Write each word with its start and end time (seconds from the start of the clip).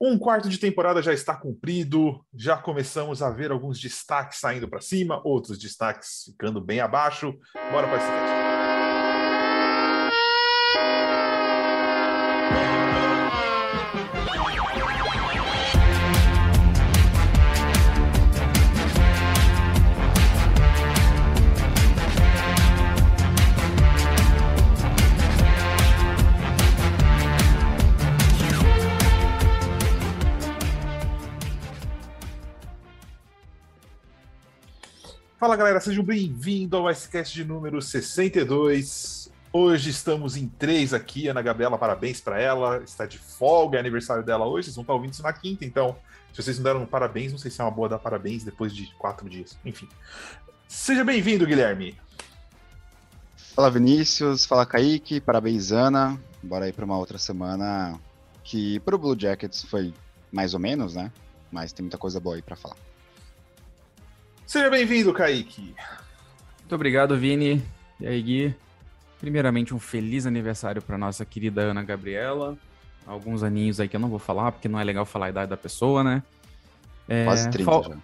Um 0.00 0.18
quarto 0.18 0.48
de 0.48 0.58
temporada 0.58 1.00
já 1.00 1.12
está 1.12 1.34
cumprido, 1.34 2.20
já 2.34 2.56
começamos 2.58 3.22
a 3.22 3.30
ver 3.30 3.50
alguns 3.50 3.80
destaques 3.80 4.38
saindo 4.38 4.68
para 4.68 4.82
cima, 4.82 5.22
outros 5.24 5.58
destaques 5.58 6.24
ficando 6.26 6.60
bem 6.60 6.80
abaixo. 6.80 7.34
Bora 7.72 7.88
para 7.88 7.96
esse 7.96 8.55
Fala 35.38 35.54
galera, 35.54 35.78
sejam 35.80 36.02
bem-vindos 36.02 36.80
ao 36.80 36.90
Icecast 36.90 37.34
de 37.34 37.44
número 37.44 37.82
62. 37.82 39.30
Hoje 39.52 39.90
estamos 39.90 40.34
em 40.34 40.48
três 40.48 40.94
aqui. 40.94 41.28
Ana 41.28 41.42
Gabriela, 41.42 41.76
parabéns 41.76 42.22
para 42.22 42.40
ela. 42.40 42.78
Está 42.82 43.04
de 43.04 43.18
folga, 43.18 43.76
é 43.76 43.80
aniversário 43.80 44.24
dela 44.24 44.46
hoje. 44.46 44.64
Vocês 44.64 44.76
vão 44.76 44.82
estar 44.82 44.94
ouvindo 44.94 45.12
isso 45.12 45.22
na 45.22 45.34
quinta, 45.34 45.62
então, 45.66 45.94
se 46.32 46.42
vocês 46.42 46.56
não 46.56 46.64
deram 46.64 46.86
parabéns, 46.86 47.32
não 47.32 47.38
sei 47.38 47.50
se 47.50 47.60
é 47.60 47.64
uma 47.64 47.70
boa 47.70 47.86
dar 47.86 47.98
parabéns 47.98 48.44
depois 48.44 48.74
de 48.74 48.86
quatro 48.94 49.28
dias. 49.28 49.58
Enfim. 49.62 49.86
Seja 50.66 51.04
bem-vindo, 51.04 51.44
Guilherme. 51.44 51.94
Fala 53.54 53.70
Vinícius, 53.70 54.46
fala 54.46 54.64
Kaique, 54.64 55.20
parabéns 55.20 55.70
Ana. 55.70 56.18
Bora 56.42 56.64
aí 56.64 56.72
para 56.72 56.86
uma 56.86 56.96
outra 56.96 57.18
semana 57.18 58.00
que 58.42 58.80
pro 58.80 58.96
Blue 58.96 59.14
Jackets 59.18 59.64
foi 59.64 59.92
mais 60.32 60.54
ou 60.54 60.60
menos, 60.60 60.94
né? 60.94 61.12
Mas 61.52 61.74
tem 61.74 61.82
muita 61.82 61.98
coisa 61.98 62.18
boa 62.18 62.36
aí 62.36 62.42
para 62.42 62.56
falar. 62.56 62.76
Seja 64.46 64.70
bem-vindo, 64.70 65.12
Kaique. 65.12 65.74
Muito 66.60 66.74
obrigado, 66.74 67.18
Vini. 67.18 67.60
E 67.98 68.06
aí, 68.06 68.22
Gui? 68.22 68.54
Primeiramente, 69.18 69.74
um 69.74 69.78
feliz 69.80 70.24
aniversário 70.24 70.80
para 70.80 70.96
nossa 70.96 71.24
querida 71.24 71.62
Ana 71.62 71.82
Gabriela. 71.82 72.56
Alguns 73.04 73.42
aninhos 73.42 73.80
aí 73.80 73.88
que 73.88 73.96
eu 73.96 74.00
não 74.00 74.08
vou 74.08 74.20
falar, 74.20 74.52
porque 74.52 74.68
não 74.68 74.78
é 74.78 74.84
legal 74.84 75.04
falar 75.04 75.26
a 75.26 75.28
idade 75.30 75.50
da 75.50 75.56
pessoa, 75.56 76.04
né? 76.04 76.22
É, 77.08 77.24
Quase 77.24 77.50
30 77.50 77.64
fal... 77.64 77.82
já. 77.82 77.96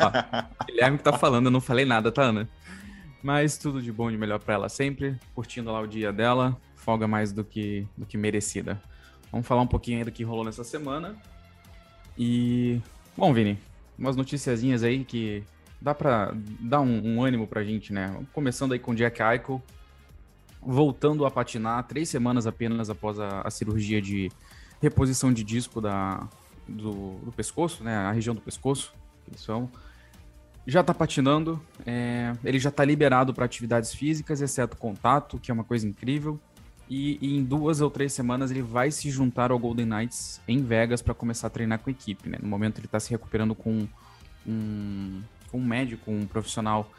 Ó, 0.58 0.64
Guilherme 0.64 0.96
que 0.96 1.04
tá 1.04 1.12
falando, 1.12 1.46
eu 1.46 1.50
não 1.50 1.60
falei 1.60 1.84
nada, 1.84 2.10
tá, 2.10 2.22
Ana? 2.22 2.48
Mas 3.22 3.58
tudo 3.58 3.82
de 3.82 3.92
bom 3.92 4.08
e 4.08 4.12
de 4.12 4.18
melhor 4.18 4.38
para 4.38 4.54
ela 4.54 4.68
sempre. 4.70 5.18
Curtindo 5.34 5.70
lá 5.70 5.80
o 5.80 5.86
dia 5.86 6.10
dela. 6.10 6.56
Folga 6.76 7.06
mais 7.06 7.30
do 7.30 7.44
que, 7.44 7.86
do 7.94 8.06
que 8.06 8.16
merecida. 8.16 8.80
Vamos 9.30 9.46
falar 9.46 9.60
um 9.60 9.66
pouquinho 9.66 9.98
aí 9.98 10.04
do 10.04 10.10
que 10.10 10.24
rolou 10.24 10.46
nessa 10.46 10.64
semana. 10.64 11.14
E. 12.16 12.80
Bom, 13.14 13.34
Vini, 13.34 13.58
umas 14.00 14.16
noticiazinhas 14.16 14.82
aí 14.82 15.04
que 15.04 15.44
dá 15.80 15.94
para 15.94 16.34
dar 16.58 16.80
um, 16.80 17.16
um, 17.16 17.22
ânimo 17.22 17.46
pra 17.46 17.62
gente, 17.62 17.92
né? 17.92 18.18
Começando 18.32 18.72
aí 18.72 18.78
com 18.78 18.94
Jack 18.94 19.22
Eichel, 19.22 19.62
voltando 20.60 21.26
a 21.26 21.30
patinar 21.30 21.86
três 21.86 22.08
semanas 22.08 22.46
apenas 22.46 22.88
após 22.88 23.20
a, 23.20 23.42
a 23.42 23.50
cirurgia 23.50 24.00
de 24.00 24.32
reposição 24.80 25.32
de 25.32 25.44
disco 25.44 25.80
da, 25.80 26.26
do, 26.66 27.18
do, 27.18 27.32
pescoço, 27.32 27.84
né? 27.84 27.94
A 27.94 28.10
região 28.10 28.34
do 28.34 28.40
pescoço, 28.40 28.94
eles 29.28 29.40
são. 29.40 29.70
Já 30.66 30.82
tá 30.82 30.94
patinando, 30.94 31.60
é, 31.86 32.32
ele 32.44 32.58
já 32.58 32.70
tá 32.70 32.84
liberado 32.84 33.32
para 33.34 33.44
atividades 33.44 33.94
físicas, 33.94 34.40
exceto 34.40 34.76
contato, 34.76 35.38
que 35.38 35.50
é 35.50 35.54
uma 35.54 35.64
coisa 35.64 35.86
incrível. 35.86 36.38
E, 36.90 37.18
e, 37.22 37.36
em 37.36 37.44
duas 37.44 37.80
ou 37.80 37.88
três 37.88 38.12
semanas 38.12 38.50
ele 38.50 38.62
vai 38.62 38.90
se 38.90 39.08
juntar 39.12 39.52
ao 39.52 39.58
Golden 39.60 39.86
Knights 39.86 40.40
em 40.48 40.60
Vegas 40.60 41.00
para 41.00 41.14
começar 41.14 41.46
a 41.46 41.50
treinar 41.50 41.78
com 41.78 41.88
a 41.88 41.92
equipe. 41.92 42.28
Né? 42.28 42.36
No 42.42 42.48
momento 42.48 42.78
ele 42.78 42.86
está 42.86 42.98
se 42.98 43.10
recuperando 43.10 43.54
com 43.54 43.86
um, 44.44 45.22
um 45.54 45.64
médico, 45.64 46.10
um 46.10 46.26
profissional 46.26 46.90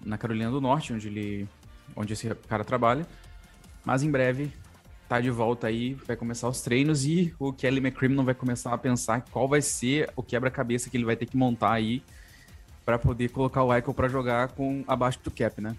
na 0.00 0.16
Carolina 0.16 0.52
do 0.52 0.60
Norte, 0.60 0.92
onde 0.92 1.08
ele, 1.08 1.48
onde 1.96 2.12
esse 2.12 2.32
cara 2.48 2.62
trabalha. 2.62 3.04
Mas 3.84 4.04
em 4.04 4.10
breve 4.10 4.52
tá 5.08 5.20
de 5.20 5.30
volta 5.30 5.66
aí, 5.66 5.94
vai 5.94 6.14
começar 6.14 6.48
os 6.48 6.60
treinos 6.60 7.04
e 7.04 7.34
o 7.36 7.52
Kelly 7.52 7.78
McCrimmon 7.78 8.24
vai 8.24 8.34
começar 8.34 8.72
a 8.72 8.78
pensar 8.78 9.20
qual 9.32 9.48
vai 9.48 9.60
ser 9.60 10.08
o 10.14 10.22
quebra-cabeça 10.22 10.88
que 10.88 10.96
ele 10.96 11.04
vai 11.04 11.16
ter 11.16 11.26
que 11.26 11.36
montar 11.36 11.72
aí 11.72 12.04
para 12.84 13.00
poder 13.00 13.30
colocar 13.30 13.64
o 13.64 13.74
Eichel 13.74 13.92
para 13.92 14.08
jogar 14.08 14.48
com 14.52 14.84
abaixo 14.86 15.18
do 15.24 15.30
cap, 15.32 15.60
né? 15.60 15.74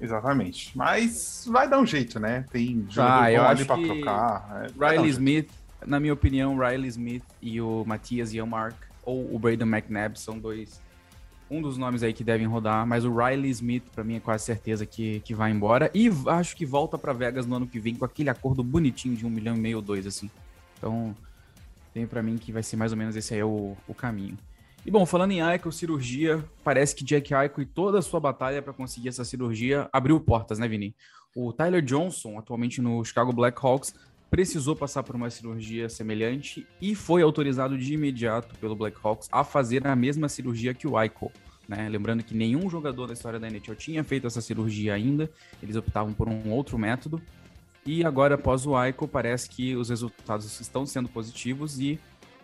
Exatamente. 0.00 0.76
Mas 0.76 1.46
vai 1.50 1.68
dar 1.68 1.78
um 1.78 1.86
jeito, 1.86 2.20
né? 2.20 2.44
Tem 2.50 2.84
jogador 2.88 3.22
ah, 3.24 3.32
eu 3.32 3.42
ali 3.44 3.64
pra 3.64 3.76
trocar. 3.76 4.64
É, 4.64 4.88
Riley 4.90 5.06
um 5.06 5.06
Smith, 5.06 5.50
na 5.86 5.98
minha 5.98 6.12
opinião, 6.12 6.58
Riley 6.58 6.88
Smith 6.88 7.24
e 7.40 7.60
o 7.60 7.84
Matias 7.86 8.32
Yomark 8.32 8.76
ou 9.02 9.34
o 9.34 9.38
Braden 9.38 9.68
McNabb 9.68 10.18
são 10.18 10.38
dois. 10.38 10.80
Um 11.48 11.62
dos 11.62 11.78
nomes 11.78 12.02
aí 12.02 12.12
que 12.12 12.24
devem 12.24 12.46
rodar, 12.46 12.84
mas 12.84 13.04
o 13.04 13.16
Riley 13.16 13.50
Smith, 13.50 13.84
para 13.94 14.02
mim, 14.02 14.16
é 14.16 14.20
quase 14.20 14.44
certeza 14.44 14.84
que, 14.84 15.20
que 15.20 15.32
vai 15.32 15.50
embora. 15.52 15.90
E 15.94 16.10
acho 16.26 16.56
que 16.56 16.66
volta 16.66 16.98
para 16.98 17.12
Vegas 17.12 17.46
no 17.46 17.54
ano 17.54 17.66
que 17.68 17.78
vem 17.78 17.94
com 17.94 18.04
aquele 18.04 18.28
acordo 18.28 18.64
bonitinho 18.64 19.16
de 19.16 19.24
um 19.24 19.30
milhão 19.30 19.54
e 19.54 19.60
meio 19.60 19.76
ou 19.76 19.82
dois, 19.82 20.06
assim. 20.06 20.28
Então, 20.76 21.14
tem 21.94 22.04
para 22.04 22.20
mim 22.22 22.36
que 22.36 22.50
vai 22.50 22.64
ser 22.64 22.76
mais 22.76 22.90
ou 22.90 22.98
menos 22.98 23.14
esse 23.14 23.32
aí 23.32 23.42
o, 23.44 23.76
o 23.86 23.94
caminho. 23.94 24.36
E 24.86 24.90
bom, 24.90 25.04
falando 25.04 25.32
em 25.32 25.40
Aiko, 25.40 25.72
cirurgia, 25.72 26.44
parece 26.62 26.94
que 26.94 27.02
Jack 27.02 27.34
Aiko 27.34 27.60
e 27.60 27.66
toda 27.66 27.98
a 27.98 28.02
sua 28.02 28.20
batalha 28.20 28.62
para 28.62 28.72
conseguir 28.72 29.08
essa 29.08 29.24
cirurgia 29.24 29.88
abriu 29.92 30.20
portas, 30.20 30.60
né, 30.60 30.68
Vini? 30.68 30.94
O 31.34 31.52
Tyler 31.52 31.82
Johnson, 31.82 32.38
atualmente 32.38 32.80
no 32.80 33.04
Chicago 33.04 33.32
Blackhawks, 33.32 33.96
precisou 34.30 34.76
passar 34.76 35.02
por 35.02 35.16
uma 35.16 35.28
cirurgia 35.28 35.88
semelhante 35.88 36.64
e 36.80 36.94
foi 36.94 37.22
autorizado 37.22 37.76
de 37.76 37.94
imediato 37.94 38.54
pelo 38.60 38.76
Blackhawks 38.76 39.28
a 39.32 39.42
fazer 39.42 39.84
a 39.84 39.96
mesma 39.96 40.28
cirurgia 40.28 40.72
que 40.72 40.86
o 40.86 40.96
Aiko. 40.96 41.32
Né? 41.68 41.88
Lembrando 41.88 42.22
que 42.22 42.32
nenhum 42.32 42.70
jogador 42.70 43.08
da 43.08 43.12
história 43.12 43.40
da 43.40 43.48
NHL 43.48 43.74
tinha 43.74 44.04
feito 44.04 44.28
essa 44.28 44.40
cirurgia 44.40 44.94
ainda, 44.94 45.28
eles 45.60 45.74
optavam 45.74 46.14
por 46.14 46.28
um 46.28 46.52
outro 46.52 46.78
método. 46.78 47.20
E 47.84 48.04
agora, 48.04 48.36
após 48.36 48.64
o 48.64 48.76
Aiko, 48.76 49.08
parece 49.08 49.50
que 49.50 49.74
os 49.74 49.88
resultados 49.88 50.60
estão 50.60 50.86
sendo 50.86 51.08
positivos 51.08 51.80
e 51.80 51.98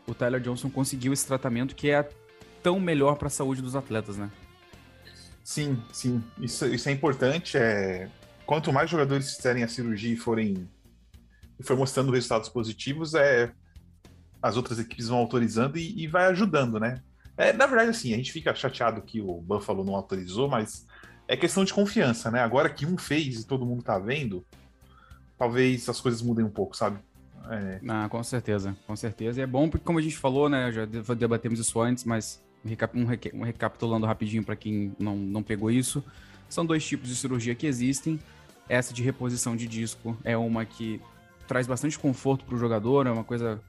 o 0.09 0.13
Tyler 0.13 0.41
Johnson 0.41 0.69
conseguiu 0.69 1.13
esse 1.13 1.25
tratamento 1.25 1.77
que 1.77 1.89
é 1.89 2.09
tão 2.63 2.79
melhor 2.81 3.17
para 3.17 3.29
a 3.29 3.31
saúde 3.31 3.61
dos 3.63 3.77
atletas, 3.77 4.17
né? 4.17 4.31
Sim, 5.45 5.83
sim. 5.93 6.23
Isso, 6.41 6.67
isso 6.67 6.89
é 6.89 6.93
importante. 6.93 7.57
É... 7.57 8.09
Quanto 8.47 8.73
mais 8.73 8.91
jogadores 8.91 9.35
fizerem 9.35 9.63
a 9.63 9.69
cirurgia 9.69 10.13
e 10.13 10.17
forem 10.17 10.69
e 11.59 11.65
for 11.65 11.77
mostrando 11.77 12.13
resultados 12.13 12.49
positivos, 12.49 13.15
é 13.15 13.53
as 14.43 14.57
outras 14.57 14.79
equipes 14.81 15.09
vão 15.09 15.19
autorizando 15.19 15.79
e, 15.79 16.03
e 16.03 16.07
vai 16.09 16.27
ajudando, 16.27 16.81
né? 16.81 17.01
É, 17.37 17.53
na 17.53 17.67
verdade, 17.67 17.91
assim, 17.91 18.13
a 18.13 18.17
gente 18.17 18.33
fica 18.33 18.55
chateado 18.55 19.01
que 19.03 19.21
o 19.21 19.41
Buffalo 19.41 19.85
não 19.85 19.95
autorizou, 19.95 20.49
mas 20.49 20.87
é 21.29 21.37
questão 21.37 21.65
de 21.65 21.73
confiança, 21.73 22.31
né? 22.31 22.41
Agora 22.41 22.69
que 22.69 22.85
um 22.85 22.99
fez 22.99 23.41
e 23.41 23.47
todo 23.47 23.65
mundo 23.65 23.83
tá 23.83 23.99
vendo, 23.99 24.45
talvez 25.39 25.89
as 25.89 26.01
coisas 26.01 26.21
mudem 26.21 26.45
um 26.45 26.51
pouco, 26.51 26.77
sabe? 26.77 26.99
É... 27.49 27.81
Ah, 27.89 28.09
com 28.09 28.23
certeza, 28.23 28.77
com 28.87 28.97
certeza. 28.97 29.41
E 29.41 29.43
é 29.43 29.47
bom 29.47 29.69
porque, 29.69 29.85
como 29.85 29.99
a 29.99 30.03
gente 30.03 30.17
falou, 30.17 30.49
né? 30.49 30.71
Já 30.73 30.85
debatemos 30.85 31.59
isso 31.59 31.81
antes, 31.81 32.05
mas 32.05 32.43
um, 32.95 33.45
recapitulando 33.45 34.07
rapidinho 34.07 34.45
para 34.45 34.57
quem 34.57 34.95
não, 34.99 35.17
não 35.17 35.43
pegou 35.43 35.71
isso. 35.71 36.03
São 36.49 36.65
dois 36.65 36.85
tipos 36.85 37.09
de 37.09 37.17
cirurgia 37.17 37.55
que 37.55 37.67
existem. 37.67 38.19
Essa 38.69 38.93
de 38.93 39.03
reposição 39.03 39.57
de 39.57 39.67
disco 39.67 40.17
é 40.25 40.37
uma 40.37 40.65
que 40.65 41.01
traz 41.47 41.67
bastante 41.67 41.99
conforto 41.99 42.45
para 42.45 42.55
o 42.55 42.59
jogador, 42.59 43.07
é 43.07 43.11
uma 43.11 43.25
coisa, 43.25 43.61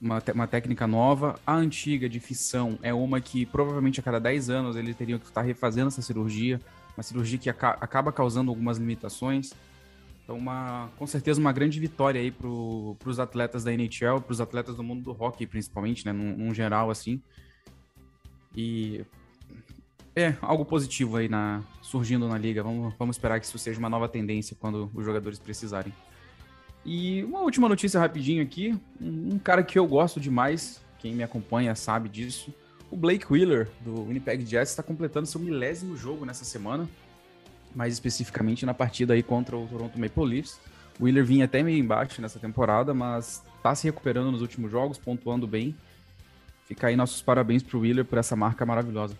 uma, 0.00 0.22
uma 0.34 0.46
técnica 0.46 0.86
nova. 0.86 1.38
A 1.46 1.54
antiga 1.54 2.08
de 2.08 2.18
fissão 2.18 2.78
é 2.82 2.92
uma 2.92 3.20
que 3.20 3.46
provavelmente 3.46 4.00
a 4.00 4.02
cada 4.02 4.18
10 4.18 4.50
anos 4.50 4.76
ele 4.76 4.92
teria 4.92 5.18
que 5.18 5.26
estar 5.26 5.42
refazendo 5.42 5.88
essa 5.88 6.02
cirurgia, 6.02 6.60
uma 6.96 7.02
cirurgia 7.02 7.38
que 7.38 7.48
aca 7.48 7.70
acaba 7.80 8.12
causando 8.12 8.50
algumas 8.50 8.78
limitações. 8.78 9.52
Então, 10.22 10.36
uma, 10.38 10.90
com 10.96 11.06
certeza, 11.06 11.40
uma 11.40 11.52
grande 11.52 11.80
vitória 11.80 12.20
aí 12.20 12.30
para 12.30 12.46
os 12.46 13.18
atletas 13.18 13.64
da 13.64 13.72
NHL, 13.72 14.20
para 14.20 14.32
os 14.32 14.40
atletas 14.40 14.76
do 14.76 14.82
mundo 14.82 15.02
do 15.02 15.10
hockey, 15.10 15.46
principalmente, 15.46 16.06
né, 16.06 16.12
num, 16.12 16.36
num 16.36 16.54
geral, 16.54 16.90
assim. 16.90 17.20
E 18.54 19.04
é 20.14 20.34
algo 20.40 20.64
positivo 20.64 21.16
aí 21.16 21.28
na, 21.28 21.62
surgindo 21.82 22.28
na 22.28 22.36
liga. 22.36 22.62
Vamos, 22.62 22.94
vamos 22.98 23.16
esperar 23.16 23.38
que 23.40 23.46
isso 23.46 23.58
seja 23.58 23.78
uma 23.78 23.88
nova 23.88 24.08
tendência 24.08 24.56
quando 24.58 24.90
os 24.94 25.04
jogadores 25.04 25.38
precisarem. 25.38 25.92
E 26.84 27.22
uma 27.24 27.40
última 27.40 27.68
notícia 27.68 28.00
rapidinho 28.00 28.42
aqui. 28.42 28.78
Um, 29.00 29.38
cara 29.38 29.62
que 29.62 29.78
eu 29.78 29.86
gosto 29.86 30.18
demais, 30.18 30.80
quem 30.98 31.14
me 31.14 31.22
acompanha 31.22 31.74
sabe 31.74 32.08
disso. 32.08 32.52
O 32.90 32.96
Blake 32.96 33.26
Wheeler, 33.30 33.68
do 33.80 34.04
Winnipeg 34.06 34.44
Jets, 34.44 34.70
está 34.70 34.82
completando 34.82 35.26
seu 35.26 35.40
milésimo 35.40 35.96
jogo 35.96 36.24
nessa 36.24 36.44
semana. 36.44 36.88
Mais 37.74 37.92
especificamente 37.92 38.66
na 38.66 38.74
partida 38.74 39.14
aí 39.14 39.22
contra 39.22 39.56
o 39.56 39.66
Toronto 39.66 39.98
Maple 39.98 40.24
Leafs. 40.24 40.58
O 40.98 41.04
Wheeler 41.04 41.24
vinha 41.24 41.44
até 41.44 41.62
meio 41.62 41.78
embaixo 41.78 42.20
nessa 42.20 42.38
temporada, 42.38 42.92
mas 42.92 43.44
está 43.56 43.74
se 43.74 43.84
recuperando 43.84 44.32
nos 44.32 44.42
últimos 44.42 44.70
jogos, 44.70 44.98
pontuando 44.98 45.46
bem. 45.46 45.76
Fica 46.70 46.86
aí 46.86 46.94
nossos 46.94 47.20
parabéns 47.20 47.64
pro 47.64 47.80
Wheeler 47.80 48.04
por 48.04 48.16
essa 48.16 48.36
marca 48.36 48.64
maravilhosa. 48.64 49.18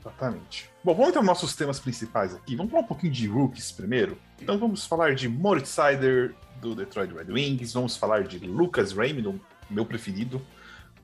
Exatamente. 0.00 0.70
Bom, 0.82 0.94
vamos 0.94 1.10
então 1.10 1.20
aos 1.20 1.26
nossos 1.26 1.54
temas 1.54 1.78
principais 1.78 2.34
aqui. 2.34 2.56
Vamos 2.56 2.72
falar 2.72 2.84
um 2.84 2.86
pouquinho 2.86 3.12
de 3.12 3.26
rookies 3.26 3.70
primeiro. 3.70 4.16
Então 4.40 4.58
vamos 4.58 4.86
falar 4.86 5.14
de 5.14 5.28
Moritz 5.28 5.68
Sider, 5.68 6.34
do 6.58 6.74
Detroit 6.74 7.12
Red 7.12 7.30
Wings, 7.30 7.74
vamos 7.74 7.98
falar 7.98 8.22
de 8.22 8.38
Lucas 8.38 8.92
Raymond, 8.92 9.38
meu 9.68 9.84
preferido, 9.84 10.40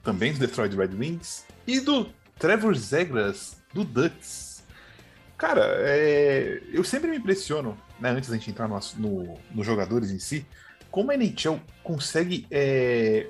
também 0.02 0.32
do 0.32 0.38
Detroit 0.38 0.74
Red 0.74 0.96
Wings, 0.98 1.44
e 1.66 1.78
do 1.78 2.08
Trevor 2.38 2.74
Zegras, 2.74 3.58
do 3.74 3.84
Ducks. 3.84 4.64
Cara, 5.36 5.74
é... 5.80 6.62
eu 6.72 6.82
sempre 6.84 7.10
me 7.10 7.18
impressiono, 7.18 7.76
né, 8.00 8.12
antes 8.12 8.30
da 8.30 8.36
gente 8.36 8.48
entrar 8.48 8.66
nos 8.66 8.94
no, 8.94 9.38
no 9.50 9.62
jogadores 9.62 10.10
em 10.10 10.18
si, 10.18 10.46
como 10.90 11.10
a 11.10 11.14
NHL 11.14 11.60
consegue 11.82 12.46
é, 12.50 13.26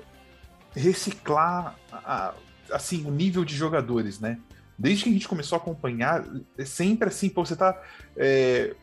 reciclar 0.75 1.75
a, 1.91 2.33
assim 2.71 3.05
o 3.05 3.11
nível 3.11 3.45
de 3.45 3.55
jogadores, 3.55 4.19
né? 4.19 4.39
Desde 4.77 5.03
que 5.03 5.09
a 5.09 5.13
gente 5.13 5.27
começou 5.27 5.57
a 5.57 5.61
acompanhar, 5.61 6.25
é 6.57 6.65
sempre 6.65 7.07
assim, 7.07 7.29
pô, 7.29 7.45
você 7.45 7.55
tá. 7.55 7.79
É, 8.17 8.75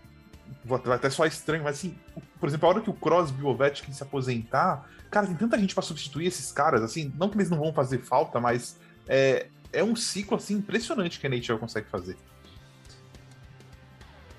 vai 0.65 0.81
até 0.97 1.11
só 1.11 1.27
estranho, 1.27 1.65
mas 1.65 1.77
assim, 1.77 1.97
por 2.39 2.49
exemplo, 2.49 2.67
a 2.67 2.71
hora 2.71 2.81
que 2.81 2.91
o 2.91 2.95
Crosby 2.95 3.41
e 3.41 3.45
o 3.45 3.49
Ovechkin 3.49 3.93
se 3.93 4.03
aposentar, 4.03 4.89
cara, 5.11 5.27
tem 5.27 5.37
tanta 5.37 5.59
gente 5.59 5.75
para 5.75 5.83
substituir 5.83 6.27
esses 6.27 6.51
caras, 6.53 6.83
assim, 6.83 7.13
não 7.17 7.29
que 7.29 7.37
eles 7.37 7.51
não 7.51 7.59
vão 7.59 7.73
fazer 7.73 7.99
falta, 7.99 8.41
mas 8.41 8.79
é, 9.09 9.49
é 9.73 9.85
um 9.85 9.95
ciclo 9.95 10.37
assim 10.37 10.55
impressionante 10.55 11.21
que 11.21 11.27
a 11.27 11.31
NHL 11.31 11.59
consegue 11.59 11.89
fazer. 11.89 12.17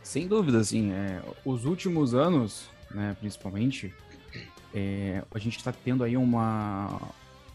Sem 0.03 0.27
dúvida, 0.27 0.59
assim, 0.59 0.91
é, 0.91 1.21
os 1.45 1.63
últimos 1.63 2.13
anos, 2.13 2.69
né, 2.89 3.15
principalmente, 3.19 3.93
é, 4.73 5.23
a 5.33 5.39
gente 5.39 5.57
está 5.57 5.71
tendo 5.71 6.03
aí 6.03 6.17
uma 6.17 6.99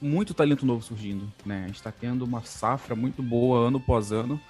muito 0.01 0.35
talento 0.35 0.67
novo 0.67 0.83
surgindo, 0.83 1.33
né? 1.45 1.65
A 1.65 1.67
gente 1.67 1.77
está 1.77 1.91
tendo 1.91 2.25
uma 2.25 2.43
safra 2.43 2.95
muito 2.95 3.23
boa 3.23 3.69
ano 3.69 3.79
após 3.79 4.13
ano. 4.13 4.41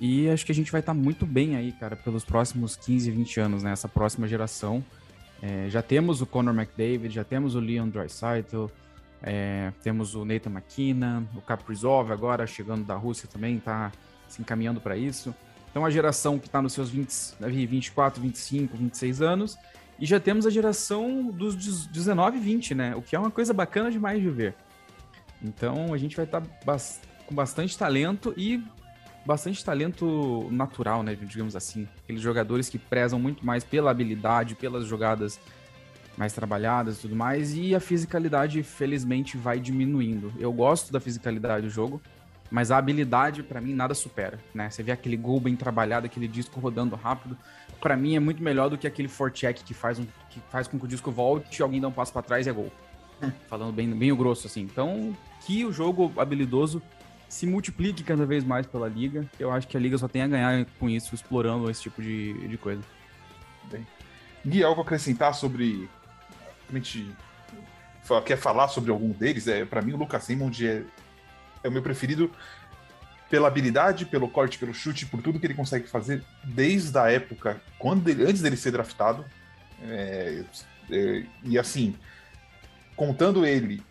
E 0.00 0.28
acho 0.28 0.44
que 0.44 0.52
a 0.52 0.54
gente 0.54 0.72
vai 0.72 0.80
estar 0.80 0.94
tá 0.94 0.98
muito 0.98 1.24
bem 1.24 1.56
aí, 1.56 1.72
cara, 1.72 1.94
pelos 1.94 2.24
próximos 2.24 2.76
15, 2.76 3.10
20 3.10 3.40
anos, 3.40 3.62
né? 3.62 3.72
Essa 3.72 3.88
próxima 3.88 4.26
geração. 4.26 4.84
É, 5.40 5.68
já 5.68 5.82
temos 5.82 6.20
o 6.20 6.26
Conor 6.26 6.54
McDavid, 6.54 7.14
já 7.14 7.24
temos 7.24 7.54
o 7.54 7.60
Leon 7.60 7.88
Draisaitl, 7.88 8.66
é, 9.22 9.72
temos 9.82 10.14
o 10.14 10.24
Nathan 10.24 10.50
McKinnon, 10.50 11.24
o 11.36 11.40
Kaprizov 11.40 12.10
agora 12.10 12.46
chegando 12.46 12.84
da 12.84 12.94
Rússia 12.94 13.28
também, 13.30 13.56
está 13.56 13.92
se 14.28 14.40
encaminhando 14.40 14.80
para 14.80 14.96
isso. 14.96 15.34
Então 15.70 15.84
a 15.84 15.90
geração 15.90 16.38
que 16.38 16.46
está 16.46 16.62
nos 16.62 16.72
seus 16.72 16.88
20, 16.90 17.10
24, 17.66 18.22
25, 18.22 18.76
26 18.76 19.22
anos 19.22 19.58
e 19.98 20.06
já 20.06 20.18
temos 20.18 20.46
a 20.46 20.50
geração 20.50 21.30
dos 21.30 21.86
19 21.86 22.36
e 22.36 22.40
20, 22.40 22.74
né? 22.74 22.96
O 22.96 23.02
que 23.02 23.14
é 23.14 23.18
uma 23.18 23.30
coisa 23.30 23.52
bacana 23.52 23.90
demais 23.90 24.20
de 24.20 24.28
ver. 24.28 24.54
Então 25.44 25.92
a 25.92 25.98
gente 25.98 26.16
vai 26.16 26.24
estar 26.24 26.40
tá 26.40 26.78
com 27.26 27.34
bastante 27.34 27.76
talento 27.76 28.34
e 28.36 28.64
bastante 29.24 29.64
talento 29.64 30.48
natural, 30.50 31.02
né? 31.02 31.14
Digamos 31.14 31.54
assim. 31.54 31.86
Aqueles 32.02 32.22
jogadores 32.22 32.68
que 32.68 32.78
prezam 32.78 33.18
muito 33.18 33.44
mais 33.44 33.62
pela 33.62 33.90
habilidade, 33.90 34.54
pelas 34.54 34.86
jogadas 34.86 35.38
mais 36.16 36.32
trabalhadas 36.32 36.98
e 36.98 37.00
tudo 37.02 37.14
mais. 37.14 37.54
E 37.54 37.74
a 37.74 37.80
fisicalidade, 37.80 38.62
felizmente, 38.62 39.36
vai 39.36 39.60
diminuindo. 39.60 40.32
Eu 40.38 40.52
gosto 40.52 40.92
da 40.92 41.00
fisicalidade 41.00 41.66
do 41.66 41.70
jogo, 41.70 42.00
mas 42.50 42.70
a 42.70 42.78
habilidade, 42.78 43.42
para 43.42 43.60
mim, 43.60 43.74
nada 43.74 43.94
supera, 43.94 44.38
né? 44.54 44.70
Você 44.70 44.82
vê 44.82 44.92
aquele 44.92 45.16
gol 45.16 45.40
bem 45.40 45.56
trabalhado, 45.56 46.06
aquele 46.06 46.28
disco 46.28 46.60
rodando 46.60 46.96
rápido 46.96 47.36
para 47.84 47.98
mim 47.98 48.16
é 48.16 48.18
muito 48.18 48.42
melhor 48.42 48.70
do 48.70 48.78
que 48.78 48.86
aquele 48.86 49.08
forecheck 49.08 49.62
que 49.62 49.74
faz, 49.74 49.98
um, 49.98 50.06
que 50.30 50.40
faz 50.48 50.66
com 50.66 50.78
que 50.78 50.86
o 50.86 50.88
disco 50.88 51.10
volte, 51.10 51.62
alguém 51.62 51.82
dá 51.82 51.86
um 51.86 51.92
passo 51.92 52.10
para 52.14 52.22
trás 52.22 52.46
e 52.46 52.50
é 52.50 52.52
gol. 52.52 52.72
Hum. 53.22 53.30
Falando 53.46 53.74
bem, 53.74 53.90
bem 53.90 54.10
o 54.10 54.16
grosso, 54.16 54.46
assim. 54.46 54.62
Então, 54.62 55.14
que 55.44 55.64
o 55.64 55.72
jogo 55.72 56.12
habilidoso 56.16 56.82
se 57.28 57.46
multiplique 57.46 58.02
cada 58.02 58.24
vez 58.24 58.44
mais 58.44 58.66
pela 58.66 58.88
liga. 58.88 59.28
Eu 59.38 59.50
acho 59.50 59.66
que 59.66 59.76
a 59.76 59.80
liga 59.80 59.98
só 59.98 60.08
tem 60.08 60.22
a 60.22 60.28
ganhar 60.28 60.66
com 60.78 60.88
isso, 60.88 61.14
explorando 61.14 61.70
esse 61.70 61.82
tipo 61.82 62.00
de, 62.00 62.48
de 62.48 62.56
coisa. 62.56 62.82
Bem. 63.70 63.86
Gui, 64.46 64.62
algo 64.62 64.80
a 64.80 64.84
acrescentar 64.84 65.34
sobre. 65.34 65.88
A 66.68 66.74
gente 66.74 67.10
quer 68.24 68.36
falar 68.36 68.68
sobre 68.68 68.90
algum 68.90 69.10
deles? 69.10 69.48
É, 69.48 69.64
para 69.64 69.82
mim, 69.82 69.92
o 69.94 69.96
Lucas 69.96 70.24
Simmons 70.24 70.60
é, 70.60 70.82
é 71.62 71.68
o 71.68 71.72
meu 71.72 71.82
preferido 71.82 72.30
pela 73.28 73.48
habilidade, 73.48 74.06
pelo 74.06 74.28
corte, 74.28 74.58
pelo 74.58 74.72
chute, 74.72 75.06
por 75.06 75.20
tudo 75.20 75.40
que 75.40 75.46
ele 75.46 75.54
consegue 75.54 75.88
fazer 75.88 76.22
desde 76.44 76.96
a 76.98 77.10
época 77.10 77.60
quando 77.78 78.08
ele, 78.08 78.22
antes 78.24 78.42
dele 78.42 78.56
ser 78.56 78.70
draftado. 78.70 79.24
É, 79.82 80.44
é, 80.90 81.24
e 81.42 81.58
assim, 81.58 81.96
contando 82.94 83.44
ele, 83.44 83.82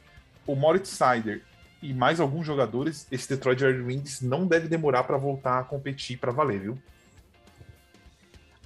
o 0.46 0.56
Moritz 0.56 0.90
Sider 0.90 1.44
e 1.82 1.94
mais 1.94 2.20
alguns 2.20 2.46
jogadores, 2.46 3.08
esse 3.12 3.28
Detroit 3.28 3.62
Red 3.62 3.82
Wings 3.82 4.22
não 4.22 4.48
deve 4.48 4.68
demorar 4.68 5.04
para 5.04 5.18
voltar 5.18 5.60
a 5.60 5.64
competir 5.64 6.18
para 6.18 6.32
valer, 6.32 6.62
viu? 6.62 6.78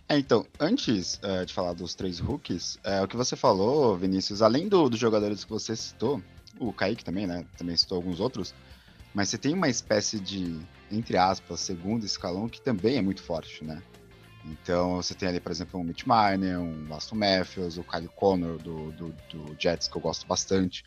É, 0.10 0.18
então, 0.18 0.46
antes 0.60 1.20
é, 1.22 1.44
de 1.44 1.54
falar 1.54 1.74
dos 1.74 1.94
três 1.94 2.20
rookies, 2.20 2.80
é, 2.84 3.02
o 3.02 3.08
que 3.08 3.18
você 3.18 3.36
falou, 3.36 3.98
Vinícius, 3.98 4.42
além 4.42 4.70
do, 4.70 4.90
dos 4.90 5.00
jogadores 5.00 5.44
que 5.44 5.50
você 5.50 5.76
citou, 5.76 6.22
o 6.60 6.72
Kaique 6.72 7.04
também, 7.04 7.28
né? 7.28 7.46
Também 7.58 7.76
citou 7.76 7.98
alguns 7.98 8.20
outros. 8.20 8.54
Mas 9.14 9.30
você 9.30 9.38
tem 9.38 9.54
uma 9.54 9.68
espécie 9.68 10.20
de, 10.20 10.60
entre 10.92 11.18
aspas, 11.18 11.60
segundo 11.60 12.06
escalão 12.06 12.48
que 12.48 12.62
também 12.62 12.98
é 12.98 13.02
muito 13.02 13.22
forte, 13.22 13.64
né? 13.64 13.82
Então 14.46 14.98
você 14.98 15.14
tem 15.14 15.28
ali, 15.28 15.40
por 15.40 15.52
exemplo, 15.52 15.80
um 15.80 15.84
Mitch 15.84 16.06
Marner, 16.06 16.60
um 16.60 16.94
Aston 16.94 17.16
Matthews, 17.16 17.78
o 17.78 17.84
Kyle 17.84 18.08
Connor 18.16 18.58
do, 18.58 18.92
do, 18.92 19.16
do, 19.30 19.56
Jets, 19.60 19.88
que 19.88 19.98
eu 19.98 20.02
gosto 20.02 20.26
bastante. 20.26 20.86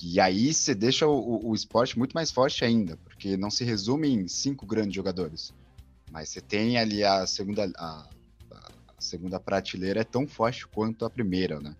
E 0.00 0.20
aí 0.20 0.52
você 0.52 0.74
deixa 0.74 1.06
o, 1.06 1.48
o 1.48 1.54
esporte 1.54 1.98
muito 1.98 2.12
mais 2.12 2.30
forte 2.30 2.64
ainda, 2.64 2.96
porque 2.98 3.36
não 3.36 3.50
se 3.50 3.64
resume 3.64 4.08
em 4.08 4.28
cinco 4.28 4.66
grandes 4.66 4.94
jogadores. 4.94 5.52
Mas 6.10 6.28
você 6.28 6.40
tem 6.40 6.78
ali 6.78 7.04
a 7.04 7.26
segunda, 7.26 7.70
a, 7.76 8.08
a 8.50 9.00
segunda 9.00 9.38
prateleira 9.38 10.00
é 10.00 10.04
tão 10.04 10.26
forte 10.26 10.66
quanto 10.66 11.04
a 11.04 11.10
primeira, 11.10 11.60
né? 11.60 11.74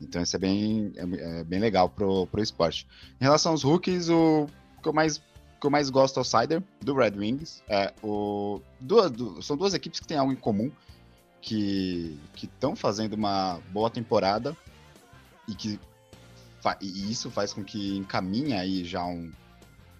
Então 0.00 0.22
isso 0.22 0.36
é 0.36 0.38
bem, 0.38 0.92
é, 0.96 1.40
é 1.40 1.44
bem 1.44 1.58
legal 1.58 1.88
pro, 1.88 2.26
pro 2.26 2.42
esporte. 2.42 2.86
Em 3.20 3.24
relação 3.24 3.52
aos 3.52 3.62
rookies, 3.62 4.08
o 4.08 4.46
que 4.82 4.88
eu 4.88 4.92
mais 4.92 5.20
que 5.58 5.66
eu 5.66 5.70
mais 5.70 5.88
gosto 5.88 6.18
é 6.18 6.20
o 6.20 6.24
Cider, 6.24 6.62
do 6.80 6.94
Red 6.94 7.12
Wings. 7.16 7.62
É, 7.66 7.92
o, 8.02 8.60
duas, 8.78 9.10
du, 9.10 9.42
são 9.42 9.56
duas 9.56 9.72
equipes 9.72 10.00
que 10.00 10.06
têm 10.06 10.18
algo 10.18 10.32
em 10.32 10.36
comum, 10.36 10.70
que 11.40 12.18
estão 12.36 12.76
fazendo 12.76 13.14
uma 13.14 13.58
boa 13.72 13.88
temporada 13.88 14.56
e 15.48 15.54
que 15.54 15.80
e 16.80 17.10
isso 17.10 17.30
faz 17.30 17.52
com 17.52 17.62
que 17.62 17.96
encaminhe 17.96 18.54
aí 18.54 18.84
já 18.84 19.04
um, 19.04 19.30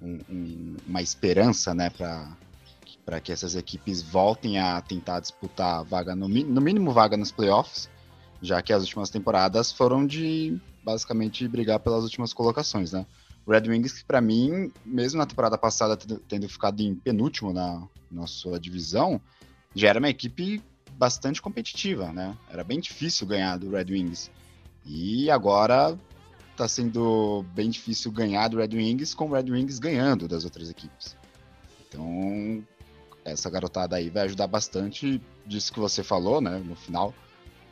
um, 0.01 0.21
um, 0.29 0.77
uma 0.87 1.03
esperança, 1.03 1.75
né, 1.75 1.91
para 1.91 3.21
que 3.21 3.31
essas 3.31 3.55
equipes 3.55 4.03
voltem 4.03 4.59
a 4.59 4.81
tentar 4.81 5.21
disputar 5.21 5.85
vaga, 5.85 6.17
no, 6.17 6.29
no 6.29 6.61
mínimo 6.61 6.93
vaga 6.93 7.17
nos 7.17 7.31
playoffs, 7.31 7.89
já 8.41 8.61
que 8.63 8.73
as 8.73 8.83
últimas 8.83 9.11
temporadas 9.11 9.71
foram 9.71 10.07
de 10.07 10.59
basicamente 10.85 11.47
brigar 11.49 11.81
pelas 11.81 12.05
últimas 12.05 12.33
colocações, 12.33 12.93
né? 12.93 13.07
Red 13.47 13.69
Wings, 13.69 13.93
que 13.93 14.05
para 14.05 14.21
mim, 14.21 14.73
mesmo 14.85 15.19
na 15.19 15.27
temporada 15.27 15.57
passada 15.57 15.97
tendo 16.29 16.49
ficado 16.49 16.81
em 16.81 16.95
penúltimo 16.95 17.53
na, 17.53 17.87
na 18.11 18.27
sua 18.27 18.59
divisão, 18.59 19.21
já 19.75 19.89
era 19.89 19.99
uma 19.99 20.09
equipe 20.09 20.63
bastante 20.93 21.41
competitiva, 21.41 22.13
né? 22.13 22.37
Era 22.51 22.65
bem 22.65 22.81
difícil 22.81 23.27
ganhar 23.27 23.57
do 23.57 23.71
Red 23.71 23.87
Wings. 23.91 24.31
E 24.85 25.31
agora 25.31 25.97
tá 26.57 26.67
sendo 26.67 27.45
bem 27.55 27.71
difícil 27.71 28.11
ganhar 28.11 28.49
do 28.49 28.57
Red 28.57 28.69
Wings 28.69 29.15
com 29.15 29.29
o 29.29 29.33
Red 29.33 29.51
Wings 29.51 29.79
ganhando 29.79 30.27
das 30.27 30.45
outras 30.45 30.71
equipes. 30.71 31.17
Então, 31.89 32.65
essa 33.25 33.51
garotada 33.51 33.97
aí 33.97 34.09
vai 34.09 34.25
ajudar 34.25 34.47
bastante 34.47 35.21
disso 35.47 35.73
que 35.73 35.81
você 35.81 36.03
falou, 36.03 36.41
né, 36.41 36.59
no 36.65 36.75
final. 36.75 37.15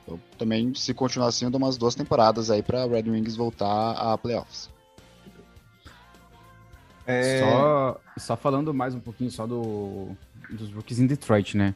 Eu 0.06 0.20
também, 0.38 0.74
se 0.74 0.92
continuar 0.92 1.28
assim, 1.28 1.46
eu 1.46 1.50
dou 1.50 1.58
umas 1.58 1.78
duas 1.78 1.94
temporadas 1.94 2.50
aí 2.50 2.62
para 2.62 2.86
Red 2.86 3.10
Wings 3.10 3.36
voltar 3.36 3.92
a 3.92 4.18
playoffs. 4.18 4.70
É... 7.06 7.40
Só, 7.40 8.00
só 8.18 8.36
falando 8.36 8.72
mais 8.72 8.94
um 8.94 9.00
pouquinho 9.00 9.30
só 9.30 9.46
do, 9.46 10.08
dos 10.50 10.72
rookies 10.72 10.98
em 10.98 11.06
Detroit, 11.06 11.56
né? 11.56 11.74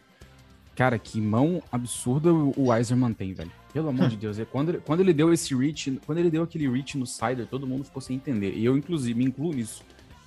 Cara, 0.78 0.96
que 0.96 1.20
mão 1.20 1.60
absurda 1.72 2.32
o 2.32 2.68
Weiser 2.68 2.96
tem, 3.16 3.34
velho. 3.34 3.50
Pelo 3.72 3.88
amor 3.88 4.08
de 4.08 4.14
Deus. 4.16 4.38
Quando, 4.52 4.68
ele, 4.68 4.78
quando 4.78 5.00
ele 5.00 5.12
deu 5.12 5.32
esse 5.32 5.52
reach, 5.52 5.98
quando 6.06 6.18
ele 6.18 6.30
deu 6.30 6.44
aquele 6.44 6.70
reach 6.70 6.96
no 6.96 7.04
Cider, 7.04 7.48
todo 7.48 7.66
mundo 7.66 7.82
ficou 7.82 8.00
sem 8.00 8.14
entender. 8.14 8.54
E 8.54 8.64
eu, 8.64 8.76
inclusive, 8.76 9.18
me 9.18 9.24
incluo 9.24 9.52
nisso. 9.52 9.82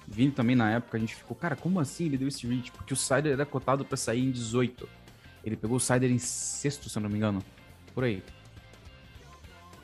Vindo 0.06 0.34
também 0.34 0.54
na 0.54 0.70
época, 0.70 0.98
a 0.98 1.00
gente 1.00 1.16
ficou, 1.16 1.38
cara, 1.38 1.56
como 1.56 1.80
assim 1.80 2.08
ele 2.08 2.18
deu 2.18 2.28
esse 2.28 2.46
reach? 2.46 2.70
Porque 2.74 2.92
o 2.92 2.98
Cider 2.98 3.32
era 3.32 3.46
cotado 3.46 3.86
para 3.86 3.96
sair 3.96 4.26
em 4.26 4.30
18. 4.30 4.90
Ele 5.46 5.56
pegou 5.56 5.78
o 5.78 5.80
Cider 5.80 6.12
em 6.12 6.20
sexto, 6.20 6.90
se 6.90 6.98
eu 6.98 7.02
não 7.02 7.10
me 7.10 7.16
engano. 7.16 7.42
Por 7.94 8.04
aí. 8.04 8.22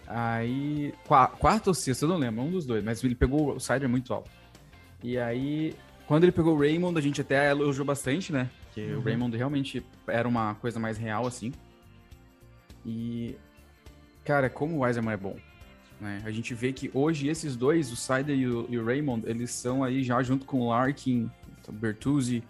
Aí. 0.06 0.94
Quarto 1.40 1.68
ou 1.68 1.74
sexto, 1.74 2.02
eu 2.02 2.10
não 2.10 2.18
lembro, 2.18 2.42
um 2.44 2.52
dos 2.52 2.66
dois, 2.66 2.84
mas 2.84 3.02
ele 3.06 3.16
pegou 3.16 3.56
o 3.56 3.60
Cider 3.62 3.88
muito 3.88 4.14
alto. 4.14 4.30
E 5.02 5.18
aí, 5.18 5.74
quando 6.08 6.24
ele 6.24 6.32
pegou 6.32 6.56
o 6.56 6.60
Raymond, 6.60 6.98
a 6.98 7.02
gente 7.02 7.20
até 7.20 7.52
elogiou 7.52 7.86
bastante, 7.86 8.32
né? 8.32 8.50
Que 8.74 8.82
uhum. 8.82 9.00
o 9.00 9.02
Raymond 9.02 9.36
realmente 9.36 9.86
era 10.08 10.28
uma 10.28 10.56
coisa 10.56 10.80
mais 10.80 10.98
real, 10.98 11.28
assim. 11.28 11.52
E, 12.86 13.36
cara, 14.24 14.50
como 14.50 14.78
o 14.78 14.80
Weiserman 14.80 15.14
é 15.14 15.18
bom. 15.18 15.36
Né? 16.00 16.22
A 16.24 16.32
gente 16.32 16.54
vê 16.54 16.72
que 16.72 16.90
hoje 16.94 17.28
esses 17.28 17.58
dois, 17.58 17.92
o 17.92 17.96
Sider 17.98 18.38
e 18.38 18.48
o, 18.48 18.66
e 18.70 18.78
o 18.78 18.86
Raymond, 18.86 19.24
eles 19.28 19.52
são 19.52 19.84
aí 19.84 20.02
já 20.02 20.24
junto 20.24 20.46
com 20.46 20.62
o 20.62 20.70
Larkin, 20.70 21.30
o 21.68 21.72
Bertuzzi, 21.74 22.42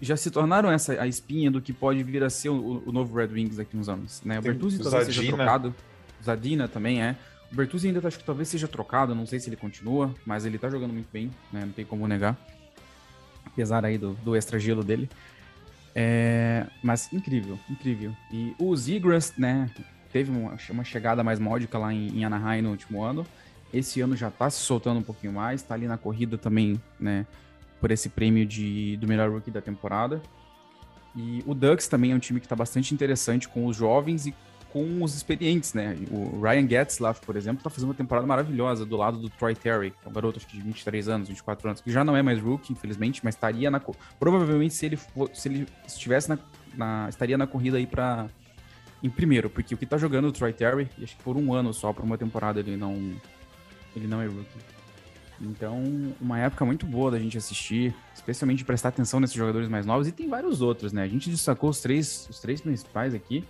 já 0.00 0.16
se 0.16 0.30
tornaram 0.30 0.70
essa 0.70 1.00
a 1.00 1.08
espinha 1.08 1.50
do 1.50 1.60
que 1.60 1.72
pode 1.72 2.02
vir 2.04 2.22
a 2.22 2.30
ser 2.30 2.50
o, 2.50 2.82
o 2.86 2.92
novo 2.92 3.16
Red 3.16 3.28
Wings 3.28 3.56
daqui 3.56 3.76
uns 3.76 3.88
anos, 3.88 4.22
né? 4.24 4.38
O 4.38 4.42
Bertuzzi 4.42 4.78
talvez 4.80 5.06
seja 5.06 5.26
trocado. 5.26 5.74
Zadina 6.22 6.68
também 6.68 7.02
é. 7.02 7.16
O 7.50 7.56
Bertuzzi 7.56 7.88
ainda 7.88 8.06
acho 8.06 8.18
que 8.18 8.24
talvez 8.24 8.48
seja 8.48 8.68
trocado, 8.68 9.14
não 9.14 9.26
sei 9.26 9.40
se 9.40 9.48
ele 9.48 9.56
continua, 9.56 10.14
mas 10.24 10.44
ele 10.44 10.58
tá 10.58 10.68
jogando 10.68 10.92
muito 10.92 11.08
bem, 11.12 11.30
né? 11.52 11.62
Não 11.62 11.72
tem 11.72 11.84
como 11.84 12.06
negar. 12.06 12.36
Apesar 13.56 13.86
aí 13.86 13.96
do, 13.96 14.12
do 14.22 14.36
extra 14.36 14.58
gelo 14.58 14.84
dele. 14.84 15.08
É, 15.94 16.66
mas 16.82 17.10
incrível, 17.10 17.58
incrível. 17.70 18.14
E 18.30 18.54
o 18.58 18.76
Zigras, 18.76 19.32
né? 19.38 19.70
Teve 20.12 20.30
uma, 20.30 20.54
uma 20.68 20.84
chegada 20.84 21.24
mais 21.24 21.38
módica 21.38 21.78
lá 21.78 21.90
em, 21.90 22.18
em, 22.18 22.22
Anaheim 22.22 22.60
no 22.60 22.70
último 22.70 23.02
ano. 23.02 23.26
Esse 23.72 24.02
ano 24.02 24.14
já 24.14 24.30
tá 24.30 24.50
se 24.50 24.58
soltando 24.58 25.00
um 25.00 25.02
pouquinho 25.02 25.32
mais, 25.32 25.62
tá 25.62 25.72
ali 25.72 25.86
na 25.86 25.96
corrida 25.96 26.36
também, 26.36 26.78
né? 27.00 27.24
Por 27.80 27.90
esse 27.90 28.10
prêmio 28.10 28.44
de, 28.44 28.98
do 28.98 29.08
melhor 29.08 29.30
rookie 29.30 29.50
da 29.50 29.62
temporada. 29.62 30.20
E 31.14 31.42
o 31.46 31.54
Ducks 31.54 31.88
também 31.88 32.12
é 32.12 32.14
um 32.14 32.18
time 32.18 32.40
que 32.40 32.48
tá 32.48 32.54
bastante 32.54 32.92
interessante 32.92 33.48
com 33.48 33.64
os 33.64 33.74
jovens 33.74 34.26
e 34.26 34.34
com 34.72 35.02
os 35.02 35.14
experientes, 35.14 35.72
né? 35.74 35.96
O 36.10 36.40
Ryan 36.40 36.68
Getzlaff, 36.68 37.20
por 37.24 37.36
exemplo, 37.36 37.62
tá 37.62 37.70
fazendo 37.70 37.88
uma 37.88 37.94
temporada 37.94 38.26
maravilhosa 38.26 38.84
do 38.84 38.96
lado 38.96 39.18
do 39.18 39.30
Troy 39.30 39.54
Terry, 39.54 39.90
que 39.90 40.06
é 40.06 40.08
um 40.08 40.12
garoto 40.12 40.38
acho 40.38 40.46
que 40.46 40.56
de 40.56 40.62
23 40.62 41.08
anos, 41.08 41.28
24 41.28 41.68
anos, 41.68 41.80
que 41.80 41.90
já 41.90 42.04
não 42.04 42.16
é 42.16 42.22
mais 42.22 42.40
rookie, 42.40 42.72
infelizmente, 42.72 43.20
mas 43.24 43.34
estaria 43.34 43.70
na. 43.70 43.80
Provavelmente, 44.18 44.74
se 44.74 44.86
ele, 44.86 44.96
for, 44.96 45.30
se 45.32 45.48
ele 45.48 45.66
estivesse 45.86 46.28
na, 46.28 46.38
na, 46.74 47.06
estaria 47.08 47.38
na 47.38 47.46
corrida 47.46 47.76
aí 47.76 47.86
para 47.86 48.28
em 49.02 49.10
primeiro, 49.10 49.48
porque 49.48 49.74
o 49.74 49.78
que 49.78 49.86
tá 49.86 49.96
jogando 49.96 50.28
o 50.28 50.32
Troy 50.32 50.52
Terry, 50.52 50.88
acho 51.02 51.16
que 51.16 51.22
por 51.22 51.36
um 51.36 51.52
ano 51.52 51.72
só, 51.72 51.92
por 51.92 52.04
uma 52.04 52.18
temporada, 52.18 52.60
ele 52.60 52.76
não. 52.76 52.94
Ele 53.94 54.06
não 54.06 54.20
é 54.20 54.26
rookie. 54.26 54.76
Então, 55.40 55.82
uma 56.20 56.38
época 56.38 56.64
muito 56.64 56.86
boa 56.86 57.10
da 57.10 57.18
gente 57.18 57.36
assistir, 57.36 57.94
especialmente 58.14 58.64
prestar 58.64 58.88
atenção 58.88 59.20
nesses 59.20 59.36
jogadores 59.36 59.68
mais 59.68 59.84
novos, 59.84 60.08
e 60.08 60.12
tem 60.12 60.28
vários 60.28 60.60
outros, 60.62 60.92
né? 60.92 61.02
A 61.02 61.08
gente 61.08 61.30
destacou 61.30 61.70
os 61.70 61.80
três, 61.80 62.26
os 62.30 62.40
três 62.40 62.60
principais 62.60 63.14
aqui. 63.14 63.44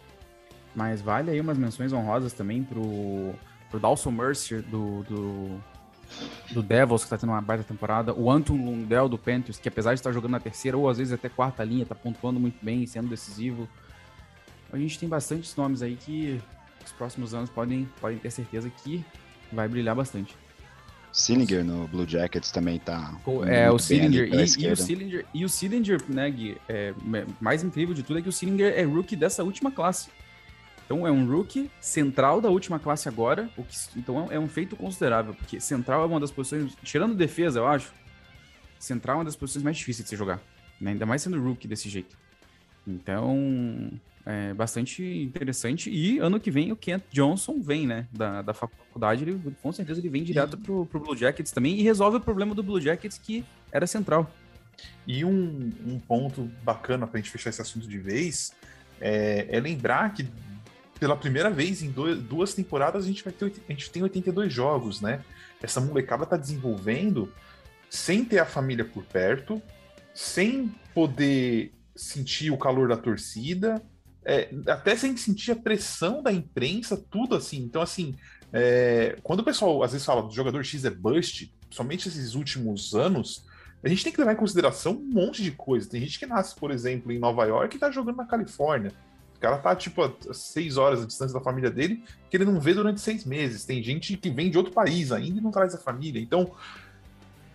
Mas 0.77 1.01
vale 1.01 1.31
aí 1.31 1.41
umas 1.41 1.57
menções 1.57 1.91
honrosas 1.91 2.35
também 2.35 2.63
pro, 2.63 3.35
pro 3.71 3.81
Dawson 3.81 4.11
Mercer 4.11 4.61
do, 4.61 5.03
do, 5.05 5.61
do 6.53 6.63
Devils, 6.63 7.03
que 7.03 7.09
tá 7.09 7.17
tendo 7.17 7.31
uma 7.31 7.41
baita 7.41 7.65
temporada. 7.65 8.13
O 8.13 8.31
Anton 8.31 8.57
Lundell 8.57 9.09
do 9.09 9.17
Panthers, 9.17 9.59
que 9.59 9.69
apesar 9.69 9.95
de 9.95 10.01
estar 10.01 10.13
jogando 10.13 10.33
na 10.33 10.41
terceira 10.41 10.77
ou 10.77 10.87
às 10.87 10.99
vezes 10.99 11.15
até 11.15 11.31
quarta 11.31 11.65
linha, 11.65 11.87
tá 11.87 11.95
pontuando 11.95 12.39
muito 12.39 12.63
bem, 12.63 12.87
sendo 12.87 13.09
decisivo. 13.09 13.67
A 14.71 14.77
gente 14.77 14.99
tem 14.99 15.09
bastantes 15.09 15.57
nomes 15.57 15.81
aí 15.81 15.97
que 15.97 16.39
os 16.85 16.93
próximos 16.93 17.33
anos 17.33 17.49
podem, 17.49 17.89
podem 17.99 18.19
ter 18.19 18.31
certeza 18.31 18.69
que 18.69 19.03
vai 19.51 19.67
brilhar 19.67 19.97
bastante. 19.97 20.37
Sillinger 21.11 21.65
no 21.65 21.89
Blue 21.89 22.07
Jackets 22.07 22.51
também 22.51 22.79
tá. 22.79 23.19
É, 23.47 23.71
o 23.71 23.79
Sillinger. 23.79 24.29
E, 24.29 24.37
e, 24.37 24.71
o 24.71 24.77
Sillinger, 24.77 25.27
e 25.33 25.45
o 25.47 25.49
Sillinger, 25.49 26.03
né, 26.07 26.31
Gui, 26.31 26.59
é, 26.69 26.93
mais 27.41 27.65
incrível 27.65 27.95
de 27.95 28.03
tudo 28.03 28.19
é 28.19 28.23
que 28.23 28.29
o 28.29 28.33
Sillinger 28.33 28.75
é 28.77 28.83
rookie 28.83 29.17
dessa 29.17 29.43
última 29.43 29.71
classe. 29.71 30.11
Então 30.87 31.05
é 31.07 31.11
um 31.11 31.29
rookie 31.29 31.69
central 31.81 32.41
da 32.41 32.49
última 32.49 32.79
classe 32.79 33.09
agora, 33.09 33.51
o 33.57 33.65
que, 33.65 33.77
então 33.97 34.29
é 34.31 34.39
um 34.39 34.49
feito 34.49 34.77
considerável, 34.77 35.35
porque 35.35 35.61
central 35.61 36.03
é 36.03 36.07
uma 36.07 36.21
das 36.21 36.31
posições, 36.31 36.77
tirando 36.83 37.15
defesa, 37.15 37.59
eu 37.59 37.67
acho, 37.67 37.93
central 38.79 39.17
é 39.17 39.19
uma 39.19 39.25
das 39.25 39.35
posições 39.35 39.65
mais 39.65 39.77
difíceis 39.77 40.05
de 40.05 40.11
se 40.11 40.17
jogar, 40.17 40.41
né? 40.81 40.93
ainda 40.93 41.05
mais 41.05 41.23
sendo 41.23 41.43
rookie 41.43 41.67
desse 41.67 41.89
jeito. 41.89 42.17
Então, 42.87 43.91
é 44.25 44.53
bastante 44.55 45.03
interessante. 45.03 45.91
E 45.91 46.19
ano 46.19 46.39
que 46.39 46.51
vem 46.51 46.71
o 46.71 46.77
Kent 46.77 47.03
Johnson 47.11 47.61
vem, 47.61 47.87
né, 47.87 48.07
da, 48.13 48.43
da 48.43 48.55
faculdade, 48.55 49.25
ele, 49.25 49.41
com 49.63 49.73
certeza 49.73 50.01
ele 50.01 50.09
vem 50.09 50.23
direto 50.23 50.57
pro, 50.57 50.87
pro 50.87 51.01
Blue 51.01 51.17
Jackets 51.17 51.53
também 51.53 51.79
e 51.79 51.83
resolve 51.83 52.19
o 52.19 52.21
problema 52.21 52.55
do 52.55 52.63
Blue 52.63 52.81
Jackets 52.81 53.19
que 53.19 53.45
era 53.73 53.87
central. 53.87 54.31
E 55.07 55.25
um, 55.25 55.73
um 55.87 55.99
ponto 55.99 56.51
bacana 56.63 57.07
pra 57.07 57.19
gente 57.19 57.31
fechar 57.31 57.51
esse 57.51 57.63
assunto 57.63 57.89
de 57.89 57.99
vez 57.99 58.53
é, 59.01 59.47
é 59.49 59.61
lembrar 59.61 60.13
que 60.13 60.29
pela 60.99 61.17
primeira 61.17 61.51
vez 61.51 61.83
em 61.83 61.91
dois, 61.91 62.19
duas 62.19 62.55
temporadas 62.55 63.05
a 63.05 63.07
gente 63.07 63.23
vai 63.23 63.33
ter 63.33 63.53
a 63.69 63.73
gente 63.73 63.91
tem 63.91 64.03
82 64.03 64.53
jogos, 64.53 65.01
né? 65.01 65.23
Essa 65.63 65.81
molecada 65.81 66.27
tá 66.27 66.37
desenvolvendo 66.37 67.33
sem 67.89 68.25
ter 68.25 68.39
a 68.39 68.47
família 68.47 68.85
por 68.85 69.05
perto, 69.05 69.61
sem 70.15 70.75
poder 70.95 71.73
sentir 71.95 72.51
o 72.51 72.59
calor 72.59 72.89
da 72.89 72.97
torcida, 72.97 73.83
é, 74.25 74.51
até 74.67 74.97
sem 74.97 75.17
sentir 75.17 75.53
a 75.53 75.57
pressão 75.57 76.23
da 76.23 76.33
imprensa, 76.33 76.97
tudo 76.97 77.35
assim. 77.35 77.59
Então, 77.59 77.81
assim, 77.81 78.15
é, 78.53 79.17
quando 79.23 79.41
o 79.41 79.45
pessoal 79.45 79.83
às 79.83 79.93
vezes 79.93 80.07
fala 80.07 80.23
do 80.23 80.35
jogador 80.35 80.63
X 80.65 80.85
é 80.85 80.91
bust, 80.91 81.55
somente 81.71 82.09
esses 82.09 82.35
últimos 82.35 82.95
anos, 82.95 83.45
a 83.85 83.89
gente 83.89 84.03
tem 84.03 84.13
que 84.13 84.19
levar 84.19 84.33
em 84.33 84.37
consideração 84.37 84.93
um 84.93 85.13
monte 85.13 85.43
de 85.43 85.53
coisa. 85.53 85.89
Tem 85.89 86.01
gente 86.01 86.19
que 86.19 86.27
nasce, 86.27 86.55
por 86.57 86.71
exemplo, 86.71 87.13
em 87.13 87.19
Nova 87.19 87.45
York 87.45 87.77
e 87.77 87.79
tá 87.79 87.91
jogando 87.91 88.17
na 88.17 88.27
Califórnia. 88.27 88.93
Cara 89.47 89.59
tá, 89.59 89.77
tipo, 89.77 90.03
a 90.03 90.35
seis 90.35 90.77
horas 90.77 90.99
de 91.03 91.07
distância 91.07 91.33
da 91.33 91.41
família 91.41 91.71
dele, 91.71 92.03
que 92.29 92.37
ele 92.37 92.45
não 92.45 92.59
vê 92.59 92.75
durante 92.75 93.01
seis 93.01 93.25
meses. 93.25 93.65
Tem 93.65 93.81
gente 93.81 94.17
que 94.17 94.29
vem 94.29 94.51
de 94.51 94.59
outro 94.59 94.73
país 94.73 95.13
ainda 95.13 95.39
e 95.39 95.41
não 95.41 95.53
traz 95.53 95.73
a 95.73 95.79
família. 95.79 96.21
Então, 96.21 96.51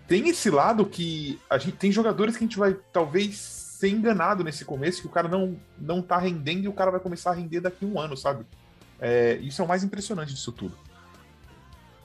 tem 0.08 0.30
esse 0.30 0.50
lado 0.50 0.86
que 0.86 1.38
a 1.50 1.58
gente 1.58 1.76
tem 1.76 1.92
jogadores 1.92 2.38
que 2.38 2.46
a 2.46 2.48
gente 2.48 2.58
vai 2.58 2.78
talvez 2.94 3.36
ser 3.36 3.90
enganado 3.90 4.42
nesse 4.42 4.64
começo, 4.64 5.02
que 5.02 5.08
o 5.08 5.10
cara 5.10 5.28
não, 5.28 5.60
não 5.78 6.02
tá 6.02 6.18
rendendo 6.18 6.64
e 6.64 6.68
o 6.70 6.74
cara 6.74 6.92
vai 6.92 7.02
começar 7.02 7.32
a 7.32 7.34
render 7.34 7.60
daqui 7.60 7.84
a 7.84 7.88
um 7.90 8.00
ano, 8.00 8.16
sabe? 8.16 8.46
É, 8.98 9.36
isso 9.42 9.62
é 9.62 9.66
o 9.66 9.68
mais 9.68 9.84
impressionante 9.84 10.34
disso 10.34 10.54
tudo. 10.54 10.78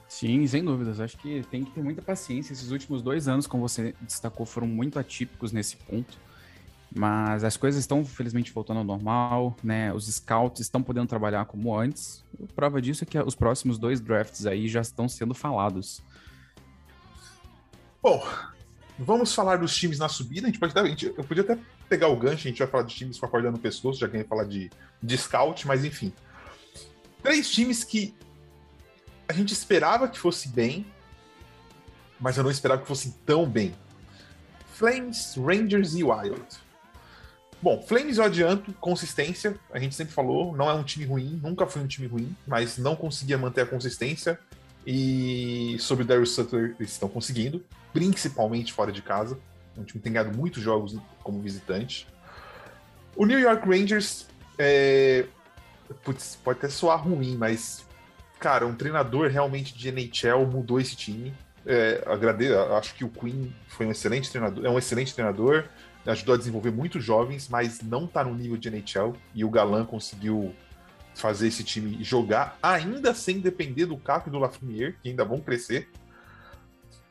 Sim, 0.09 0.45
sem 0.47 0.65
dúvidas. 0.65 0.99
Acho 0.99 1.17
que 1.17 1.45
tem 1.49 1.63
que 1.63 1.71
ter 1.71 1.81
muita 1.81 2.01
paciência. 2.01 2.51
Esses 2.51 2.71
últimos 2.71 3.01
dois 3.01 3.29
anos, 3.29 3.47
como 3.47 3.65
você 3.65 3.95
destacou, 4.01 4.45
foram 4.45 4.67
muito 4.67 4.99
atípicos 4.99 5.53
nesse 5.53 5.77
ponto. 5.77 6.26
Mas 6.97 7.43
as 7.43 7.55
coisas 7.55 7.79
estão, 7.79 8.03
felizmente, 8.03 8.51
voltando 8.51 8.79
ao 8.79 8.83
normal, 8.83 9.55
né? 9.63 9.93
Os 9.93 10.07
scouts 10.07 10.61
estão 10.61 10.81
podendo 10.81 11.07
trabalhar 11.07 11.45
como 11.45 11.77
antes. 11.77 12.23
A 12.43 12.51
prova 12.53 12.81
disso 12.81 13.03
é 13.03 13.07
que 13.07 13.19
os 13.19 13.35
próximos 13.35 13.77
dois 13.77 14.01
drafts 14.01 14.47
aí 14.47 14.67
já 14.67 14.81
estão 14.81 15.07
sendo 15.07 15.35
falados. 15.35 16.01
Bom, 18.01 18.25
vamos 18.97 19.33
falar 19.33 19.57
dos 19.57 19.75
times 19.75 19.99
na 19.99 20.09
subida. 20.09 20.47
A 20.47 20.49
gente 20.49 20.59
pode 20.59 20.71
até, 20.71 20.89
gente, 20.89 21.05
eu 21.05 21.23
podia 21.23 21.43
até 21.43 21.57
pegar 21.87 22.07
o 22.07 22.17
gancho, 22.17 22.47
a 22.47 22.49
gente 22.49 22.57
vai 22.57 22.67
falar 22.67 22.83
de 22.83 22.95
times 22.95 23.19
com 23.19 23.27
a 23.27 23.29
corda 23.29 23.51
no 23.51 23.59
pescoço, 23.59 23.99
já 23.99 24.07
que 24.09 24.15
a 24.15 24.19
gente 24.19 24.27
vai 24.27 24.37
falar 24.39 24.49
de, 24.49 24.71
de 25.01 25.17
scout, 25.17 25.67
mas 25.67 25.85
enfim. 25.85 26.11
Três 27.21 27.49
times 27.51 27.83
que 27.83 28.15
a 29.27 29.33
gente 29.33 29.53
esperava 29.53 30.07
que 30.07 30.17
fosse 30.17 30.49
bem, 30.49 30.85
mas 32.19 32.37
eu 32.37 32.43
não 32.43 32.49
esperava 32.49 32.81
que 32.81 32.87
fossem 32.87 33.13
tão 33.23 33.47
bem. 33.47 33.75
Flames, 34.73 35.35
Rangers 35.35 35.93
e 35.93 36.03
Wild. 36.03 36.66
Bom, 37.59 37.81
Flames 37.81 38.19
eu 38.19 38.23
adianto, 38.23 38.71
consistência, 38.73 39.55
a 39.71 39.79
gente 39.79 39.95
sempre 39.95 40.13
falou, 40.13 40.55
não 40.55 40.69
é 40.69 40.73
um 40.73 40.83
time 40.83 41.05
ruim, 41.05 41.39
nunca 41.41 41.65
foi 41.65 41.81
um 41.81 41.87
time 41.87 42.05
ruim, 42.07 42.35
mas 42.45 42.77
não 42.77 42.95
conseguia 42.95 43.37
manter 43.37 43.61
a 43.61 43.65
consistência. 43.65 44.39
E 44.85 45.75
sobre 45.79 46.03
o 46.03 46.07
Darius 46.07 46.31
Sutter, 46.31 46.75
eles 46.79 46.91
estão 46.91 47.09
conseguindo, 47.09 47.65
principalmente 47.91 48.71
fora 48.71 48.91
de 48.91 49.01
casa. 49.01 49.37
É 49.75 49.79
um 49.79 49.83
time 49.83 50.01
tem 50.01 50.13
ganhado 50.13 50.37
muitos 50.37 50.61
jogos 50.61 50.95
como 51.23 51.41
visitante. 51.41 52.07
O 53.15 53.25
New 53.25 53.39
York 53.39 53.67
Rangers, 53.67 54.27
é... 54.57 55.25
Putz, 56.03 56.37
pode 56.43 56.59
até 56.59 56.69
soar 56.69 57.03
ruim, 57.03 57.35
mas, 57.35 57.85
cara, 58.39 58.67
um 58.67 58.75
treinador 58.75 59.29
realmente 59.29 59.75
de 59.75 59.89
NHL 59.89 60.45
mudou 60.45 60.79
esse 60.79 60.95
time. 60.95 61.33
É, 61.65 62.03
agradeço, 62.05 62.53
acho 62.73 62.93
que 62.93 63.03
o 63.03 63.09
Queen 63.09 63.53
foi 63.67 63.85
um 63.85 63.91
excelente 63.91 64.29
treinador, 64.29 64.65
é 64.65 64.69
um 64.69 64.77
excelente 64.77 65.13
treinador 65.13 65.65
ajudou 66.07 66.35
a 66.35 66.37
desenvolver 66.37 66.71
muitos 66.71 67.03
jovens, 67.03 67.47
mas 67.49 67.81
não 67.81 68.05
está 68.05 68.23
no 68.23 68.33
nível 68.33 68.57
de 68.57 68.69
NHL. 68.69 69.13
E 69.35 69.43
o 69.43 69.49
Galan 69.49 69.85
conseguiu 69.85 70.53
fazer 71.13 71.47
esse 71.47 71.63
time 71.63 72.03
jogar, 72.03 72.57
ainda 72.61 73.13
sem 73.13 73.39
depender 73.39 73.85
do 73.85 73.97
Caco 73.97 74.29
e 74.29 74.31
do 74.31 74.37
Lafreniere, 74.37 74.95
que 75.01 75.09
ainda 75.09 75.25
vão 75.25 75.39
crescer. 75.39 75.89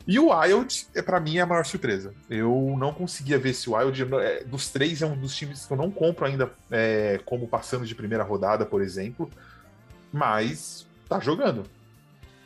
E 0.06 0.20
o 0.20 0.30
Wild, 0.30 0.86
é 0.94 1.02
para 1.02 1.18
mim, 1.18 1.38
é 1.38 1.40
a 1.40 1.46
maior 1.46 1.66
surpresa. 1.66 2.14
Eu 2.30 2.76
não 2.78 2.92
conseguia 2.92 3.38
ver 3.38 3.50
esse 3.50 3.68
Wild. 3.68 4.06
É, 4.20 4.44
dos 4.44 4.68
três, 4.70 5.02
é 5.02 5.06
um 5.06 5.16
dos 5.16 5.34
times 5.34 5.66
que 5.66 5.72
eu 5.72 5.76
não 5.76 5.90
compro 5.90 6.24
ainda 6.24 6.52
é, 6.70 7.20
como 7.24 7.48
passando 7.48 7.84
de 7.84 7.94
primeira 7.94 8.22
rodada, 8.22 8.64
por 8.64 8.80
exemplo. 8.80 9.28
Mas 10.12 10.86
tá 11.08 11.18
jogando. 11.18 11.64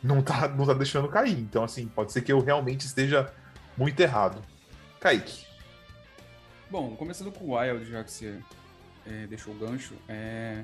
Não 0.01 0.23
tá, 0.23 0.47
não 0.47 0.65
tá 0.65 0.73
deixando 0.73 1.07
cair. 1.07 1.37
Então, 1.37 1.63
assim, 1.63 1.85
pode 1.87 2.11
ser 2.11 2.21
que 2.21 2.33
eu 2.33 2.39
realmente 2.39 2.87
esteja 2.87 3.31
muito 3.77 3.99
errado. 3.99 4.41
Kaique. 4.99 5.50
Bom, 6.71 6.95
começando 6.95 7.33
com 7.33 7.43
o 7.43 7.59
Wild, 7.59 7.83
já 7.83 8.01
que 8.01 8.09
você 8.09 8.39
é, 9.05 9.27
deixou 9.27 9.53
o 9.53 9.57
gancho, 9.57 9.93
é, 10.07 10.63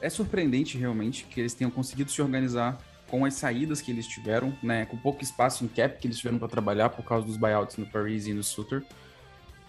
é 0.00 0.10
surpreendente 0.10 0.76
realmente 0.76 1.24
que 1.24 1.38
eles 1.38 1.54
tenham 1.54 1.70
conseguido 1.70 2.10
se 2.10 2.20
organizar 2.20 2.76
com 3.06 3.24
as 3.24 3.34
saídas 3.34 3.80
que 3.80 3.92
eles 3.92 4.08
tiveram, 4.08 4.52
né, 4.60 4.86
com 4.86 4.96
pouco 4.96 5.22
espaço 5.22 5.64
em 5.64 5.68
cap 5.68 6.00
que 6.00 6.08
eles 6.08 6.18
tiveram 6.18 6.36
para 6.36 6.48
trabalhar 6.48 6.88
por 6.88 7.04
causa 7.04 7.24
dos 7.24 7.36
buyouts 7.36 7.76
no 7.76 7.86
Paris 7.86 8.26
e 8.26 8.32
no 8.32 8.42
Sutter. 8.42 8.82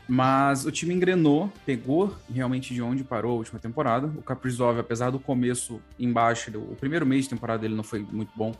Mas 0.07 0.65
o 0.65 0.71
time 0.71 0.95
engrenou, 0.95 1.53
pegou 1.63 2.17
realmente 2.27 2.73
de 2.73 2.81
onde 2.81 3.03
parou 3.03 3.33
a 3.33 3.35
última 3.35 3.59
temporada. 3.59 4.07
O 4.07 4.23
Kaprizov, 4.23 4.79
apesar 4.79 5.11
do 5.11 5.19
começo 5.19 5.79
embaixo, 5.99 6.49
o 6.57 6.75
primeiro 6.75 7.05
mês 7.05 7.25
de 7.25 7.29
temporada 7.29 7.59
dele 7.59 7.75
não 7.75 7.83
foi 7.83 7.99
muito 7.99 8.31
bom, 8.35 8.51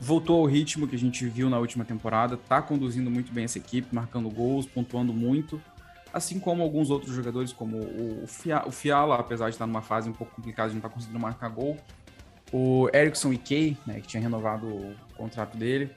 voltou 0.00 0.40
ao 0.40 0.46
ritmo 0.46 0.88
que 0.88 0.96
a 0.96 0.98
gente 0.98 1.26
viu 1.26 1.50
na 1.50 1.58
última 1.58 1.84
temporada, 1.84 2.38
tá 2.38 2.62
conduzindo 2.62 3.10
muito 3.10 3.30
bem 3.34 3.44
essa 3.44 3.58
equipe, 3.58 3.94
marcando 3.94 4.30
gols, 4.30 4.64
pontuando 4.64 5.12
muito 5.12 5.60
assim 6.12 6.38
como 6.38 6.62
alguns 6.62 6.90
outros 6.90 7.14
jogadores, 7.14 7.52
como 7.52 7.78
o, 7.78 8.26
Fia, 8.26 8.62
o 8.66 8.70
Fiala, 8.70 9.16
apesar 9.16 9.46
de 9.46 9.54
estar 9.54 9.66
numa 9.66 9.82
fase 9.82 10.08
um 10.08 10.12
pouco 10.12 10.34
complicada 10.34 10.68
de 10.68 10.74
não 10.74 10.80
estar 10.80 10.88
conseguindo 10.90 11.18
marcar 11.18 11.48
gol, 11.48 11.76
O 12.52 12.90
Erickson 12.92 13.34
Kay, 13.36 13.78
né, 13.86 14.00
que 14.00 14.06
tinha 14.06 14.22
renovado 14.22 14.66
o 14.66 14.94
contrato 15.16 15.56
dele. 15.56 15.90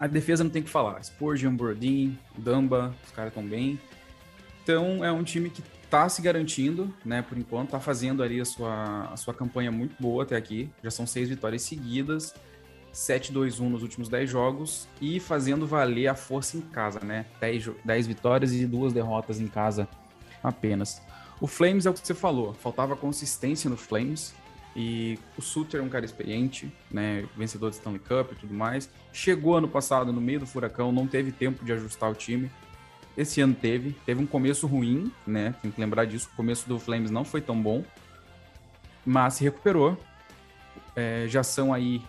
A 0.00 0.06
defesa 0.06 0.42
não 0.42 0.50
tem 0.50 0.62
que 0.62 0.70
falar. 0.70 1.02
Spurgeon, 1.04 1.54
Brodin, 1.54 2.18
Damba, 2.38 2.94
os 3.04 3.12
caras 3.12 3.30
estão 3.30 3.46
bem. 3.46 3.78
Então 4.62 5.04
é 5.04 5.12
um 5.12 5.22
time 5.22 5.50
que 5.50 5.62
tá 5.90 6.08
se 6.08 6.22
garantindo, 6.22 6.92
né, 7.04 7.20
por 7.20 7.36
enquanto, 7.36 7.70
tá 7.70 7.80
fazendo 7.80 8.22
ali 8.22 8.40
a 8.40 8.44
sua, 8.46 9.10
a 9.12 9.16
sua 9.18 9.34
campanha 9.34 9.70
muito 9.70 9.94
boa 10.00 10.22
até 10.22 10.36
aqui. 10.36 10.70
Já 10.82 10.90
são 10.90 11.06
seis 11.06 11.28
vitórias 11.28 11.62
seguidas, 11.62 12.34
7-2-1 12.92 13.60
nos 13.68 13.82
últimos 13.82 14.08
10 14.08 14.28
jogos 14.28 14.88
e 15.00 15.18
fazendo 15.18 15.66
valer 15.66 16.08
a 16.08 16.14
força 16.14 16.56
em 16.56 16.60
casa, 16.60 17.00
né? 17.00 17.26
10, 17.40 17.70
10 17.84 18.06
vitórias 18.06 18.52
e 18.52 18.66
duas 18.66 18.92
derrotas 18.92 19.40
em 19.40 19.48
casa 19.48 19.88
apenas. 20.42 21.00
O 21.40 21.46
Flames 21.46 21.86
é 21.86 21.90
o 21.90 21.94
que 21.94 22.06
você 22.06 22.14
falou, 22.14 22.54
faltava 22.54 22.94
consistência 22.94 23.68
no 23.68 23.76
Flames. 23.76 24.34
E 24.74 25.18
o 25.36 25.42
Suter 25.42 25.80
é 25.80 25.82
um 25.82 25.88
cara 25.88 26.04
experiente, 26.04 26.72
né? 26.90 27.26
Vencedor 27.36 27.68
de 27.68 27.76
Stanley 27.76 28.00
Cup 28.00 28.32
e 28.32 28.34
tudo 28.36 28.54
mais. 28.54 28.88
Chegou 29.12 29.56
ano 29.56 29.68
passado 29.68 30.12
no 30.12 30.20
meio 30.20 30.40
do 30.40 30.46
furacão, 30.46 30.90
não 30.90 31.06
teve 31.06 31.30
tempo 31.30 31.62
de 31.62 31.72
ajustar 31.72 32.10
o 32.10 32.14
time. 32.14 32.50
Esse 33.14 33.42
ano 33.42 33.54
teve, 33.54 33.94
teve 34.06 34.22
um 34.22 34.26
começo 34.26 34.66
ruim, 34.66 35.12
né? 35.26 35.54
Tem 35.60 35.70
que 35.70 35.78
lembrar 35.78 36.06
disso. 36.06 36.30
O 36.32 36.36
começo 36.36 36.66
do 36.66 36.78
Flames 36.78 37.10
não 37.10 37.24
foi 37.24 37.42
tão 37.42 37.60
bom, 37.60 37.84
mas 39.04 39.34
se 39.34 39.44
recuperou. 39.44 39.98
É, 40.96 41.26
já 41.28 41.42
são 41.42 41.72
aí 41.72 42.02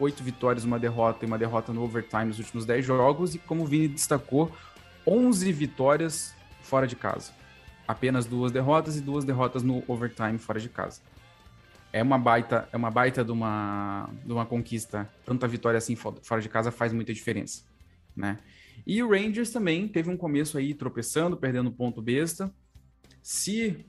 oito 0.00 0.22
vitórias, 0.22 0.64
uma 0.64 0.78
derrota 0.78 1.24
e 1.24 1.26
uma 1.26 1.38
derrota 1.38 1.72
no 1.72 1.82
overtime 1.82 2.26
nos 2.26 2.38
últimos 2.38 2.64
dez 2.64 2.84
jogos. 2.84 3.34
E 3.34 3.38
como 3.38 3.62
o 3.62 3.66
Vini 3.66 3.86
destacou, 3.86 4.50
11 5.06 5.52
vitórias 5.52 6.34
fora 6.62 6.86
de 6.86 6.96
casa. 6.96 7.32
Apenas 7.86 8.26
duas 8.26 8.50
derrotas 8.50 8.96
e 8.96 9.00
duas 9.00 9.24
derrotas 9.24 9.62
no 9.62 9.82
overtime 9.86 10.38
fora 10.38 10.58
de 10.58 10.68
casa. 10.68 11.00
É 11.92 12.02
uma 12.02 12.18
baita, 12.18 12.68
é 12.72 12.76
uma 12.76 12.90
baita 12.90 13.24
de 13.24 13.32
uma, 13.32 14.08
de 14.24 14.32
uma 14.32 14.46
conquista. 14.46 15.08
Tanta 15.24 15.46
vitória 15.46 15.78
assim 15.78 15.96
fora 15.96 16.40
de 16.40 16.48
casa 16.48 16.70
faz 16.70 16.92
muita 16.92 17.12
diferença, 17.12 17.64
né? 18.16 18.38
E 18.86 19.02
o 19.02 19.10
Rangers 19.10 19.50
também 19.50 19.86
teve 19.88 20.08
um 20.08 20.16
começo 20.16 20.56
aí 20.56 20.72
tropeçando, 20.72 21.36
perdendo 21.36 21.70
ponto 21.70 22.00
besta. 22.00 22.52
Se 23.22 23.84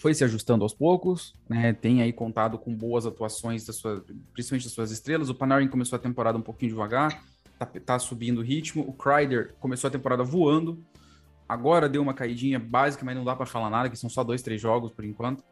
foi 0.00 0.14
se 0.14 0.24
ajustando 0.24 0.64
aos 0.64 0.72
poucos, 0.72 1.36
né? 1.46 1.74
Tem 1.74 2.00
aí 2.00 2.10
contado 2.10 2.56
com 2.58 2.74
boas 2.74 3.04
atuações, 3.04 3.66
da 3.66 3.72
sua, 3.74 4.02
principalmente 4.32 4.64
das 4.64 4.72
suas 4.72 4.90
estrelas. 4.90 5.28
O 5.28 5.34
Panarin 5.34 5.68
começou 5.68 5.94
a 5.96 5.98
temporada 5.98 6.38
um 6.38 6.40
pouquinho 6.42 6.70
devagar, 6.70 7.22
tá, 7.58 7.66
tá 7.66 7.98
subindo 7.98 8.38
o 8.38 8.42
ritmo. 8.42 8.82
O 8.88 8.94
Kreider 8.94 9.52
começou 9.60 9.88
a 9.88 9.90
temporada 9.90 10.24
voando. 10.24 10.82
Agora 11.46 11.86
deu 11.86 12.00
uma 12.00 12.14
caidinha 12.14 12.58
básica, 12.58 13.04
mas 13.04 13.14
não 13.14 13.24
dá 13.24 13.36
para 13.36 13.44
falar 13.44 13.68
nada, 13.68 13.90
que 13.90 13.96
são 13.96 14.08
só 14.08 14.24
dois, 14.24 14.40
três 14.40 14.58
jogos 14.58 14.90
por 14.90 15.04
enquanto. 15.04 15.44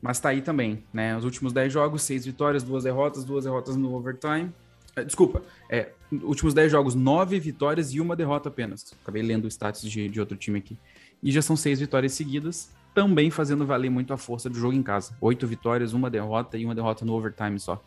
Mas 0.00 0.18
tá 0.18 0.30
aí 0.30 0.40
também, 0.40 0.82
né? 0.94 1.14
Os 1.14 1.24
últimos 1.26 1.52
dez 1.52 1.70
jogos, 1.70 2.00
seis 2.00 2.24
vitórias, 2.24 2.62
duas 2.62 2.84
derrotas, 2.84 3.22
duas 3.22 3.44
derrotas 3.44 3.76
no 3.76 3.94
overtime. 3.94 4.50
É, 4.96 5.04
desculpa, 5.04 5.42
é, 5.68 5.90
últimos 6.10 6.52
10 6.52 6.72
jogos, 6.72 6.94
9 6.96 7.38
vitórias 7.38 7.92
e 7.92 8.00
uma 8.00 8.16
derrota 8.16 8.48
apenas. 8.48 8.92
Acabei 9.02 9.22
lendo 9.22 9.44
o 9.44 9.48
status 9.48 9.82
de, 9.82 10.08
de 10.08 10.18
outro 10.18 10.36
time 10.36 10.58
aqui. 10.58 10.76
E 11.22 11.30
já 11.30 11.42
são 11.42 11.54
seis 11.54 11.78
vitórias 11.78 12.12
seguidas, 12.12 12.70
também 12.94 13.30
fazendo 13.30 13.66
valer 13.66 13.90
muito 13.90 14.12
a 14.12 14.16
força 14.16 14.48
do 14.48 14.58
jogo 14.58 14.74
em 14.74 14.82
casa. 14.82 15.14
Oito 15.20 15.46
vitórias, 15.46 15.92
uma 15.92 16.10
derrota 16.10 16.58
e 16.58 16.64
uma 16.64 16.74
derrota 16.74 17.04
no 17.04 17.14
overtime 17.14 17.58
só. 17.58 17.82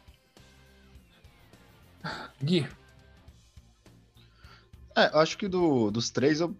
Gui. 2.41 2.67
É, 4.95 5.13
eu 5.13 5.19
acho 5.19 5.38
que 5.38 5.48
do, 5.48 5.89
dos 5.89 6.10
três 6.10 6.39
eu 6.39 6.55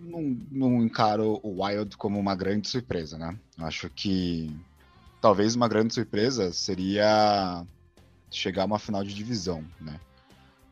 não, 0.00 0.36
não 0.50 0.84
encaro 0.84 1.40
o 1.42 1.62
Wild 1.62 1.96
como 1.96 2.18
uma 2.18 2.34
grande 2.34 2.68
surpresa, 2.68 3.18
né? 3.18 3.38
Acho 3.58 3.88
que 3.90 4.54
talvez 5.20 5.54
uma 5.54 5.68
grande 5.68 5.94
surpresa 5.94 6.52
seria 6.52 7.64
chegar 8.30 8.62
a 8.62 8.66
uma 8.66 8.78
final 8.78 9.02
de 9.02 9.14
divisão, 9.14 9.64
né? 9.80 10.00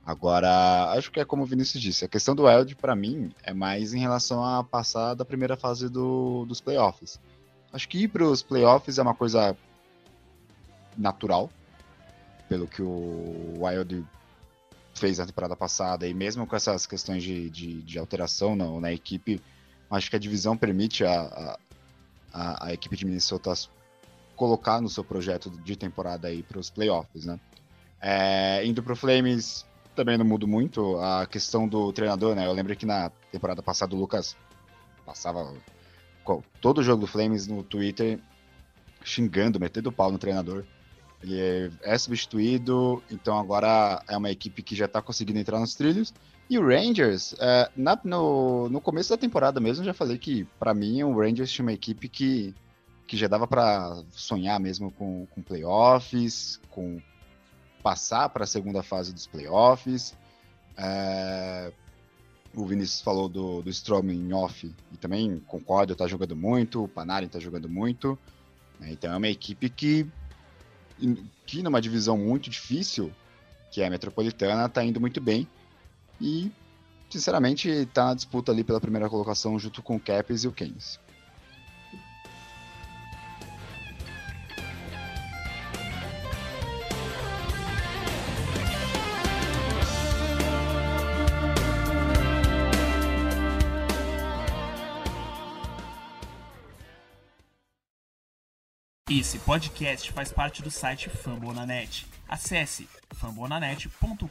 Agora, 0.08 0.90
acho 0.92 1.12
que 1.12 1.20
é 1.20 1.24
como 1.26 1.42
o 1.42 1.46
Vinícius 1.46 1.82
disse, 1.82 2.02
a 2.02 2.08
questão 2.08 2.34
do 2.34 2.46
Wild, 2.46 2.74
para 2.76 2.96
mim, 2.96 3.30
é 3.42 3.52
mais 3.52 3.92
em 3.92 3.98
relação 3.98 4.42
a 4.42 4.64
passar 4.64 5.12
da 5.12 5.22
primeira 5.22 5.54
fase 5.54 5.86
do, 5.90 6.46
dos 6.46 6.62
playoffs. 6.62 7.20
Acho 7.70 7.86
que 7.86 8.04
ir 8.04 8.08
para 8.08 8.24
os 8.24 8.42
playoffs 8.42 8.96
é 8.96 9.02
uma 9.02 9.14
coisa 9.14 9.54
natural, 10.96 11.50
pelo 12.48 12.66
que 12.66 12.80
o 12.80 13.52
Wild 13.58 14.02
fez 14.94 15.18
na 15.18 15.26
temporada 15.26 15.54
passada, 15.54 16.08
e 16.08 16.14
mesmo 16.14 16.46
com 16.46 16.56
essas 16.56 16.86
questões 16.86 17.22
de, 17.22 17.50
de, 17.50 17.82
de 17.82 17.98
alteração 17.98 18.56
na, 18.56 18.80
na, 18.80 18.90
equipe, 18.90 19.42
acho 19.90 20.08
que 20.08 20.16
a 20.16 20.18
divisão 20.18 20.56
permite 20.56 21.04
a, 21.04 21.58
a, 22.32 22.68
a 22.68 22.72
equipe 22.72 22.96
de 22.96 23.04
Minnesota 23.04 23.52
colocar 24.34 24.80
no 24.80 24.88
seu 24.88 25.04
projeto 25.04 25.50
de 25.50 25.76
temporada 25.76 26.28
aí 26.28 26.42
para 26.42 26.58
os 26.58 26.70
playoffs, 26.70 27.26
né? 27.26 27.38
É, 28.00 28.64
indo 28.64 28.82
para 28.82 28.96
Flames, 28.96 29.66
também 29.98 30.16
não 30.16 30.24
mudo 30.24 30.46
muito 30.46 30.96
a 30.98 31.26
questão 31.26 31.66
do 31.66 31.92
treinador, 31.92 32.36
né? 32.36 32.46
Eu 32.46 32.52
lembro 32.52 32.76
que 32.76 32.86
na 32.86 33.10
temporada 33.32 33.60
passada 33.60 33.96
o 33.96 33.98
Lucas 33.98 34.36
passava 35.04 35.52
todo 36.60 36.78
o 36.78 36.82
jogo 36.84 37.00
do 37.00 37.06
Flames 37.08 37.48
no 37.48 37.64
Twitter 37.64 38.20
xingando, 39.02 39.58
metendo 39.58 39.90
pau 39.90 40.12
no 40.12 40.18
treinador. 40.18 40.64
Ele 41.20 41.72
é 41.82 41.98
substituído, 41.98 43.02
então 43.10 43.36
agora 43.36 44.00
é 44.06 44.16
uma 44.16 44.30
equipe 44.30 44.62
que 44.62 44.76
já 44.76 44.84
está 44.84 45.02
conseguindo 45.02 45.40
entrar 45.40 45.58
nos 45.58 45.74
trilhos. 45.74 46.14
E 46.48 46.56
o 46.56 46.64
Rangers, 46.64 47.34
é, 47.40 47.68
na, 47.76 47.98
no, 48.04 48.68
no 48.68 48.80
começo 48.80 49.10
da 49.10 49.16
temporada 49.16 49.58
mesmo, 49.58 49.84
já 49.84 49.92
falei 49.92 50.16
que 50.16 50.44
para 50.60 50.72
mim 50.72 51.02
o 51.02 51.18
Rangers 51.18 51.50
tinha 51.50 51.64
uma 51.64 51.72
equipe 51.72 52.08
que 52.08 52.54
que 53.04 53.16
já 53.16 53.26
dava 53.26 53.46
para 53.46 54.02
sonhar 54.10 54.60
mesmo 54.60 54.90
com, 54.90 55.26
com 55.30 55.40
playoffs, 55.40 56.60
com 56.68 57.00
passar 57.82 58.28
para 58.28 58.44
a 58.44 58.46
segunda 58.46 58.82
fase 58.82 59.12
dos 59.12 59.26
playoffs. 59.26 60.16
É, 60.76 61.72
o 62.54 62.66
Vinícius 62.66 63.00
falou 63.00 63.28
do, 63.28 63.62
do 63.62 63.70
Strom 63.70 64.10
em 64.10 64.32
off, 64.32 64.72
e 64.92 64.96
também 64.96 65.40
concordo, 65.46 65.92
está 65.92 66.06
jogando 66.06 66.34
muito, 66.34 66.84
o 66.84 66.88
Panarin 66.88 67.26
está 67.26 67.38
jogando 67.38 67.68
muito. 67.68 68.18
Né, 68.80 68.92
então 68.92 69.12
é 69.12 69.16
uma 69.16 69.28
equipe 69.28 69.68
que, 69.68 70.06
que 71.46 71.62
numa 71.62 71.80
divisão 71.80 72.16
muito 72.16 72.48
difícil, 72.48 73.12
que 73.70 73.82
é 73.82 73.86
a 73.86 73.90
Metropolitana, 73.90 74.66
está 74.66 74.84
indo 74.84 75.00
muito 75.00 75.20
bem. 75.20 75.48
E, 76.20 76.50
sinceramente, 77.08 77.68
está 77.68 78.06
na 78.06 78.14
disputa 78.14 78.50
ali 78.50 78.64
pela 78.64 78.80
primeira 78.80 79.08
colocação 79.08 79.58
junto 79.58 79.82
com 79.82 79.96
o 79.96 80.00
Caps 80.00 80.44
e 80.44 80.48
o 80.48 80.52
Keynes. 80.52 80.98
Esse 99.18 99.36
podcast 99.40 100.12
faz 100.12 100.32
parte 100.32 100.62
do 100.62 100.70
site 100.70 101.10
Fambonanet. 101.10 102.06
Acesse 102.28 102.88
fambonanet.com.br. 103.16 104.28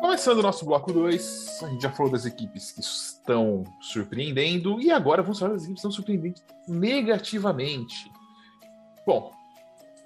Começando 0.00 0.38
o 0.38 0.42
nosso 0.42 0.64
bloco 0.64 0.90
2, 0.94 1.62
a 1.62 1.68
gente 1.68 1.82
já 1.82 1.92
falou 1.92 2.10
das 2.10 2.24
equipes 2.24 2.72
que 2.72 2.80
estão 2.80 3.64
surpreendendo 3.82 4.80
e 4.80 4.90
agora 4.90 5.20
vamos 5.22 5.38
falar 5.38 5.52
das 5.52 5.64
equipes 5.64 5.82
que 5.82 5.88
estão 5.88 5.92
surpreendendo 5.92 6.40
negativamente. 6.66 8.10
Bom, 9.06 9.32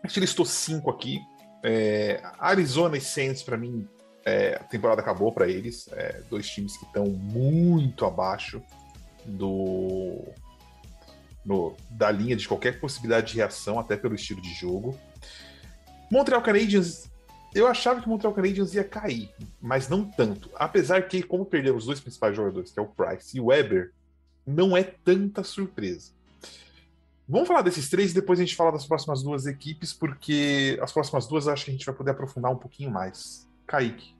a 0.02 0.08
gente 0.08 0.20
listou 0.20 0.44
cinco 0.44 0.90
aqui. 0.90 1.20
É, 1.62 2.22
Arizona 2.38 2.96
e 2.96 3.00
Saints, 3.00 3.42
para 3.42 3.56
mim, 3.56 3.88
é, 4.24 4.56
a 4.56 4.64
temporada 4.64 5.00
acabou 5.00 5.32
para 5.32 5.48
eles. 5.48 5.88
É, 5.92 6.22
dois 6.28 6.48
times 6.48 6.76
que 6.76 6.84
estão 6.84 7.06
muito 7.06 8.04
abaixo 8.04 8.62
do 9.24 10.22
no, 11.44 11.76
da 11.90 12.10
linha 12.10 12.34
de 12.34 12.48
qualquer 12.48 12.80
possibilidade 12.80 13.32
de 13.32 13.36
reação, 13.36 13.78
até 13.78 13.96
pelo 13.96 14.14
estilo 14.14 14.40
de 14.40 14.52
jogo. 14.54 14.98
Montreal 16.10 16.42
Canadiens, 16.42 17.10
eu 17.54 17.66
achava 17.66 18.00
que 18.00 18.06
o 18.06 18.10
Montreal 18.10 18.32
Canadiens 18.32 18.74
ia 18.74 18.84
cair, 18.84 19.30
mas 19.60 19.88
não 19.88 20.04
tanto. 20.04 20.50
Apesar 20.54 21.06
que, 21.06 21.22
como 21.22 21.44
perderam 21.44 21.76
os 21.76 21.84
dois 21.84 22.00
principais 22.00 22.34
jogadores, 22.34 22.70
que 22.70 22.78
é 22.78 22.82
o 22.82 22.86
Price 22.86 23.36
e 23.36 23.40
o 23.40 23.46
Weber, 23.46 23.92
não 24.46 24.76
é 24.76 24.82
tanta 24.82 25.42
surpresa. 25.44 26.12
Vamos 27.26 27.48
falar 27.48 27.62
desses 27.62 27.88
três 27.88 28.10
e 28.10 28.14
depois 28.14 28.38
a 28.38 28.42
gente 28.42 28.54
fala 28.54 28.70
das 28.70 28.86
próximas 28.86 29.22
duas 29.22 29.46
equipes, 29.46 29.92
porque 29.94 30.78
as 30.82 30.92
próximas 30.92 31.26
duas 31.26 31.48
acho 31.48 31.64
que 31.64 31.70
a 31.70 31.74
gente 31.74 31.86
vai 31.86 31.94
poder 31.94 32.10
aprofundar 32.10 32.52
um 32.52 32.56
pouquinho 32.56 32.90
mais. 32.90 33.48
Kaique. 33.66 34.14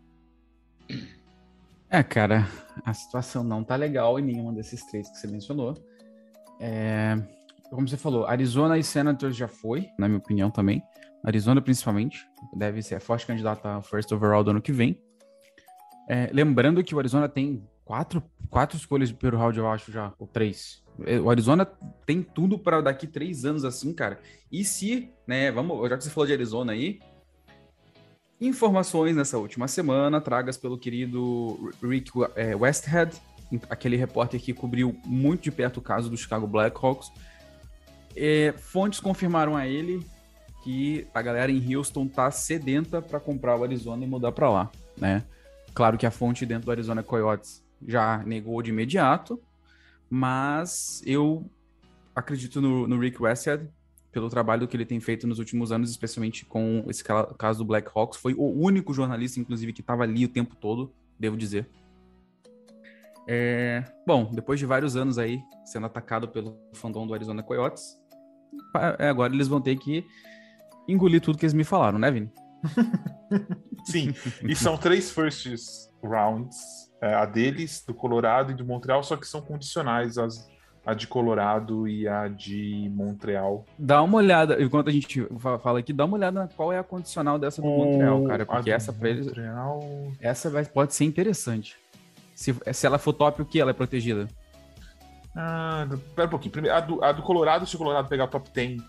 É, 1.91 2.03
cara, 2.03 2.49
a 2.85 2.95
situação 2.95 3.45
não 3.45 3.63
tá 3.63 3.77
legal 3.77 4.19
em 4.19 4.23
nenhuma 4.23 4.53
desses 4.53 4.85
três 4.87 5.09
que 5.11 5.19
você 5.19 5.27
mencionou. 5.27 5.75
É... 6.59 7.17
como 7.69 7.87
você 7.87 7.97
falou, 7.97 8.27
Arizona 8.27 8.79
e 8.79 8.83
Senators 8.83 9.37
já 9.37 9.49
foi, 9.49 9.89
na 9.99 10.09
minha 10.09 10.19
opinião 10.19 10.51
também. 10.51 10.83
Arizona, 11.23 11.61
principalmente, 11.61 12.27
deve 12.55 12.83
ser 12.83 12.95
a 12.95 13.01
forte 13.01 13.27
candidata 13.27 13.77
a 13.77 13.83
first 13.83 14.11
overall 14.13 14.43
do 14.43 14.51
ano 14.51 14.63
que 14.63 14.73
vem. 14.73 14.99
É, 16.09 16.31
lembrando 16.33 16.83
que 16.83 16.95
o 16.95 16.99
Arizona 16.99 17.29
tem 17.29 17.67
quatro, 17.85 18.23
quatro 18.49 18.77
escolhas 18.77 19.09
de 19.09 19.15
primeiro 19.15 19.39
round, 19.39 19.59
eu 19.59 19.69
acho 19.69 19.93
já, 19.93 20.13
ou 20.19 20.27
três. 20.27 20.83
É, 21.05 21.19
o 21.19 21.29
Arizona 21.29 21.67
tem 22.07 22.23
tudo 22.23 22.59
para 22.59 22.81
daqui 22.81 23.07
três 23.07 23.45
anos 23.45 23.65
assim, 23.65 23.93
cara. 23.93 24.19
E 24.51 24.65
se, 24.65 25.11
né, 25.27 25.51
vamos, 25.51 25.89
já 25.89 25.97
que 25.97 26.05
você 26.05 26.11
falou 26.11 26.27
de 26.27 26.33
Arizona 26.33 26.73
aí, 26.73 27.01
informações 28.41 29.17
nessa 29.17 29.39
última 29.39 29.69
semana, 29.69 30.21
tragas 30.21 30.57
pelo 30.57 30.79
querido 30.79 31.73
Rick 31.83 32.11
é, 32.37 32.55
Westhead, 32.55 33.15
aquele 33.69 33.97
repórter 33.97 34.41
que 34.41 34.53
cobriu 34.53 34.97
muito 35.05 35.43
de 35.43 35.51
perto 35.51 35.79
o 35.79 35.83
caso 35.83 36.09
do 36.09 36.17
Chicago 36.17 36.47
Blackhawks. 36.47 37.11
É, 38.17 38.55
fontes 38.57 39.01
confirmaram 39.01 39.57
a 39.57 39.67
ele 39.67 40.05
que 40.63 41.07
a 41.13 41.21
galera 41.21 41.53
em 41.53 41.77
Houston 41.77 42.07
tá 42.07 42.31
sedenta 42.31 43.03
para 43.03 43.21
comprar 43.21 43.57
o 43.57 43.65
Arizona 43.65 44.05
e 44.05 44.09
mudar 44.09 44.33
para 44.33 44.49
lá, 44.49 44.71
né? 44.97 45.25
Claro 45.75 45.99
que 45.99 46.07
a 46.07 46.11
fonte 46.11 46.47
dentro 46.47 46.67
do 46.67 46.71
Arizona 46.71 47.03
Coyotes 47.03 47.64
já 47.87 48.19
negou 48.25 48.61
de 48.63 48.71
imediato, 48.71 49.41
mas 50.09 51.03
eu 51.05 51.49
acredito 52.15 52.61
no, 52.61 52.87
no 52.87 52.99
Rick 52.99 53.21
Westhead 53.23 53.69
pelo 54.13 54.29
trabalho 54.29 54.69
que 54.69 54.77
ele 54.77 54.87
tem 54.87 55.01
feito 55.01 55.27
nos 55.27 55.41
últimos 55.41 55.73
anos, 55.73 55.91
especialmente 55.91 56.45
com 56.45 56.85
esse 56.89 57.03
caso 57.37 57.59
do 57.59 57.65
Black 57.65 57.91
Hawks. 57.93 58.19
Foi 58.19 58.33
o 58.35 58.45
único 58.45 58.95
jornalista, 58.95 59.41
inclusive, 59.41 59.73
que 59.73 59.81
estava 59.81 60.05
ali 60.05 60.25
o 60.25 60.29
tempo 60.29 60.55
todo, 60.55 60.93
devo 61.19 61.37
dizer. 61.37 61.69
É... 63.27 63.83
Bom, 64.07 64.31
depois 64.33 64.61
de 64.61 64.67
vários 64.67 64.97
anos 64.97 65.19
aí 65.19 65.43
sendo 65.65 65.87
atacado 65.87 66.29
pelo 66.29 66.57
fandom 66.75 67.07
do 67.07 67.15
Arizona 67.15 67.43
Coyotes, 67.43 67.99
é, 68.99 69.09
agora 69.09 69.35
eles 69.35 69.49
vão 69.49 69.61
ter 69.61 69.77
que 69.77 70.07
engolir 70.87 71.21
tudo 71.21 71.39
que 71.39 71.45
eles 71.45 71.55
me 71.55 71.65
falaram, 71.65 71.99
né, 71.99 72.11
Vini? 72.11 72.31
Sim, 73.85 74.15
e 74.43 74.55
são 74.55 74.77
três 74.79 75.11
first 75.11 75.47
rounds, 76.03 76.84
é, 77.05 77.15
a 77.15 77.27
deles, 77.27 77.85
do 77.87 77.93
Colorado 77.93 78.51
e 78.51 78.55
do 78.55 78.65
Montreal, 78.65 79.03
só 79.03 79.15
que 79.15 79.27
são 79.27 79.43
condicionais 79.43 80.17
as, 80.17 80.49
a 80.87 80.95
de 80.95 81.07
Colorado 81.07 81.87
e 81.87 82.09
a 82.09 82.29
de 82.29 82.91
Montreal. 82.95 83.67
Dá 83.79 84.03
uma 84.03 84.17
olhada, 84.17 84.63
enquanto 84.63 84.89
a 84.89 84.93
gente 84.93 85.27
fala 85.63 85.81
aqui, 85.81 85.93
dá 85.93 86.07
uma 86.07 86.17
olhada 86.17 86.41
na 86.41 86.49
qual 86.49 86.73
é 86.73 86.79
a 86.79 86.83
condicional 86.83 87.39
dessa 87.39 87.61
do 87.61 87.69
Montreal, 87.69 88.25
cara, 88.25 88.47
porque 88.47 88.71
essa 88.71 88.91
pra 88.91 89.11
eles, 89.11 89.31
essa 90.19 90.49
vai, 90.49 90.65
pode 90.65 90.95
ser 90.95 91.05
interessante. 91.05 91.77
Se, 92.35 92.57
se 92.73 92.87
ela 92.87 92.99
for 92.99 93.13
top, 93.13 93.43
o 93.43 93.45
que 93.45 93.61
ela 93.61 93.71
é 93.71 93.75
protegida? 93.75 94.27
Ah, 95.37 95.87
pera 96.17 96.27
um 96.27 96.31
pouquinho. 96.31 96.53
Primeiro, 96.53 96.75
a 96.75 96.81
do, 96.81 97.05
a 97.05 97.13
do 97.13 97.23
Colorado, 97.23 97.67
se 97.67 97.75
o 97.75 97.79
Colorado 97.79 98.09
pegar 98.09 98.29
top 98.29 98.49
10 98.51 98.83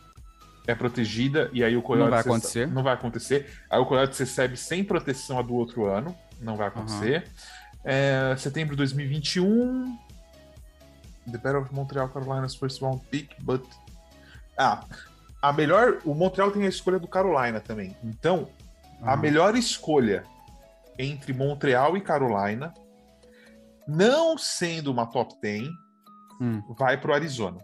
é 0.67 0.73
protegida 0.73 1.49
e 1.51 1.63
aí 1.63 1.75
o 1.75 1.81
Coyotes... 1.81 2.05
Não 2.05 2.11
vai 2.11 2.21
acontecer? 2.21 2.67
Não 2.67 2.83
vai 2.83 2.93
acontecer. 2.93 3.49
Aí 3.69 3.79
o 3.79 3.85
Coyotes 3.85 4.17
recebe 4.17 4.55
sem 4.55 4.83
proteção 4.83 5.37
a 5.37 5.41
do 5.41 5.53
outro 5.53 5.85
ano. 5.85 6.15
Não 6.41 6.55
vai 6.55 6.67
acontecer. 6.67 7.23
Uhum. 7.23 7.55
É, 7.85 8.35
setembro 8.37 8.71
de 8.75 8.77
2021... 8.77 9.97
The 11.31 11.39
Battle 11.39 11.61
of 11.61 11.73
Montreal 11.73 12.07
Carolina's 12.09 12.55
first 12.55 12.81
round 12.81 13.03
pick, 13.09 13.29
but... 13.41 13.63
Ah, 14.57 14.83
a 15.41 15.53
melhor... 15.53 16.01
O 16.03 16.13
Montreal 16.13 16.51
tem 16.51 16.65
a 16.65 16.69
escolha 16.69 16.99
do 16.99 17.07
Carolina 17.07 17.59
também. 17.59 17.95
Então, 18.03 18.49
uhum. 19.01 19.09
a 19.09 19.15
melhor 19.15 19.55
escolha 19.55 20.23
entre 20.97 21.33
Montreal 21.33 21.97
e 21.97 22.01
Carolina, 22.01 22.73
não 23.87 24.37
sendo 24.37 24.91
uma 24.91 25.05
top 25.05 25.33
10, 25.41 25.67
hum. 26.41 26.61
vai 26.77 26.97
pro 26.99 27.13
Arizona. 27.13 27.59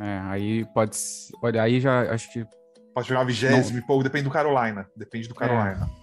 É, 0.00 0.18
aí 0.28 0.64
pode. 0.66 0.96
Olha, 1.42 1.62
aí 1.62 1.80
já 1.80 2.12
acho 2.12 2.32
que. 2.32 2.46
Pode 2.94 3.08
pegar 3.08 3.20
uma 3.20 3.26
vigésima 3.26 3.78
e 3.78 3.82
pouco, 3.82 4.02
depende 4.02 4.24
do 4.24 4.30
Carolina. 4.30 4.86
Depende 4.96 5.28
do 5.28 5.34
Carolina. 5.34 5.88
É. 5.96 5.99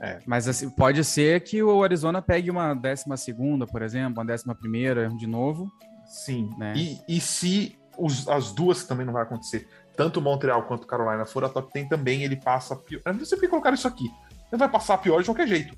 É. 0.00 0.18
Mas 0.26 0.46
assim, 0.46 0.68
pode 0.68 1.02
ser 1.04 1.40
que 1.42 1.62
o 1.62 1.82
Arizona 1.82 2.20
pegue 2.20 2.50
uma 2.50 2.74
décima 2.74 3.16
segunda, 3.16 3.66
por 3.66 3.82
exemplo, 3.82 4.18
uma 4.18 4.26
décima 4.26 4.54
primeira 4.54 5.08
de 5.08 5.26
novo. 5.26 5.70
Sim. 6.06 6.50
Né? 6.58 6.74
E, 6.76 7.00
e 7.08 7.20
se 7.20 7.78
os, 7.96 8.28
as 8.28 8.52
duas 8.52 8.84
também 8.84 9.06
não 9.06 9.12
vai 9.12 9.22
acontecer, 9.22 9.68
tanto 9.96 10.20
Montreal 10.20 10.64
quanto 10.64 10.86
Carolina 10.86 11.24
for 11.24 11.44
a 11.44 11.48
top 11.48 11.72
10 11.72 11.88
também, 11.88 12.22
ele 12.22 12.36
passa 12.36 12.76
pior. 12.76 13.00
Eu 13.04 13.14
não 13.14 13.24
sei 13.24 13.38
por 13.38 13.42
que 13.44 13.48
colocaram 13.48 13.74
isso 13.74 13.88
aqui. 13.88 14.04
Ele 14.52 14.58
vai 14.58 14.68
passar 14.68 14.98
pior 14.98 15.20
de 15.20 15.26
qualquer 15.26 15.48
jeito. 15.48 15.76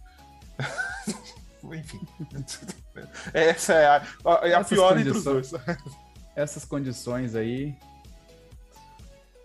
Enfim. 1.64 2.00
Essa 3.33 3.74
é 3.74 3.87
a, 3.87 4.02
é 4.42 4.54
a 4.54 4.64
pior 4.64 4.98
entre 4.98 5.11
os 5.11 5.24
dois 5.24 5.52
essas 6.35 6.64
condições 6.64 7.35
aí. 7.35 7.74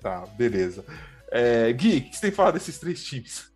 Tá, 0.01 0.25
beleza. 0.38 0.86
É, 1.31 1.71
Gui, 1.73 1.97
o 1.97 2.01
que 2.03 2.15
você 2.15 2.21
tem 2.21 2.31
falado 2.31 2.53
desses 2.53 2.77
três 2.77 3.03
times? 3.03 3.53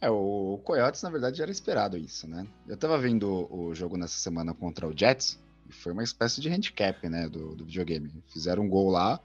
É, 0.00 0.08
o 0.08 0.58
Coyotes, 0.64 1.02
na 1.02 1.10
verdade, 1.10 1.42
era 1.42 1.50
esperado 1.50 1.96
isso, 1.96 2.26
né? 2.26 2.46
Eu 2.66 2.76
tava 2.76 2.98
vendo 2.98 3.46
o 3.52 3.74
jogo 3.74 3.96
nessa 3.96 4.18
semana 4.18 4.54
contra 4.54 4.86
o 4.86 4.96
Jets, 4.96 5.38
e 5.68 5.72
foi 5.72 5.92
uma 5.92 6.02
espécie 6.02 6.40
de 6.40 6.48
handicap, 6.48 7.08
né, 7.08 7.28
do, 7.28 7.54
do 7.54 7.64
videogame. 7.64 8.10
Fizeram 8.28 8.64
um 8.64 8.68
gol 8.68 8.90
lá, 8.90 9.20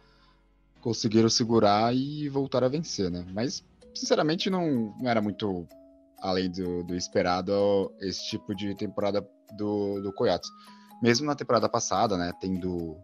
conseguiram 0.81 1.29
segurar 1.29 1.95
e 1.95 2.27
voltaram 2.29 2.67
a 2.67 2.69
vencer, 2.69 3.09
né? 3.09 3.25
Mas, 3.33 3.63
sinceramente, 3.93 4.49
não, 4.49 4.93
não 4.99 5.09
era 5.09 5.21
muito 5.21 5.65
além 6.19 6.51
do, 6.51 6.83
do 6.83 6.95
esperado 6.95 7.91
esse 8.01 8.27
tipo 8.27 8.53
de 8.53 8.75
temporada 8.75 9.25
do, 9.57 10.01
do 10.01 10.11
Coyotes 10.11 10.49
mesmo 11.01 11.27
na 11.27 11.35
temporada 11.35 11.69
passada, 11.69 12.17
né, 12.17 12.31
tendo 12.39 12.97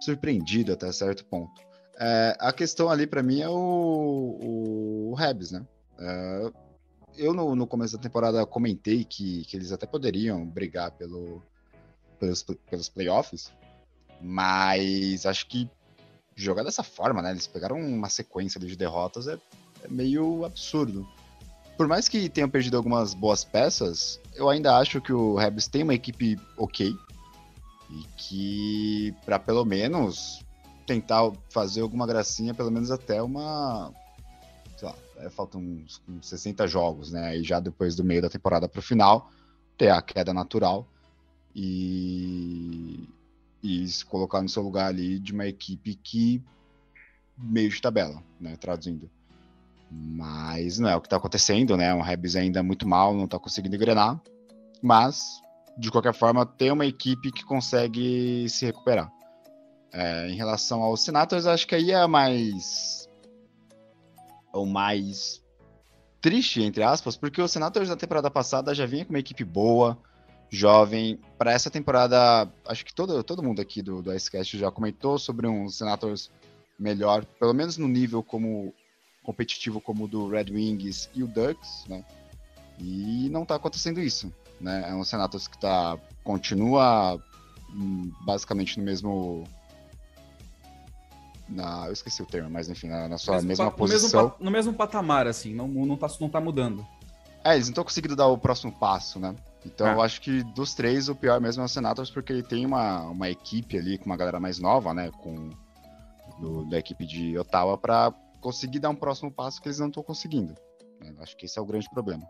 surpreendido 0.00 0.72
até 0.72 0.90
certo 0.92 1.24
ponto. 1.24 1.62
É, 1.98 2.36
a 2.40 2.52
questão 2.52 2.90
ali 2.90 3.06
para 3.06 3.22
mim 3.22 3.40
é 3.40 3.48
o, 3.48 3.54
o, 3.54 5.10
o 5.10 5.14
Rebs, 5.14 5.52
né? 5.52 5.64
É, 5.98 6.52
eu 7.16 7.32
no, 7.32 7.54
no, 7.54 7.66
começo 7.66 7.96
da 7.96 8.02
temporada 8.02 8.44
comentei 8.46 9.04
que, 9.04 9.44
que 9.44 9.56
eles 9.56 9.72
até 9.72 9.86
poderiam 9.86 10.44
brigar 10.46 10.90
pelo, 10.92 11.42
pelos, 12.18 12.42
pelos 12.42 12.88
playoffs, 12.88 13.52
mas 14.20 15.26
acho 15.26 15.46
que 15.46 15.68
jogar 16.34 16.62
dessa 16.62 16.82
forma, 16.82 17.22
né? 17.22 17.30
Eles 17.30 17.46
pegaram 17.46 17.78
uma 17.78 18.08
sequência 18.08 18.60
de 18.60 18.76
derrotas 18.76 19.28
é, 19.28 19.38
é 19.82 19.88
meio 19.88 20.44
absurdo 20.44 21.06
por 21.76 21.88
mais 21.88 22.08
que 22.08 22.28
tenham 22.28 22.48
perdido 22.48 22.76
algumas 22.76 23.14
boas 23.14 23.44
peças, 23.44 24.20
eu 24.34 24.48
ainda 24.48 24.76
acho 24.76 25.00
que 25.00 25.12
o 25.12 25.34
Rebs 25.34 25.66
tem 25.66 25.82
uma 25.82 25.94
equipe 25.94 26.38
ok. 26.56 26.94
E 27.90 28.04
que, 28.16 29.14
para 29.24 29.38
pelo 29.38 29.64
menos 29.64 30.40
tentar 30.86 31.30
fazer 31.50 31.80
alguma 31.80 32.06
gracinha, 32.06 32.54
pelo 32.54 32.70
menos 32.70 32.90
até 32.90 33.22
uma. 33.22 33.92
É, 35.18 35.30
faltam 35.30 35.60
uns, 35.60 36.02
uns 36.08 36.28
60 36.28 36.66
jogos, 36.66 37.12
né? 37.12 37.36
E 37.36 37.42
já 37.42 37.60
depois 37.60 37.94
do 37.94 38.04
meio 38.04 38.22
da 38.22 38.28
temporada 38.28 38.68
para 38.68 38.78
o 38.78 38.82
final, 38.82 39.30
ter 39.76 39.90
a 39.90 40.02
queda 40.02 40.32
natural 40.32 40.86
e, 41.54 43.08
e 43.62 43.86
se 43.86 44.04
colocar 44.04 44.42
no 44.42 44.48
seu 44.48 44.62
lugar 44.62 44.88
ali 44.88 45.18
de 45.18 45.32
uma 45.32 45.46
equipe 45.46 45.94
que 45.94 46.42
meio 47.36 47.70
de 47.70 47.80
tabela, 47.80 48.22
né? 48.40 48.56
Traduzindo. 48.56 49.10
Mas 49.90 50.78
não 50.78 50.88
é 50.88 50.96
o 50.96 51.00
que 51.00 51.06
está 51.06 51.16
acontecendo, 51.16 51.76
né? 51.76 51.94
O 51.94 52.02
Rebs 52.02 52.36
ainda 52.36 52.62
muito 52.62 52.88
mal, 52.88 53.14
não 53.14 53.24
está 53.24 53.38
conseguindo 53.38 53.76
engrenar. 53.76 54.20
Mas, 54.82 55.40
de 55.78 55.90
qualquer 55.90 56.14
forma, 56.14 56.44
tem 56.44 56.72
uma 56.72 56.86
equipe 56.86 57.30
que 57.30 57.44
consegue 57.44 58.48
se 58.48 58.66
recuperar. 58.66 59.10
É, 59.92 60.28
em 60.28 60.34
relação 60.34 60.82
aos 60.82 61.04
Senators, 61.04 61.46
acho 61.46 61.66
que 61.66 61.74
aí 61.74 61.92
é 61.92 62.06
mais. 62.06 63.03
O 64.54 64.66
mais 64.66 65.42
triste, 66.20 66.62
entre 66.62 66.82
aspas, 66.82 67.16
porque 67.16 67.42
o 67.42 67.48
Senators 67.48 67.88
na 67.88 67.96
temporada 67.96 68.30
passada 68.30 68.74
já 68.74 68.86
vinha 68.86 69.04
com 69.04 69.12
uma 69.12 69.18
equipe 69.18 69.44
boa, 69.44 69.98
jovem. 70.48 71.18
Para 71.36 71.52
essa 71.52 71.70
temporada, 71.70 72.50
acho 72.66 72.84
que 72.84 72.94
todo, 72.94 73.22
todo 73.22 73.42
mundo 73.42 73.60
aqui 73.60 73.82
do, 73.82 74.00
do 74.00 74.14
Icecast 74.14 74.56
já 74.56 74.70
comentou 74.70 75.18
sobre 75.18 75.46
um 75.46 75.68
Senators 75.68 76.30
melhor, 76.78 77.24
pelo 77.38 77.52
menos 77.52 77.76
no 77.76 77.88
nível 77.88 78.22
como 78.22 78.72
competitivo 79.22 79.80
como 79.80 80.04
o 80.04 80.08
do 80.08 80.28
Red 80.28 80.46
Wings 80.50 81.08
e 81.14 81.22
o 81.22 81.26
Ducks, 81.26 81.84
né? 81.88 82.04
E 82.78 83.28
não 83.30 83.42
está 83.42 83.54
acontecendo 83.56 84.00
isso, 84.00 84.32
né? 84.60 84.84
É 84.88 84.94
um 84.94 85.04
Senatos 85.04 85.48
que 85.48 85.58
tá, 85.58 85.98
continua 86.22 87.20
hum, 87.70 88.12
basicamente 88.24 88.78
no 88.78 88.84
mesmo 88.84 89.44
na, 91.48 91.86
eu 91.86 91.92
esqueci 91.92 92.22
o 92.22 92.26
termo, 92.26 92.50
mas 92.50 92.68
enfim, 92.68 92.88
na, 92.88 93.08
na 93.08 93.18
sua 93.18 93.34
mesmo 93.34 93.48
mesma 93.48 93.70
posição. 93.70 94.22
No 94.22 94.28
mesmo, 94.28 94.44
no 94.44 94.50
mesmo 94.50 94.74
patamar, 94.74 95.26
assim, 95.26 95.54
não, 95.54 95.68
não, 95.68 95.96
tá, 95.96 96.08
não 96.20 96.28
tá 96.28 96.40
mudando. 96.40 96.86
É, 97.44 97.54
eles 97.54 97.66
não 97.66 97.72
estão 97.72 97.84
conseguindo 97.84 98.16
dar 98.16 98.26
o 98.26 98.38
próximo 98.38 98.72
passo, 98.72 99.20
né? 99.20 99.34
Então 99.64 99.86
é. 99.86 99.94
eu 99.94 100.02
acho 100.02 100.20
que 100.20 100.42
dos 100.42 100.74
três, 100.74 101.08
o 101.08 101.14
pior 101.14 101.40
mesmo 101.40 101.62
é 101.62 101.64
o 101.66 101.68
Senators, 101.68 102.10
porque 102.10 102.32
ele 102.32 102.42
tem 102.42 102.64
uma, 102.64 103.02
uma 103.02 103.28
equipe 103.28 103.76
ali 103.78 103.98
com 103.98 104.06
uma 104.06 104.16
galera 104.16 104.40
mais 104.40 104.58
nova, 104.58 104.94
né? 104.94 105.10
Com 105.22 105.50
do, 106.40 106.64
da 106.64 106.78
equipe 106.78 107.06
de 107.06 107.38
Ottawa 107.38 107.78
para 107.78 108.12
conseguir 108.40 108.78
dar 108.78 108.90
um 108.90 108.96
próximo 108.96 109.30
passo 109.30 109.60
que 109.60 109.68
eles 109.68 109.78
não 109.78 109.88
estão 109.88 110.02
conseguindo. 110.02 110.54
Eu 111.00 111.22
acho 111.22 111.36
que 111.36 111.46
esse 111.46 111.58
é 111.58 111.62
o 111.62 111.66
grande 111.66 111.88
problema. 111.90 112.24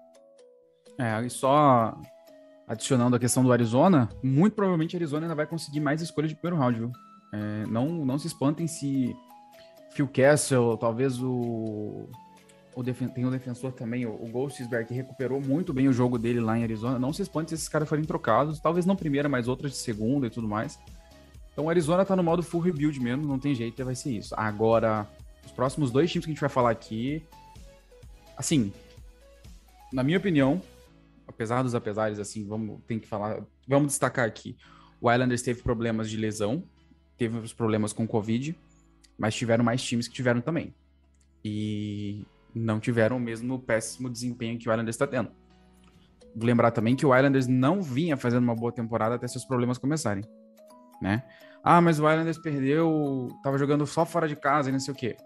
É, 0.98 1.24
e 1.24 1.30
só 1.30 1.96
Adicionando 2.66 3.14
a 3.14 3.18
questão 3.18 3.42
do 3.42 3.52
Arizona, 3.52 4.08
muito 4.22 4.54
provavelmente 4.54 4.96
a 4.96 4.98
Arizona 4.98 5.26
ainda 5.26 5.34
vai 5.34 5.46
conseguir 5.46 5.80
mais 5.80 6.00
escolhas 6.00 6.30
de 6.30 6.36
primeiro 6.36 6.56
round, 6.56 6.78
viu? 6.78 6.92
É, 7.34 7.66
não, 7.66 7.88
não 8.04 8.16
se 8.16 8.28
espantem 8.28 8.68
se 8.68 9.16
Phil 9.90 10.06
Castle, 10.06 10.76
talvez 10.76 11.20
o. 11.20 12.08
o 12.76 12.82
defen 12.82 13.08
tem 13.08 13.24
o 13.24 13.30
defensor 13.30 13.72
também, 13.72 14.06
o, 14.06 14.12
o 14.12 14.28
Ghostisberg, 14.28 14.86
que 14.86 14.94
recuperou 14.94 15.40
muito 15.40 15.72
bem 15.72 15.88
o 15.88 15.92
jogo 15.92 16.16
dele 16.16 16.38
lá 16.38 16.56
em 16.56 16.62
Arizona. 16.62 16.96
Não 16.96 17.12
se 17.12 17.22
espante 17.22 17.48
se 17.48 17.56
esses 17.56 17.68
caras 17.68 17.88
forem 17.88 18.04
trocados, 18.04 18.60
talvez 18.60 18.86
não 18.86 18.94
primeira, 18.94 19.28
mas 19.28 19.48
outras 19.48 19.72
de 19.72 19.78
segunda 19.78 20.28
e 20.28 20.30
tudo 20.30 20.46
mais. 20.46 20.78
Então 21.52 21.64
o 21.64 21.70
Arizona 21.70 22.04
tá 22.04 22.14
no 22.14 22.22
modo 22.22 22.42
full 22.42 22.60
rebuild 22.60 23.00
mesmo, 23.00 23.26
não 23.26 23.38
tem 23.38 23.54
jeito, 23.54 23.84
vai 23.84 23.94
ser 23.96 24.12
isso. 24.12 24.32
Agora, 24.36 25.08
os 25.44 25.50
próximos 25.50 25.90
dois 25.90 26.10
times 26.10 26.24
que 26.24 26.30
a 26.30 26.34
gente 26.34 26.40
vai 26.40 26.50
falar 26.50 26.70
aqui. 26.70 27.20
Assim, 28.36 28.72
na 29.92 30.04
minha 30.04 30.18
opinião, 30.18 30.62
apesar 31.26 31.62
dos 31.62 31.74
apesares, 31.74 32.20
assim, 32.20 32.46
vamos 32.46 32.80
tem 32.86 32.98
que 32.98 33.08
falar, 33.08 33.42
vamos 33.66 33.88
destacar 33.88 34.24
aqui. 34.24 34.56
O 35.00 35.10
Islanders 35.10 35.42
teve 35.42 35.62
problemas 35.62 36.08
de 36.08 36.16
lesão, 36.16 36.64
teve 37.16 37.38
os 37.38 37.52
problemas 37.52 37.92
com 37.92 38.06
Covid, 38.06 38.56
mas 39.18 39.34
tiveram 39.34 39.64
mais 39.64 39.82
times 39.82 40.08
que 40.08 40.14
tiveram 40.14 40.40
também. 40.40 40.74
E 41.44 42.24
não 42.54 42.80
tiveram 42.80 43.16
o 43.16 43.20
mesmo 43.20 43.58
péssimo 43.58 44.08
desempenho 44.08 44.58
que 44.58 44.68
o 44.68 44.72
Islanders 44.72 44.94
está 44.94 45.06
tendo. 45.06 45.30
Vou 46.34 46.46
lembrar 46.46 46.70
também 46.70 46.96
que 46.96 47.06
o 47.06 47.14
Islanders 47.14 47.46
não 47.46 47.82
vinha 47.82 48.16
fazendo 48.16 48.42
uma 48.42 48.54
boa 48.54 48.72
temporada 48.72 49.14
até 49.14 49.26
seus 49.28 49.44
problemas 49.44 49.78
começarem, 49.78 50.24
né? 51.00 51.22
Ah, 51.62 51.80
mas 51.80 51.98
o 51.98 52.08
Islanders 52.08 52.38
perdeu, 52.38 53.28
tava 53.42 53.56
jogando 53.56 53.86
só 53.86 54.04
fora 54.04 54.28
de 54.28 54.36
casa 54.36 54.68
e 54.68 54.72
não 54.72 54.80
sei 54.80 54.92
o 54.92 54.96
quê. 54.96 55.16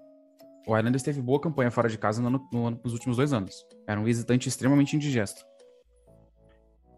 O 0.66 0.77
Islanders 0.77 1.03
teve 1.03 1.20
boa 1.20 1.40
campanha 1.40 1.70
fora 1.70 1.88
de 1.88 1.96
casa 1.96 2.20
no, 2.22 2.31
no, 2.53 2.70
nos 2.70 2.92
últimos 2.92 3.16
dois 3.16 3.33
anos. 3.33 3.66
Era 3.87 3.98
um 3.98 4.05
visitante 4.05 4.48
extremamente 4.48 4.94
indigesto. 4.94 5.44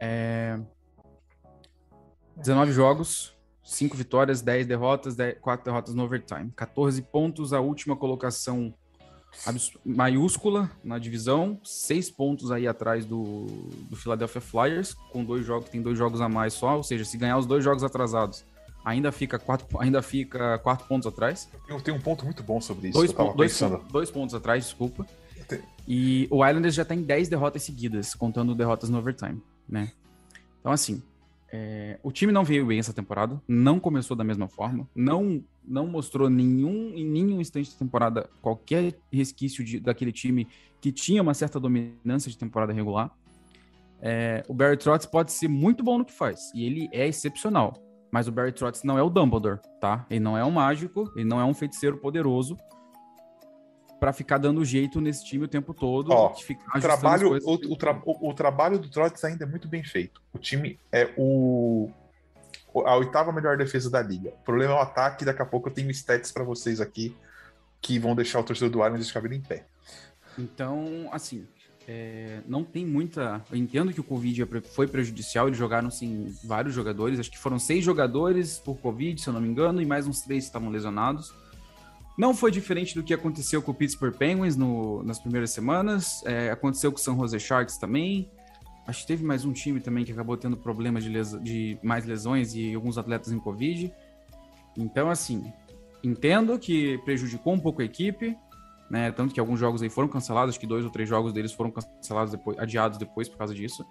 É... 0.00 0.60
19 2.36 2.72
jogos, 2.72 3.36
5 3.70 3.96
vitórias, 3.96 4.42
10 4.42 4.66
derrotas, 4.66 5.14
10, 5.14 5.38
4 5.40 5.64
derrotas 5.64 5.94
no 5.94 6.02
overtime. 6.02 6.50
14 6.56 7.00
pontos, 7.02 7.52
a 7.52 7.60
última 7.60 7.96
colocação 7.96 8.74
maiúscula 9.84 10.68
na 10.82 10.98
divisão, 10.98 11.60
6 11.62 12.10
pontos 12.10 12.50
aí 12.50 12.66
atrás 12.66 13.04
do, 13.04 13.46
do 13.88 13.94
Philadelphia 13.94 14.40
Flyers, 14.40 14.94
com 15.12 15.24
dois 15.24 15.46
jogos, 15.46 15.70
tem 15.70 15.80
dois 15.80 15.96
jogos 15.96 16.20
a 16.20 16.28
mais 16.28 16.52
só, 16.52 16.78
ou 16.78 16.82
seja, 16.82 17.04
se 17.04 17.16
ganhar 17.16 17.38
os 17.38 17.46
dois 17.46 17.62
jogos 17.62 17.84
atrasados, 17.84 18.44
ainda 18.84 19.12
fica 19.12 19.38
quatro, 19.38 19.68
ainda 19.80 20.02
fica 20.02 20.58
quatro 20.58 20.88
pontos 20.88 21.06
atrás. 21.06 21.48
Eu 21.68 21.80
tenho 21.80 21.96
um 21.96 22.00
ponto 22.00 22.24
muito 22.24 22.42
bom 22.42 22.60
sobre 22.60 22.88
isso. 22.88 22.98
Dois, 22.98 23.12
dois, 23.36 23.60
dois 23.88 24.10
pontos 24.10 24.34
atrás, 24.34 24.64
desculpa. 24.64 25.06
E 25.86 26.26
o 26.28 26.44
Islanders 26.44 26.74
já 26.74 26.84
tem 26.84 27.02
10 27.02 27.28
derrotas 27.28 27.62
seguidas, 27.62 28.14
contando 28.14 28.52
derrotas 28.52 28.90
no 28.90 28.98
overtime, 28.98 29.40
né? 29.68 29.92
Então, 30.60 30.72
assim, 30.72 31.02
é, 31.52 31.98
o 32.02 32.12
time 32.12 32.32
não 32.32 32.44
veio 32.44 32.66
bem 32.66 32.78
essa 32.78 32.92
temporada, 32.92 33.40
não 33.48 33.80
começou 33.80 34.16
da 34.16 34.22
mesma 34.22 34.48
forma, 34.48 34.88
não 34.94 35.42
não 35.62 35.86
mostrou 35.86 36.28
nenhum 36.28 36.92
em 36.94 37.04
nenhum 37.04 37.40
instante 37.40 37.70
da 37.70 37.78
temporada 37.78 38.28
qualquer 38.40 38.98
resquício 39.12 39.62
de, 39.62 39.78
daquele 39.78 40.10
time 40.10 40.48
que 40.80 40.90
tinha 40.90 41.22
uma 41.22 41.34
certa 41.34 41.60
dominância 41.60 42.30
de 42.30 42.36
temporada 42.36 42.72
regular. 42.72 43.10
É, 44.00 44.42
o 44.48 44.54
Barry 44.54 44.76
Trotz 44.76 45.06
pode 45.06 45.32
ser 45.32 45.48
muito 45.48 45.84
bom 45.84 45.98
no 45.98 46.04
que 46.04 46.12
faz 46.12 46.50
e 46.54 46.64
ele 46.64 46.88
é 46.92 47.06
excepcional, 47.06 47.74
mas 48.10 48.26
o 48.26 48.32
Barry 48.32 48.52
Trotz 48.52 48.82
não 48.82 48.98
é 48.98 49.02
o 49.02 49.10
Dumbledore, 49.10 49.60
tá? 49.80 50.06
Ele 50.08 50.20
não 50.20 50.36
é 50.36 50.44
um 50.44 50.50
mágico, 50.50 51.12
ele 51.14 51.28
não 51.28 51.38
é 51.40 51.44
um 51.44 51.54
feiticeiro 51.54 51.98
poderoso 51.98 52.56
para 54.00 54.12
ficar 54.14 54.38
dando 54.38 54.64
jeito 54.64 55.00
nesse 55.00 55.24
time 55.24 55.44
o 55.44 55.48
tempo 55.48 55.74
todo. 55.74 56.10
Ó, 56.10 56.32
o, 56.32 56.80
trabalho, 56.80 57.38
o, 57.44 57.54
o, 57.54 57.76
tra 57.76 58.02
o, 58.04 58.34
trabalho 58.34 58.78
do 58.78 58.88
Trotz 58.88 59.22
ainda 59.24 59.44
é 59.44 59.46
muito 59.46 59.68
bem 59.68 59.84
feito. 59.84 60.22
O 60.32 60.38
time 60.38 60.78
é 60.90 61.12
o 61.16 61.90
a 62.86 62.96
oitava 62.96 63.32
melhor 63.32 63.56
defesa 63.56 63.90
da 63.90 64.00
liga. 64.00 64.30
O 64.30 64.44
problema 64.44 64.72
é 64.72 64.76
o 64.76 64.80
ataque, 64.80 65.24
daqui 65.24 65.42
a 65.42 65.46
pouco 65.46 65.68
eu 65.68 65.72
tenho 65.72 65.90
stats 65.90 66.32
para 66.32 66.44
vocês 66.44 66.80
aqui 66.80 67.14
que 67.80 67.98
vão 67.98 68.14
deixar 68.14 68.40
o 68.40 68.44
torcedor 68.44 68.70
do 68.70 68.78
Islanders 68.78 69.10
cabelo 69.12 69.34
em 69.34 69.40
pé. 69.40 69.66
Então, 70.38 71.08
assim, 71.12 71.46
é, 71.88 72.40
não 72.46 72.62
tem 72.62 72.86
muita. 72.86 73.44
Eu 73.50 73.56
entendo 73.56 73.92
que 73.92 74.00
o 74.00 74.04
Covid 74.04 74.46
foi 74.72 74.86
prejudicial, 74.86 75.48
eles 75.48 75.58
jogaram 75.58 75.90
sim 75.90 76.32
vários 76.44 76.74
jogadores, 76.74 77.18
acho 77.18 77.30
que 77.30 77.38
foram 77.38 77.58
seis 77.58 77.84
jogadores 77.84 78.58
por 78.58 78.76
Covid, 78.78 79.20
se 79.20 79.28
eu 79.28 79.32
não 79.32 79.40
me 79.40 79.48
engano, 79.48 79.82
e 79.82 79.86
mais 79.86 80.06
uns 80.06 80.20
três 80.20 80.44
estavam 80.44 80.70
lesionados. 80.70 81.34
Não 82.20 82.34
foi 82.34 82.50
diferente 82.50 82.94
do 82.94 83.02
que 83.02 83.14
aconteceu 83.14 83.62
com 83.62 83.70
o 83.70 83.74
Pittsburgh 83.74 84.14
Penguins 84.14 84.54
no, 84.54 85.02
nas 85.02 85.18
primeiras 85.18 85.52
semanas, 85.52 86.22
é, 86.26 86.50
aconteceu 86.50 86.92
com 86.92 86.98
o 86.98 87.00
San 87.00 87.16
Jose 87.16 87.40
Sharks 87.40 87.78
também. 87.78 88.30
Acho 88.86 89.00
que 89.00 89.06
teve 89.06 89.24
mais 89.24 89.46
um 89.46 89.54
time 89.54 89.80
também 89.80 90.04
que 90.04 90.12
acabou 90.12 90.36
tendo 90.36 90.54
problemas 90.54 91.02
de, 91.02 91.10
de 91.42 91.78
mais 91.82 92.04
lesões 92.04 92.54
e 92.54 92.74
alguns 92.74 92.98
atletas 92.98 93.32
em 93.32 93.38
Covid. 93.38 93.90
Então, 94.76 95.08
assim, 95.08 95.50
entendo 96.04 96.58
que 96.58 96.98
prejudicou 97.06 97.54
um 97.54 97.58
pouco 97.58 97.80
a 97.80 97.86
equipe, 97.86 98.36
né? 98.90 99.10
Tanto 99.12 99.32
que 99.32 99.40
alguns 99.40 99.58
jogos 99.58 99.80
aí 99.80 99.88
foram 99.88 100.06
cancelados, 100.06 100.50
acho 100.50 100.60
que 100.60 100.66
dois 100.66 100.84
ou 100.84 100.90
três 100.90 101.08
jogos 101.08 101.32
deles 101.32 101.52
foram 101.52 101.70
cancelados 101.70 102.32
depois, 102.32 102.58
adiados 102.58 102.98
depois 102.98 103.30
por 103.30 103.38
causa 103.38 103.54
disso. 103.54 103.82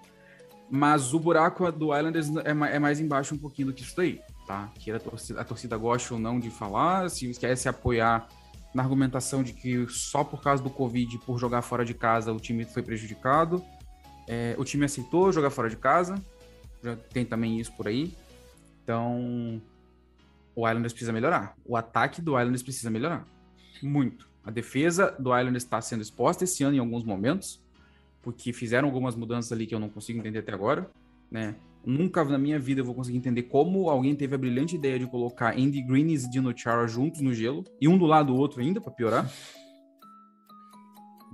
Mas 0.70 1.16
o 1.16 1.20
buraco 1.20 1.72
do 1.72 1.98
Islanders 1.98 2.30
é, 2.46 2.76
é 2.76 2.78
mais 2.78 3.00
embaixo 3.00 3.34
um 3.34 3.40
pouquinho 3.40 3.70
do 3.70 3.74
que 3.74 3.82
isso 3.82 3.98
daí, 3.98 4.22
tá? 4.50 4.68
Que 4.80 4.92
a 4.92 5.00
torcida, 5.00 5.40
a 5.40 5.44
torcida 5.44 5.78
gosta 5.78 6.16
ou 6.16 6.20
não 6.20 6.40
de 6.40 6.50
falar, 6.50 7.08
se 7.12 7.32
quer 7.36 7.56
se 7.56 7.70
apoiar 7.70 8.28
na 8.74 8.82
argumentação 8.82 9.44
de 9.44 9.54
que 9.54 9.88
só 9.90 10.24
por 10.24 10.42
causa 10.42 10.64
do 10.64 10.72
Covid, 10.72 11.20
por 11.20 11.38
jogar 11.38 11.62
fora 11.62 11.86
de 11.86 11.94
casa, 11.94 12.34
o 12.34 12.40
time 12.40 12.66
foi 12.66 12.82
prejudicado. 12.82 13.64
É, 14.28 14.56
o 14.58 14.66
time 14.66 14.86
aceitou 14.86 15.32
jogar 15.32 15.52
fora 15.52 15.70
de 15.70 15.76
casa, 15.76 16.20
já 16.84 16.96
tem 16.96 17.24
também 17.24 17.60
isso 17.60 17.72
por 17.74 17.88
aí. 17.88 18.12
Então, 18.84 19.62
o 20.56 20.68
Islanders 20.68 20.94
precisa 20.94 21.14
melhorar. 21.14 21.56
O 21.64 21.78
ataque 21.78 22.20
do 22.20 22.32
Islanders 22.32 22.64
precisa 22.64 22.90
melhorar. 22.90 23.28
Muito. 23.84 24.28
A 24.44 24.50
defesa 24.50 25.16
do 25.20 25.30
Islanders 25.38 25.64
está 25.64 25.80
sendo 25.80 26.02
exposta 26.02 26.44
esse 26.44 26.64
ano 26.64 26.76
em 26.76 26.80
alguns 26.80 27.04
momentos, 27.04 27.62
porque 28.24 28.52
fizeram 28.52 28.88
algumas 28.88 29.16
mudanças 29.16 29.52
ali 29.52 29.68
que 29.68 29.76
eu 29.76 29.80
não 29.80 29.90
consigo 29.90 30.18
entender 30.18 30.40
até 30.40 30.54
agora, 30.54 30.90
né? 31.30 31.54
Nunca 31.86 32.24
na 32.26 32.38
minha 32.38 32.60
vida 32.60 32.82
eu 32.82 32.86
vou 32.86 32.94
conseguir 32.94 33.18
entender 33.18 33.44
como 33.44 33.90
alguém 33.90 34.14
teve 34.16 34.36
a 34.36 34.38
brilhante 34.38 34.76
ideia 34.76 35.00
de 35.00 35.08
colocar 35.08 35.56
Andy 35.58 35.82
Green 35.82 36.10
e 36.10 36.18
Dino 36.30 36.56
Chara 36.56 36.88
juntos 36.88 37.22
no 37.22 37.34
gelo, 37.34 37.64
e 37.80 37.88
um 37.88 37.98
do 37.98 38.06
lado 38.06 38.34
do 38.34 38.40
outro 38.40 38.62
ainda, 38.62 38.82
para 38.82 38.92
piorar. 38.92 39.32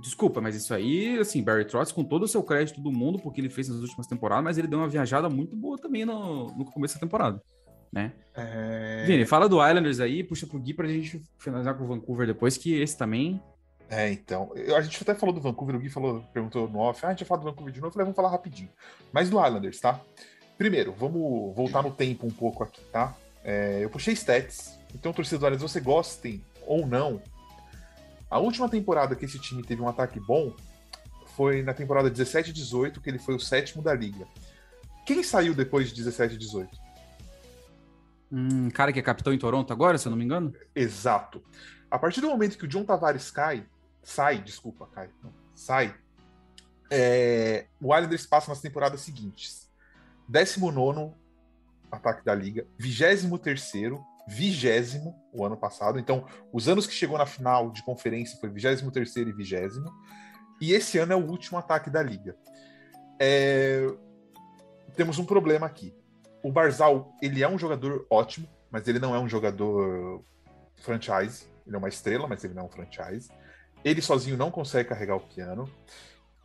Desculpa, 0.00 0.40
mas 0.40 0.54
isso 0.54 0.72
aí, 0.74 1.18
assim, 1.18 1.42
Barry 1.42 1.64
Trotz, 1.64 1.90
com 1.90 2.04
todo 2.04 2.22
o 2.24 2.28
seu 2.28 2.42
crédito 2.42 2.80
do 2.80 2.92
mundo, 2.92 3.18
porque 3.18 3.40
ele 3.40 3.48
fez 3.48 3.68
nas 3.68 3.80
últimas 3.80 4.06
temporadas, 4.06 4.44
mas 4.44 4.58
ele 4.58 4.68
deu 4.68 4.78
uma 4.78 4.88
viajada 4.88 5.28
muito 5.28 5.56
boa 5.56 5.76
também 5.78 6.04
no, 6.04 6.46
no 6.48 6.64
começo 6.64 6.94
da 6.94 7.00
temporada, 7.00 7.42
né? 7.92 8.12
É... 8.34 9.04
Vini, 9.06 9.24
fala 9.24 9.48
do 9.48 9.56
Islanders 9.66 9.98
aí, 9.98 10.22
puxa 10.22 10.46
pro 10.46 10.60
Gui 10.60 10.74
pra 10.74 10.86
gente 10.86 11.22
finalizar 11.38 11.74
com 11.74 11.84
o 11.84 11.86
Vancouver 11.86 12.26
depois, 12.26 12.56
que 12.56 12.74
esse 12.74 12.96
também... 12.96 13.42
É, 13.88 14.12
então, 14.12 14.52
a 14.76 14.80
gente 14.80 15.02
até 15.02 15.14
falou 15.14 15.34
do 15.34 15.40
Vancouver, 15.40 15.76
o 15.76 15.78
Gui 15.78 15.88
falou, 15.88 16.22
perguntou 16.32 16.68
no 16.68 16.78
off, 16.78 17.04
ah, 17.04 17.08
a 17.08 17.10
gente 17.12 17.20
vai 17.20 17.28
falar 17.28 17.40
do 17.40 17.50
Vancouver 17.50 17.72
de 17.72 17.80
novo, 17.80 17.88
eu 17.88 17.92
falei, 17.92 18.04
vamos 18.04 18.16
falar 18.16 18.30
rapidinho. 18.30 18.68
Mas 19.12 19.30
do 19.30 19.44
Islanders, 19.44 19.80
tá? 19.80 20.00
Primeiro, 20.56 20.92
vamos 20.92 21.54
voltar 21.54 21.82
no 21.82 21.90
tempo 21.90 22.26
um 22.26 22.30
pouco 22.30 22.62
aqui, 22.62 22.80
tá? 22.92 23.14
É, 23.44 23.80
eu 23.82 23.90
puxei 23.90 24.14
stats, 24.14 24.78
então, 24.94 25.12
torcedores, 25.12 25.60
você 25.60 25.80
gostem 25.80 26.42
ou 26.66 26.86
não 26.86 27.20
a 28.30 28.38
última 28.38 28.68
temporada 28.68 29.14
que 29.14 29.24
esse 29.24 29.38
time 29.38 29.62
teve 29.62 29.80
um 29.80 29.88
ataque 29.88 30.18
bom 30.18 30.54
foi 31.36 31.62
na 31.62 31.72
temporada 31.72 32.10
17 32.10 32.50
e 32.50 32.52
18, 32.52 33.00
que 33.00 33.08
ele 33.08 33.18
foi 33.18 33.34
o 33.34 33.40
sétimo 33.40 33.82
da 33.82 33.94
liga. 33.94 34.26
Quem 35.04 35.22
saiu 35.22 35.54
depois 35.54 35.88
de 35.88 35.94
17 35.94 36.34
e 36.34 36.38
18? 36.38 36.78
Um 38.32 38.70
cara 38.70 38.92
que 38.92 38.98
é 38.98 39.02
capitão 39.02 39.32
em 39.32 39.38
Toronto 39.38 39.72
agora, 39.72 39.96
se 39.96 40.08
eu 40.08 40.10
não 40.10 40.16
me 40.16 40.24
engano? 40.24 40.52
Exato. 40.74 41.42
A 41.90 41.98
partir 41.98 42.20
do 42.20 42.28
momento 42.28 42.58
que 42.58 42.64
o 42.64 42.68
John 42.68 42.84
Tavares 42.84 43.30
cai, 43.30 43.64
sai, 44.02 44.42
desculpa, 44.42 44.88
cai, 44.92 45.08
não, 45.22 45.32
sai, 45.54 45.94
é, 46.90 47.66
o 47.80 47.94
Islanders 47.94 48.26
passa 48.26 48.50
nas 48.50 48.60
temporadas 48.60 49.02
seguintes. 49.02 49.65
19 50.28 51.14
ataque 51.90 52.24
da 52.24 52.34
liga, 52.34 52.66
23 52.78 53.72
vigésimo 54.28 55.14
o 55.32 55.44
ano 55.44 55.56
passado. 55.56 55.98
Então, 55.98 56.26
os 56.52 56.68
anos 56.68 56.86
que 56.86 56.92
chegou 56.92 57.16
na 57.16 57.26
final 57.26 57.70
de 57.70 57.82
conferência 57.82 58.38
foi 58.38 58.48
vigésimo 58.48 58.90
terceiro 58.90 59.30
e 59.30 59.32
vigésimo. 59.32 59.90
E 60.60 60.72
esse 60.72 60.98
ano 60.98 61.12
é 61.12 61.16
o 61.16 61.24
último 61.24 61.58
ataque 61.58 61.88
da 61.88 62.02
liga. 62.02 62.36
É... 63.20 63.86
Temos 64.94 65.18
um 65.18 65.24
problema 65.24 65.66
aqui. 65.66 65.94
O 66.42 66.50
Barzal, 66.50 67.14
ele 67.22 67.42
é 67.42 67.48
um 67.48 67.58
jogador 67.58 68.06
ótimo, 68.10 68.48
mas 68.70 68.88
ele 68.88 68.98
não 68.98 69.14
é 69.14 69.18
um 69.18 69.28
jogador 69.28 70.24
franchise. 70.76 71.46
Ele 71.66 71.76
é 71.76 71.78
uma 71.78 71.88
estrela, 71.88 72.26
mas 72.26 72.42
ele 72.42 72.54
não 72.54 72.62
é 72.62 72.66
um 72.66 72.70
franchise. 72.70 73.30
Ele 73.84 74.02
sozinho 74.02 74.36
não 74.36 74.50
consegue 74.50 74.88
carregar 74.88 75.16
o 75.16 75.20
piano. 75.20 75.70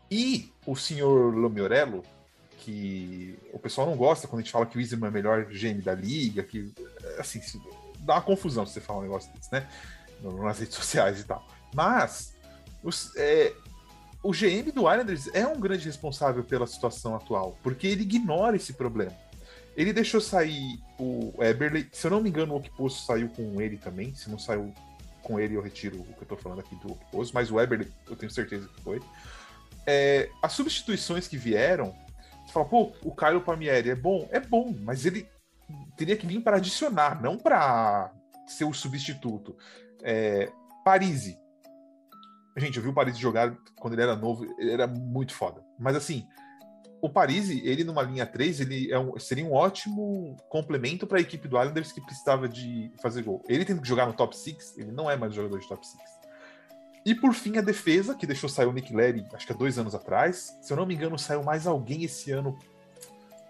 E 0.09 0.51
o 0.67 0.75
senhor 0.75 1.33
Lomiorello, 1.33 2.03
que 2.61 3.37
o 3.51 3.57
pessoal 3.57 3.87
não 3.87 3.97
gosta 3.97 4.27
quando 4.27 4.39
a 4.39 4.43
gente 4.43 4.51
fala 4.51 4.65
que 4.65 4.77
o 4.77 4.81
Iserman 4.81 5.07
é 5.07 5.09
o 5.09 5.13
melhor 5.13 5.45
GM 5.45 5.81
da 5.81 5.95
liga, 5.95 6.43
que 6.43 6.71
assim, 7.17 7.41
dá 7.99 8.15
uma 8.15 8.21
confusão 8.21 8.65
se 8.65 8.73
você 8.73 8.81
falar 8.81 8.99
um 8.99 9.03
negócio 9.03 9.33
desse, 9.33 9.51
né? 9.51 9.67
Nas 10.21 10.59
redes 10.59 10.75
sociais 10.75 11.19
e 11.19 11.23
tal. 11.23 11.45
Mas 11.73 12.35
os, 12.83 13.15
é, 13.15 13.53
o 14.21 14.31
GM 14.31 14.71
do 14.71 14.81
Islanders 14.81 15.27
é 15.33 15.45
um 15.47 15.59
grande 15.59 15.85
responsável 15.85 16.43
pela 16.43 16.67
situação 16.67 17.15
atual, 17.15 17.57
porque 17.63 17.87
ele 17.87 18.03
ignora 18.03 18.55
esse 18.55 18.73
problema. 18.73 19.15
Ele 19.75 19.91
deixou 19.91 20.21
sair 20.21 20.79
o 20.99 21.33
Eberle, 21.39 21.89
se 21.91 22.05
eu 22.05 22.11
não 22.11 22.21
me 22.21 22.29
engano, 22.29 22.53
o 22.53 22.57
Okposo 22.57 23.03
saiu 23.05 23.29
com 23.29 23.59
ele 23.59 23.77
também. 23.77 24.13
Se 24.13 24.29
não 24.29 24.37
saiu 24.37 24.71
com 25.23 25.39
ele, 25.39 25.55
eu 25.55 25.61
retiro 25.61 25.99
o 26.01 26.13
que 26.13 26.21
eu 26.21 26.27
tô 26.27 26.37
falando 26.37 26.59
aqui 26.59 26.75
do 26.75 26.91
Okposo, 26.91 27.31
mas 27.33 27.49
o 27.49 27.59
Eberle 27.59 27.91
eu 28.07 28.15
tenho 28.15 28.31
certeza 28.31 28.67
que 28.67 28.81
foi. 28.83 29.01
É, 29.87 30.29
as 30.41 30.53
substituições 30.53 31.27
que 31.27 31.37
vieram, 31.37 31.95
você 32.51 32.53
fala, 32.53 32.65
pô, 32.65 32.91
o 33.03 33.15
Caio 33.15 33.41
Palmieri 33.41 33.91
é 33.91 33.95
bom? 33.95 34.27
É 34.29 34.39
bom, 34.39 34.75
mas 34.81 35.05
ele 35.05 35.27
teria 35.95 36.17
que 36.17 36.27
vir 36.27 36.41
para 36.41 36.57
adicionar, 36.57 37.21
não 37.21 37.37
para 37.37 38.11
ser 38.45 38.65
o 38.65 38.73
substituto. 38.73 39.55
É, 40.03 40.51
Parisi. 40.83 41.39
Gente, 42.57 42.75
eu 42.77 42.83
vi 42.83 42.89
o 42.89 42.93
Parisi 42.93 43.19
jogar 43.19 43.55
quando 43.79 43.93
ele 43.93 44.01
era 44.01 44.15
novo, 44.15 44.43
ele 44.59 44.71
era 44.71 44.85
muito 44.85 45.33
foda. 45.33 45.63
Mas 45.79 45.95
assim, 45.95 46.27
o 47.01 47.09
Parisi, 47.09 47.65
ele 47.65 47.85
numa 47.85 48.01
linha 48.01 48.25
3, 48.25 48.59
ele 48.59 48.91
é 48.91 48.99
um, 48.99 49.17
seria 49.17 49.45
um 49.45 49.53
ótimo 49.53 50.35
complemento 50.49 51.07
para 51.07 51.19
a 51.19 51.21
equipe 51.21 51.47
do 51.47 51.57
Islanders 51.57 51.93
que 51.93 52.01
precisava 52.01 52.49
de 52.49 52.91
fazer 53.01 53.23
gol. 53.23 53.41
Ele 53.47 53.63
tem 53.63 53.77
que 53.77 53.87
jogar 53.87 54.05
no 54.07 54.13
top 54.13 54.35
6, 54.35 54.77
ele 54.77 54.91
não 54.91 55.09
é 55.09 55.15
mais 55.15 55.33
jogador 55.33 55.57
de 55.57 55.67
top 55.67 55.87
6. 55.87 56.20
E 57.05 57.15
por 57.15 57.33
fim, 57.33 57.57
a 57.57 57.61
defesa, 57.61 58.13
que 58.13 58.27
deixou 58.27 58.47
sair 58.47 58.67
o 58.67 58.73
Nick 58.73 58.93
Larry, 58.93 59.25
acho 59.33 59.45
que 59.45 59.53
há 59.53 59.55
dois 59.55 59.79
anos 59.79 59.95
atrás. 59.95 60.55
Se 60.61 60.71
eu 60.71 60.77
não 60.77 60.85
me 60.85 60.93
engano, 60.93 61.17
saiu 61.17 61.43
mais 61.43 61.65
alguém 61.65 62.03
esse 62.03 62.31
ano 62.31 62.57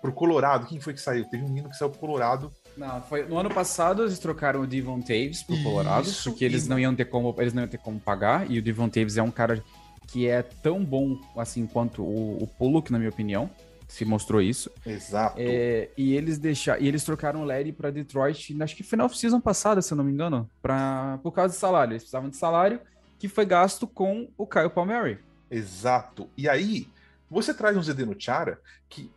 pro 0.01 0.11
Colorado. 0.11 0.65
Quem 0.65 0.79
foi 0.79 0.93
que 0.93 1.01
saiu? 1.01 1.25
Teve 1.25 1.43
um 1.43 1.47
menino 1.47 1.69
que 1.69 1.77
saiu 1.77 1.89
pro 1.89 1.99
Colorado. 1.99 2.51
Não, 2.75 3.01
foi 3.03 3.25
no 3.27 3.37
ano 3.37 3.49
passado 3.49 4.03
eles 4.03 4.17
trocaram 4.17 4.61
o 4.61 4.67
Devon 4.67 5.01
Taves 5.01 5.43
pro 5.43 5.61
Colorado, 5.61 6.07
Isso, 6.07 6.29
porque 6.29 6.45
eles 6.45 6.67
não 6.69 6.79
iam 6.79 6.95
ter 6.95 7.03
como 7.03 7.35
eles 7.37 7.53
não 7.53 7.63
iam 7.63 7.69
ter 7.69 7.77
como 7.77 7.99
pagar 7.99 8.49
e 8.49 8.57
o 8.57 8.61
Devon 8.61 8.87
Taves 8.87 9.17
é 9.17 9.21
um 9.21 9.29
cara 9.29 9.61
que 10.07 10.25
é 10.25 10.41
tão 10.41 10.83
bom 10.83 11.19
assim 11.35 11.67
quanto 11.67 12.01
o, 12.01 12.41
o 12.41 12.47
Pullock, 12.47 12.91
na 12.91 12.97
minha 12.97 13.09
opinião. 13.09 13.49
Se 13.87 14.05
mostrou 14.05 14.41
isso. 14.41 14.71
Exato. 14.85 15.35
É, 15.37 15.89
e 15.97 16.15
eles 16.15 16.37
deixaram, 16.37 16.81
e 16.81 16.87
eles 16.87 17.03
trocaram 17.03 17.41
o 17.41 17.43
Larry 17.43 17.73
para 17.73 17.91
Detroit, 17.91 18.55
acho 18.61 18.73
que 18.73 18.83
foi 18.83 18.97
na 18.97 19.03
off-season 19.03 19.41
passada, 19.41 19.81
se 19.81 19.91
eu 19.91 19.97
não 19.97 20.03
me 20.05 20.13
engano, 20.13 20.49
para 20.61 21.19
por 21.21 21.33
causa 21.33 21.53
de 21.53 21.59
salário. 21.59 21.91
Eles 21.91 22.03
precisavam 22.03 22.29
de 22.29 22.37
salário 22.37 22.79
que 23.21 23.27
foi 23.27 23.45
gasto 23.45 23.85
com 23.85 24.31
o 24.35 24.47
Kyle 24.47 24.67
Palmieri. 24.67 25.23
Exato. 25.51 26.27
E 26.35 26.49
aí, 26.49 26.89
você 27.29 27.53
traz 27.53 27.77
um 27.77 27.83
Zdeno 27.83 28.15
Chara, 28.17 28.59
que 28.89 29.11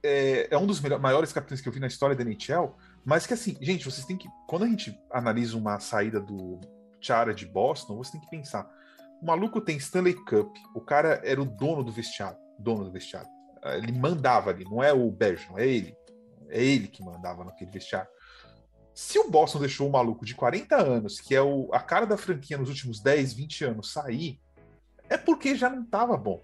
é, 0.00 0.46
é 0.48 0.56
um 0.56 0.64
dos 0.64 0.80
maiores 0.80 1.32
capitães 1.32 1.60
que 1.60 1.68
eu 1.68 1.72
vi 1.72 1.80
na 1.80 1.88
história 1.88 2.14
da 2.14 2.22
NHL, 2.22 2.76
mas 3.04 3.26
que 3.26 3.34
assim, 3.34 3.56
gente, 3.60 3.84
vocês 3.84 4.06
têm 4.06 4.16
que. 4.16 4.28
Quando 4.46 4.62
a 4.62 4.68
gente 4.68 4.96
analisa 5.10 5.56
uma 5.56 5.80
saída 5.80 6.20
do 6.20 6.60
Chara 7.00 7.34
de 7.34 7.46
Boston, 7.46 7.96
você 7.96 8.12
tem 8.12 8.20
que 8.20 8.30
pensar. 8.30 8.70
O 9.20 9.26
maluco 9.26 9.60
tem 9.60 9.76
Stanley 9.76 10.14
Cup, 10.14 10.56
o 10.72 10.80
cara 10.80 11.20
era 11.24 11.42
o 11.42 11.44
dono 11.44 11.82
do 11.82 11.90
vestiário. 11.90 12.38
Dono 12.60 12.84
do 12.84 12.92
vestiário. 12.92 13.28
Ele 13.64 13.90
mandava 13.90 14.50
ali, 14.50 14.64
não 14.66 14.80
é 14.80 14.92
o 14.92 15.10
Bergeron, 15.10 15.58
é 15.58 15.66
ele. 15.66 15.96
É 16.48 16.62
ele 16.62 16.86
que 16.86 17.02
mandava 17.02 17.44
naquele 17.44 17.72
vestiário. 17.72 18.08
Se 18.98 19.16
o 19.16 19.30
Boston 19.30 19.60
deixou 19.60 19.88
o 19.88 19.92
maluco 19.92 20.24
de 20.24 20.34
40 20.34 20.74
anos, 20.74 21.20
que 21.20 21.32
é 21.32 21.40
o, 21.40 21.68
a 21.72 21.78
cara 21.78 22.04
da 22.04 22.16
franquia 22.16 22.58
nos 22.58 22.68
últimos 22.68 22.98
10, 22.98 23.32
20 23.32 23.64
anos, 23.66 23.92
sair, 23.92 24.40
é 25.08 25.16
porque 25.16 25.54
já 25.54 25.70
não 25.70 25.82
estava 25.82 26.16
bom. 26.16 26.42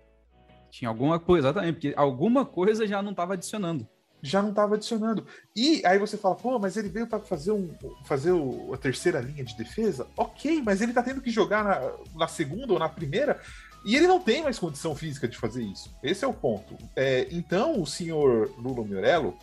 Tinha 0.71 0.89
alguma 0.89 1.19
coisa, 1.19 1.49
exatamente, 1.49 1.73
porque 1.73 1.95
alguma 1.97 2.47
coisa 2.47 2.87
já 2.87 3.03
não 3.03 3.11
estava 3.11 3.35
adicionando. 3.35 3.89
Já 4.23 4.41
não 4.41 4.51
estava 4.51 4.77
adicionando. 4.77 5.27
E 5.55 5.85
aí 5.85 5.99
você 5.99 6.17
fala, 6.17 6.37
pô, 6.37 6.57
mas 6.61 6.77
ele 6.77 6.89
veio 6.89 7.09
para 7.09 7.19
fazer, 7.19 7.51
um, 7.51 7.75
fazer 8.05 8.31
o, 8.31 8.73
a 8.73 8.77
terceira 8.77 9.19
linha 9.19 9.45
de 9.45 9.57
defesa? 9.57 10.07
Ok, 10.17 10.63
mas 10.65 10.81
ele 10.81 10.93
está 10.93 11.03
tendo 11.03 11.21
que 11.21 11.31
jogar 11.31 11.65
na, 11.65 11.93
na, 12.21 12.29
segunda 12.29 12.73
ou 12.73 12.79
na 12.79 12.89
primeira, 12.89 13.41
e 13.85 13.97
ele 13.97 14.07
não 14.07 14.21
tem 14.21 14.45
mais 14.45 14.61
condição 14.61 14.95
física 14.95 15.27
de 15.27 15.37
fazer 15.37 15.65
isso. 15.65 15.93
Esse 16.05 16.25
é 16.25 16.29
o 16.29 16.33
ponto. 16.33 16.79
É, 16.95 17.27
então, 17.33 17.83
o 17.83 17.87
senhor 17.87 18.55
Lula 18.57 18.85
Miorello, 18.85 19.37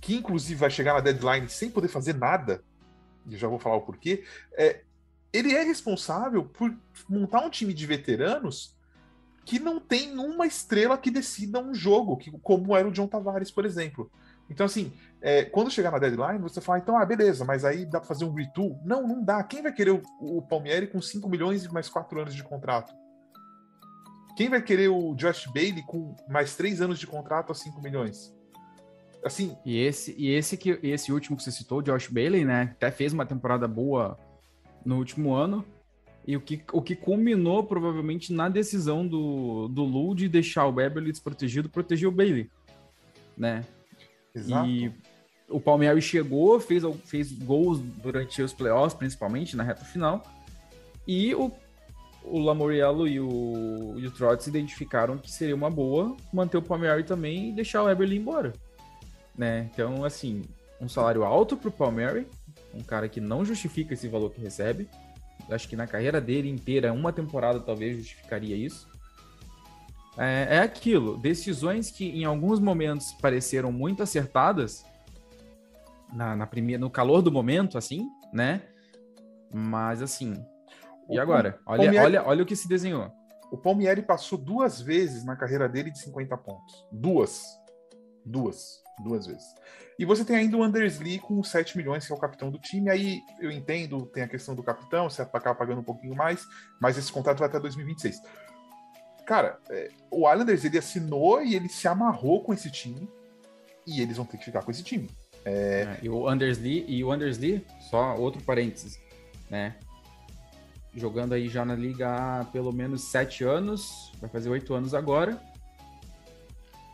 que 0.00 0.16
inclusive 0.16 0.58
vai 0.58 0.70
chegar 0.70 0.94
na 0.94 1.00
deadline 1.00 1.48
sem 1.48 1.70
poder 1.70 1.88
fazer 1.88 2.14
nada, 2.14 2.62
e 3.26 3.36
já 3.36 3.48
vou 3.48 3.58
falar 3.58 3.76
o 3.76 3.82
porquê, 3.82 4.24
é, 4.54 4.82
ele 5.32 5.54
é 5.54 5.62
responsável 5.62 6.44
por 6.44 6.74
montar 7.08 7.40
um 7.40 7.50
time 7.50 7.72
de 7.72 7.86
veteranos 7.86 8.76
que 9.44 9.58
não 9.58 9.80
tem 9.80 10.18
uma 10.18 10.46
estrela 10.46 10.96
que 10.96 11.10
decida 11.10 11.60
um 11.60 11.74
jogo, 11.74 12.16
que, 12.16 12.30
como 12.40 12.76
era 12.76 12.86
o 12.86 12.92
John 12.92 13.06
Tavares, 13.06 13.50
por 13.50 13.64
exemplo. 13.64 14.10
Então, 14.48 14.66
assim, 14.66 14.92
é, 15.20 15.44
quando 15.44 15.70
chegar 15.70 15.92
na 15.92 15.98
deadline, 15.98 16.38
você 16.38 16.60
fala, 16.60 16.78
então, 16.78 16.96
ah, 16.96 17.04
beleza, 17.04 17.44
mas 17.44 17.64
aí 17.64 17.84
dá 17.84 18.00
para 18.00 18.08
fazer 18.08 18.24
um 18.24 18.34
retool? 18.34 18.80
Não, 18.84 19.06
não 19.06 19.22
dá. 19.22 19.42
Quem 19.42 19.62
vai 19.62 19.72
querer 19.72 19.92
o, 19.92 20.02
o 20.20 20.42
Palmieri 20.42 20.88
com 20.88 21.00
5 21.00 21.28
milhões 21.28 21.64
e 21.64 21.72
mais 21.72 21.88
4 21.88 22.20
anos 22.20 22.34
de 22.34 22.42
contrato? 22.42 22.92
Quem 24.36 24.48
vai 24.48 24.62
querer 24.62 24.88
o 24.88 25.14
Josh 25.14 25.46
Bailey 25.46 25.82
com 25.82 26.16
mais 26.28 26.56
3 26.56 26.80
anos 26.80 26.98
de 26.98 27.06
contrato 27.06 27.52
a 27.52 27.54
5 27.54 27.80
milhões? 27.80 28.34
Assim. 29.24 29.56
E 29.64 29.78
esse, 29.78 30.14
e 30.18 30.30
esse, 30.30 30.56
que, 30.56 30.78
esse 30.82 31.12
último 31.12 31.36
que 31.36 31.42
você 31.42 31.50
citou, 31.50 31.82
Josh 31.82 32.08
Bailey, 32.08 32.44
né? 32.44 32.70
Até 32.72 32.90
fez 32.90 33.12
uma 33.12 33.26
temporada 33.26 33.66
boa 33.66 34.18
no 34.84 34.96
último 34.96 35.32
ano. 35.32 35.64
E 36.26 36.36
o 36.36 36.40
que, 36.40 36.62
o 36.72 36.82
que 36.82 36.94
culminou 36.94 37.64
provavelmente 37.64 38.32
na 38.32 38.48
decisão 38.48 39.06
do, 39.06 39.68
do 39.68 39.82
Lu 39.82 40.14
de 40.14 40.28
deixar 40.28 40.66
o 40.66 40.72
Beverly 40.72 41.10
desprotegido, 41.10 41.68
proteger 41.68 42.08
o 42.08 42.12
Bailey. 42.12 42.50
Né? 43.36 43.64
Exato. 44.34 44.68
E 44.68 44.92
o 45.48 45.60
Palmeiras 45.60 46.04
chegou, 46.04 46.60
fez, 46.60 46.84
fez 47.04 47.32
gols 47.32 47.80
durante 47.80 48.42
os 48.42 48.52
playoffs, 48.52 48.94
principalmente 48.94 49.56
na 49.56 49.64
reta 49.64 49.84
final. 49.84 50.22
E 51.06 51.34
o, 51.34 51.50
o 52.22 52.38
Lamoriello 52.38 53.08
e 53.08 53.18
o, 53.18 53.94
e 53.96 54.06
o 54.06 54.10
Trotz 54.10 54.46
identificaram 54.46 55.16
que 55.16 55.30
seria 55.30 55.54
uma 55.54 55.70
boa 55.70 56.16
manter 56.32 56.58
o 56.58 56.62
Palmeiras 56.62 57.06
também 57.06 57.48
e 57.48 57.52
deixar 57.52 57.82
o 57.82 57.90
Eberly 57.90 58.18
embora 58.18 58.52
né? 59.36 59.70
Então, 59.72 60.04
assim, 60.04 60.42
um 60.80 60.88
salário 60.88 61.24
alto 61.24 61.56
pro 61.56 61.70
Palmieri, 61.70 62.26
um 62.74 62.82
cara 62.82 63.08
que 63.08 63.20
não 63.20 63.44
justifica 63.44 63.94
esse 63.94 64.08
valor 64.08 64.30
que 64.30 64.40
recebe. 64.40 64.88
Acho 65.50 65.68
que 65.68 65.76
na 65.76 65.86
carreira 65.86 66.20
dele 66.20 66.48
inteira, 66.48 66.92
uma 66.92 67.12
temporada 67.12 67.60
talvez 67.60 67.96
justificaria 67.96 68.56
isso. 68.56 68.88
É, 70.16 70.56
é 70.56 70.58
aquilo, 70.58 71.16
decisões 71.16 71.90
que 71.90 72.04
em 72.04 72.24
alguns 72.24 72.60
momentos 72.60 73.12
pareceram 73.20 73.72
muito 73.72 74.02
acertadas, 74.02 74.84
na, 76.12 76.34
na 76.34 76.46
primeira, 76.46 76.80
no 76.80 76.90
calor 76.90 77.22
do 77.22 77.30
momento, 77.30 77.78
assim, 77.78 78.08
né? 78.32 78.62
Mas 79.52 80.02
assim. 80.02 80.34
E 81.08 81.18
agora? 81.18 81.58
Olha, 81.66 81.84
Palmieri, 81.84 82.04
olha, 82.04 82.26
olha 82.26 82.42
o 82.42 82.46
que 82.46 82.56
se 82.56 82.68
desenhou. 82.68 83.10
O 83.50 83.56
Palmieri 83.56 84.02
passou 84.02 84.38
duas 84.38 84.80
vezes 84.80 85.24
na 85.24 85.36
carreira 85.36 85.68
dele 85.68 85.90
de 85.90 85.98
50 86.00 86.36
pontos. 86.36 86.86
Duas. 86.92 87.44
Duas 88.24 88.79
duas 88.98 89.26
vezes. 89.26 89.54
E 89.98 90.04
você 90.04 90.24
tem 90.24 90.36
ainda 90.36 90.56
o 90.56 90.62
Anders 90.62 90.98
Lee 90.98 91.18
com 91.18 91.42
7 91.42 91.76
milhões, 91.76 92.06
que 92.06 92.12
é 92.12 92.16
o 92.16 92.18
capitão 92.18 92.50
do 92.50 92.58
time. 92.58 92.88
Aí 92.88 93.22
eu 93.38 93.50
entendo, 93.50 94.06
tem 94.06 94.22
a 94.22 94.28
questão 94.28 94.54
do 94.54 94.62
capitão, 94.62 95.10
você 95.10 95.22
acaba 95.22 95.54
pagando 95.54 95.80
um 95.80 95.84
pouquinho 95.84 96.14
mais, 96.14 96.46
mas 96.80 96.96
esse 96.96 97.12
contrato 97.12 97.38
vai 97.38 97.48
até 97.48 97.60
2026. 97.60 98.22
Cara, 99.26 99.58
é, 99.70 99.90
o 100.10 100.30
Islanders 100.30 100.64
ele 100.64 100.78
assinou 100.78 101.42
e 101.42 101.54
ele 101.54 101.68
se 101.68 101.86
amarrou 101.86 102.42
com 102.42 102.52
esse 102.54 102.70
time. 102.70 103.08
E 103.86 104.00
eles 104.00 104.16
vão 104.16 104.26
ter 104.26 104.38
que 104.38 104.44
ficar 104.44 104.62
com 104.62 104.70
esse 104.70 104.82
time. 104.82 105.10
É... 105.44 105.50
É, 105.52 105.98
e 106.02 106.08
o 106.08 106.28
Anders 106.28 106.58
Lee, 106.58 106.84
e 106.86 107.02
o 107.02 107.10
Anders 107.12 107.38
Lee, 107.38 107.64
só 107.90 108.16
outro 108.16 108.42
parênteses, 108.42 108.98
né? 109.48 109.76
Jogando 110.94 111.34
aí 111.34 111.48
já 111.48 111.64
na 111.64 111.74
liga 111.74 112.08
há 112.40 112.44
pelo 112.46 112.72
menos 112.72 113.04
sete 113.04 113.44
anos, 113.44 114.12
vai 114.20 114.28
fazer 114.28 114.48
oito 114.48 114.74
anos 114.74 114.94
agora 114.94 115.40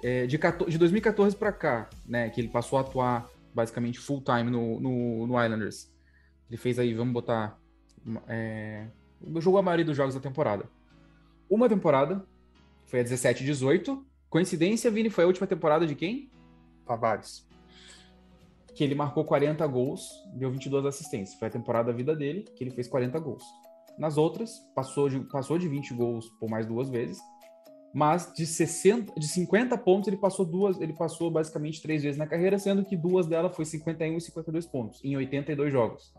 é, 0.03 0.27
de, 0.27 0.39
14, 0.39 0.71
de 0.71 0.79
2014 0.79 1.37
para 1.37 1.53
cá, 1.53 1.89
né, 2.07 2.29
que 2.31 2.41
ele 2.41 2.49
passou 2.49 2.79
a 2.79 2.83
atuar 2.83 3.29
basicamente 3.55 3.99
full 3.99 4.23
time 4.23 4.51
no, 4.51 4.81
no, 4.81 5.27
no 5.27 5.43
Islanders. 5.43 5.91
Ele 6.49 6.57
fez 6.57 6.79
aí, 6.79 6.95
vamos 6.95 7.13
botar, 7.13 7.59
é, 8.29 8.87
jogou 9.39 9.59
a 9.59 9.63
maioria 9.63 9.85
dos 9.85 9.97
jogos 9.97 10.15
da 10.15 10.21
temporada. 10.21 10.69
Uma 11.49 11.69
temporada, 11.69 12.25
foi 12.87 13.01
a 13.01 13.03
17 13.03 13.43
e 13.43 13.47
18. 13.47 14.05
Coincidência, 14.29 14.91
Vini, 14.91 15.11
foi 15.11 15.25
a 15.25 15.27
última 15.27 15.47
temporada 15.47 15.87
de 15.87 15.95
quem? 15.95 16.31
Tavares. 16.85 17.47
Que 18.75 18.85
ele 18.85 18.95
marcou 18.95 19.25
40 19.25 19.67
gols, 19.67 20.07
deu 20.35 20.51
22 20.51 20.85
assistências. 20.85 21.39
Foi 21.39 21.49
a 21.49 21.51
temporada 21.51 21.91
da 21.91 21.97
vida 21.97 22.15
dele 22.15 22.45
que 22.55 22.63
ele 22.63 22.71
fez 22.71 22.87
40 22.87 23.19
gols. 23.19 23.43
Nas 23.99 24.19
outras, 24.19 24.51
passou 24.75 25.09
de, 25.09 25.21
passou 25.21 25.59
de 25.59 25.67
20 25.67 25.95
gols 25.95 26.29
por 26.39 26.51
mais 26.51 26.67
duas 26.67 26.91
vezes 26.91 27.19
mas 27.95 28.33
de 28.35 28.47
60, 28.47 29.19
de 29.19 29.27
50 29.27 29.77
pontos 29.79 30.09
ele 30.09 30.17
passou 30.17 30.45
duas, 30.45 30.81
ele 30.81 30.93
passou 30.93 31.31
basicamente 31.31 31.81
três 31.81 32.03
vezes 32.03 32.19
na 32.19 32.27
carreira, 32.27 32.59
sendo 32.59 32.85
que 32.85 32.97
duas 32.97 33.27
delas 33.27 33.55
foi 33.55 33.65
51 33.65 34.17
e 34.17 34.21
52 34.21 34.67
pontos 34.67 35.05
em 35.05 35.17
82 35.17 35.73
jogos. 35.73 36.13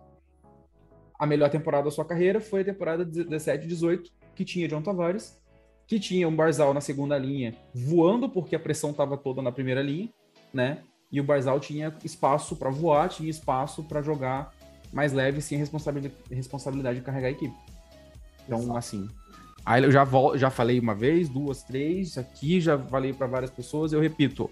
A 1.20 1.26
melhor 1.26 1.50
temporada 1.50 1.86
da 1.86 1.92
sua 1.92 2.06
carreira 2.06 2.40
foi 2.40 2.62
a 2.62 2.66
temporada 2.66 3.04
17 3.04 3.68
18, 3.68 4.12
que 4.36 4.46
tinha 4.46 4.68
John 4.68 4.82
Tavares, 4.82 5.40
que 5.88 6.00
tinha 6.00 6.28
um 6.28 6.36
Barzal 6.36 6.74
na 6.74 6.82
segunda 6.82 7.18
linha, 7.18 7.56
voando 7.74 8.30
porque 8.30 8.56
a 8.56 8.60
pressão 8.60 8.92
estava 8.92 9.18
toda 9.18 9.42
na 9.42 9.52
primeira 9.52 9.82
linha, 9.82 10.10
né? 10.54 10.84
E 11.12 11.22
o 11.22 11.24
Barzal 11.24 11.60
tinha 11.60 11.96
espaço 12.04 12.56
para 12.56 12.70
voar, 12.70 13.08
tinha 13.08 13.30
espaço 13.30 13.84
para 13.84 14.02
jogar 14.02 14.54
mais 14.92 15.14
leve 15.14 15.42
sem 15.42 15.58
responsabilidade, 15.58 16.16
responsabilidade 16.30 17.00
de 17.00 17.06
carregar 17.06 17.30
a 17.30 17.32
equipe. 17.32 17.56
Então, 18.46 18.60
Exato. 18.60 18.78
assim, 18.78 19.08
Aí 19.68 19.84
eu 19.84 19.92
já, 19.92 20.06
vol 20.06 20.38
já 20.38 20.50
falei 20.50 20.80
uma 20.80 20.96
vez, 20.96 21.28
duas, 21.28 21.62
três, 21.62 22.18
aqui 22.18 22.62
já 22.62 22.80
falei 22.80 23.12
para 23.12 23.28
várias 23.28 23.52
pessoas, 23.52 23.92
eu 23.92 24.00
repito. 24.00 24.50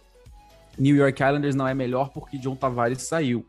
New 0.77 0.93
York 0.93 1.23
Islanders 1.23 1.55
não 1.55 1.65
é 1.65 1.73
melhor 1.73 2.09
porque 2.09 2.37
John 2.37 2.53
Tavares 2.53 3.01
saiu. 3.03 3.45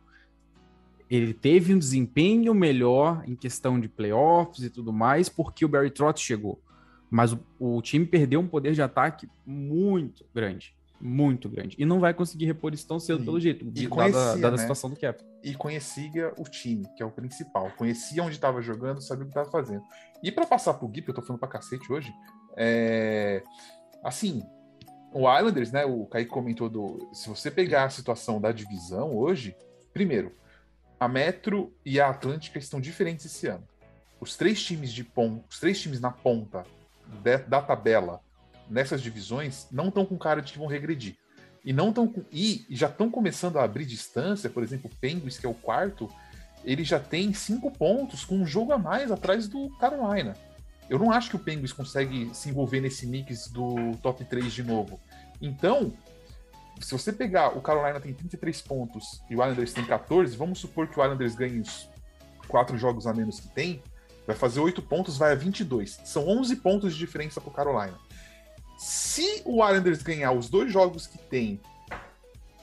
Ele 1.10 1.34
teve 1.34 1.74
um 1.74 1.78
desempenho 1.78 2.54
melhor 2.54 3.24
em 3.26 3.34
questão 3.34 3.80
de 3.80 3.88
playoffs 3.88 4.62
e 4.62 4.70
tudo 4.70 4.92
mais 4.92 5.28
porque 5.28 5.64
o 5.64 5.68
Barry 5.68 5.90
Trotz 5.90 6.22
chegou. 6.22 6.62
Mas 7.10 7.32
o, 7.32 7.40
o 7.58 7.82
time 7.82 8.06
perdeu 8.06 8.38
um 8.38 8.46
poder 8.46 8.72
de 8.72 8.80
ataque 8.80 9.28
muito 9.44 10.24
grande 10.32 10.75
muito 11.00 11.48
grande. 11.48 11.76
E 11.78 11.84
não 11.84 12.00
vai 12.00 12.14
conseguir 12.14 12.46
repor 12.46 12.72
isso 12.72 12.86
tão 12.86 12.98
cedo, 12.98 13.22
e, 13.22 13.24
pelo 13.24 13.40
jeito, 13.40 13.64
e 13.74 13.86
conhecia, 13.86 14.20
dada, 14.20 14.40
dada 14.40 14.50
né? 14.50 14.54
a 14.54 14.58
situação 14.58 14.90
do 14.90 14.96
Cap. 14.96 15.22
E 15.42 15.54
conhecia 15.54 16.32
o 16.38 16.44
time, 16.44 16.86
que 16.96 17.02
é 17.02 17.06
o 17.06 17.10
principal. 17.10 17.70
Conhecia 17.76 18.22
onde 18.22 18.34
estava 18.34 18.60
jogando, 18.62 19.00
sabia 19.00 19.24
o 19.24 19.26
que 19.26 19.30
estava 19.30 19.50
fazendo. 19.50 19.82
E 20.22 20.32
para 20.32 20.46
passar 20.46 20.74
pro 20.74 20.88
Gui, 20.88 21.02
que 21.02 21.10
eu 21.10 21.14
tô 21.14 21.22
falando 21.22 21.40
pra 21.40 21.48
cacete 21.48 21.92
hoje, 21.92 22.12
é... 22.56 23.42
assim, 24.02 24.42
o 25.12 25.32
Islanders, 25.32 25.72
né, 25.72 25.84
o 25.84 26.06
Kaique 26.06 26.30
comentou 26.30 26.68
do... 26.68 27.08
Se 27.12 27.28
você 27.28 27.50
pegar 27.50 27.84
a 27.84 27.90
situação 27.90 28.40
da 28.40 28.52
divisão 28.52 29.16
hoje, 29.16 29.56
primeiro, 29.92 30.32
a 30.98 31.08
Metro 31.08 31.72
e 31.84 32.00
a 32.00 32.08
Atlântica 32.08 32.58
estão 32.58 32.80
diferentes 32.80 33.26
esse 33.26 33.46
ano. 33.46 33.64
Os 34.20 34.36
três 34.36 34.62
times 34.62 34.92
de 34.92 35.04
ponta, 35.04 35.44
os 35.48 35.60
três 35.60 35.80
times 35.80 36.00
na 36.00 36.10
ponta 36.10 36.64
de, 37.22 37.38
da 37.38 37.60
tabela 37.60 38.20
nessas 38.68 39.02
divisões 39.02 39.66
não 39.70 39.88
estão 39.88 40.04
com 40.04 40.16
cara 40.16 40.40
de 40.40 40.52
que 40.52 40.58
vão 40.58 40.66
regredir. 40.66 41.16
E 41.64 41.72
não 41.72 41.88
estão 41.88 42.12
e 42.30 42.64
já 42.70 42.86
estão 42.86 43.10
começando 43.10 43.58
a 43.58 43.64
abrir 43.64 43.84
distância, 43.84 44.48
por 44.48 44.62
exemplo, 44.62 44.90
o 44.92 44.96
Penguins, 44.98 45.38
que 45.38 45.46
é 45.46 45.48
o 45.48 45.54
quarto, 45.54 46.08
ele 46.64 46.84
já 46.84 47.00
tem 47.00 47.32
cinco 47.32 47.70
pontos 47.70 48.24
com 48.24 48.36
um 48.36 48.46
jogo 48.46 48.72
a 48.72 48.78
mais 48.78 49.10
atrás 49.10 49.48
do 49.48 49.70
Carolina. 49.78 50.34
Eu 50.88 50.98
não 50.98 51.10
acho 51.10 51.30
que 51.30 51.36
o 51.36 51.40
Penguins 51.40 51.72
consegue 51.72 52.30
se 52.32 52.48
envolver 52.48 52.80
nesse 52.80 53.06
mix 53.06 53.48
do 53.48 53.96
top 54.02 54.24
3 54.24 54.52
de 54.52 54.62
novo. 54.62 55.00
Então, 55.42 55.92
se 56.80 56.92
você 56.92 57.12
pegar 57.12 57.56
o 57.56 57.60
Carolina 57.60 58.00
tem 58.00 58.12
33 58.12 58.62
pontos 58.62 59.22
e 59.28 59.34
o 59.34 59.42
Islanders 59.42 59.72
tem 59.72 59.84
14, 59.84 60.36
vamos 60.36 60.58
supor 60.58 60.86
que 60.88 60.98
o 60.98 61.02
Islanders 61.02 61.34
ganhe 61.34 61.60
os 61.60 61.88
quatro 62.46 62.78
jogos 62.78 63.06
a 63.06 63.14
menos 63.14 63.40
que 63.40 63.48
tem, 63.48 63.82
vai 64.26 64.36
fazer 64.36 64.60
8 64.60 64.80
pontos, 64.82 65.16
vai 65.16 65.32
a 65.32 65.34
22. 65.34 66.00
São 66.04 66.28
11 66.28 66.56
pontos 66.56 66.92
de 66.92 66.98
diferença 66.98 67.40
para 67.40 67.50
o 67.50 67.52
Carolina. 67.52 67.98
Se 68.76 69.42
o 69.44 69.64
Islanders 69.64 70.02
ganhar 70.02 70.32
os 70.32 70.48
dois 70.48 70.72
jogos 70.72 71.06
que 71.06 71.18
tem 71.18 71.60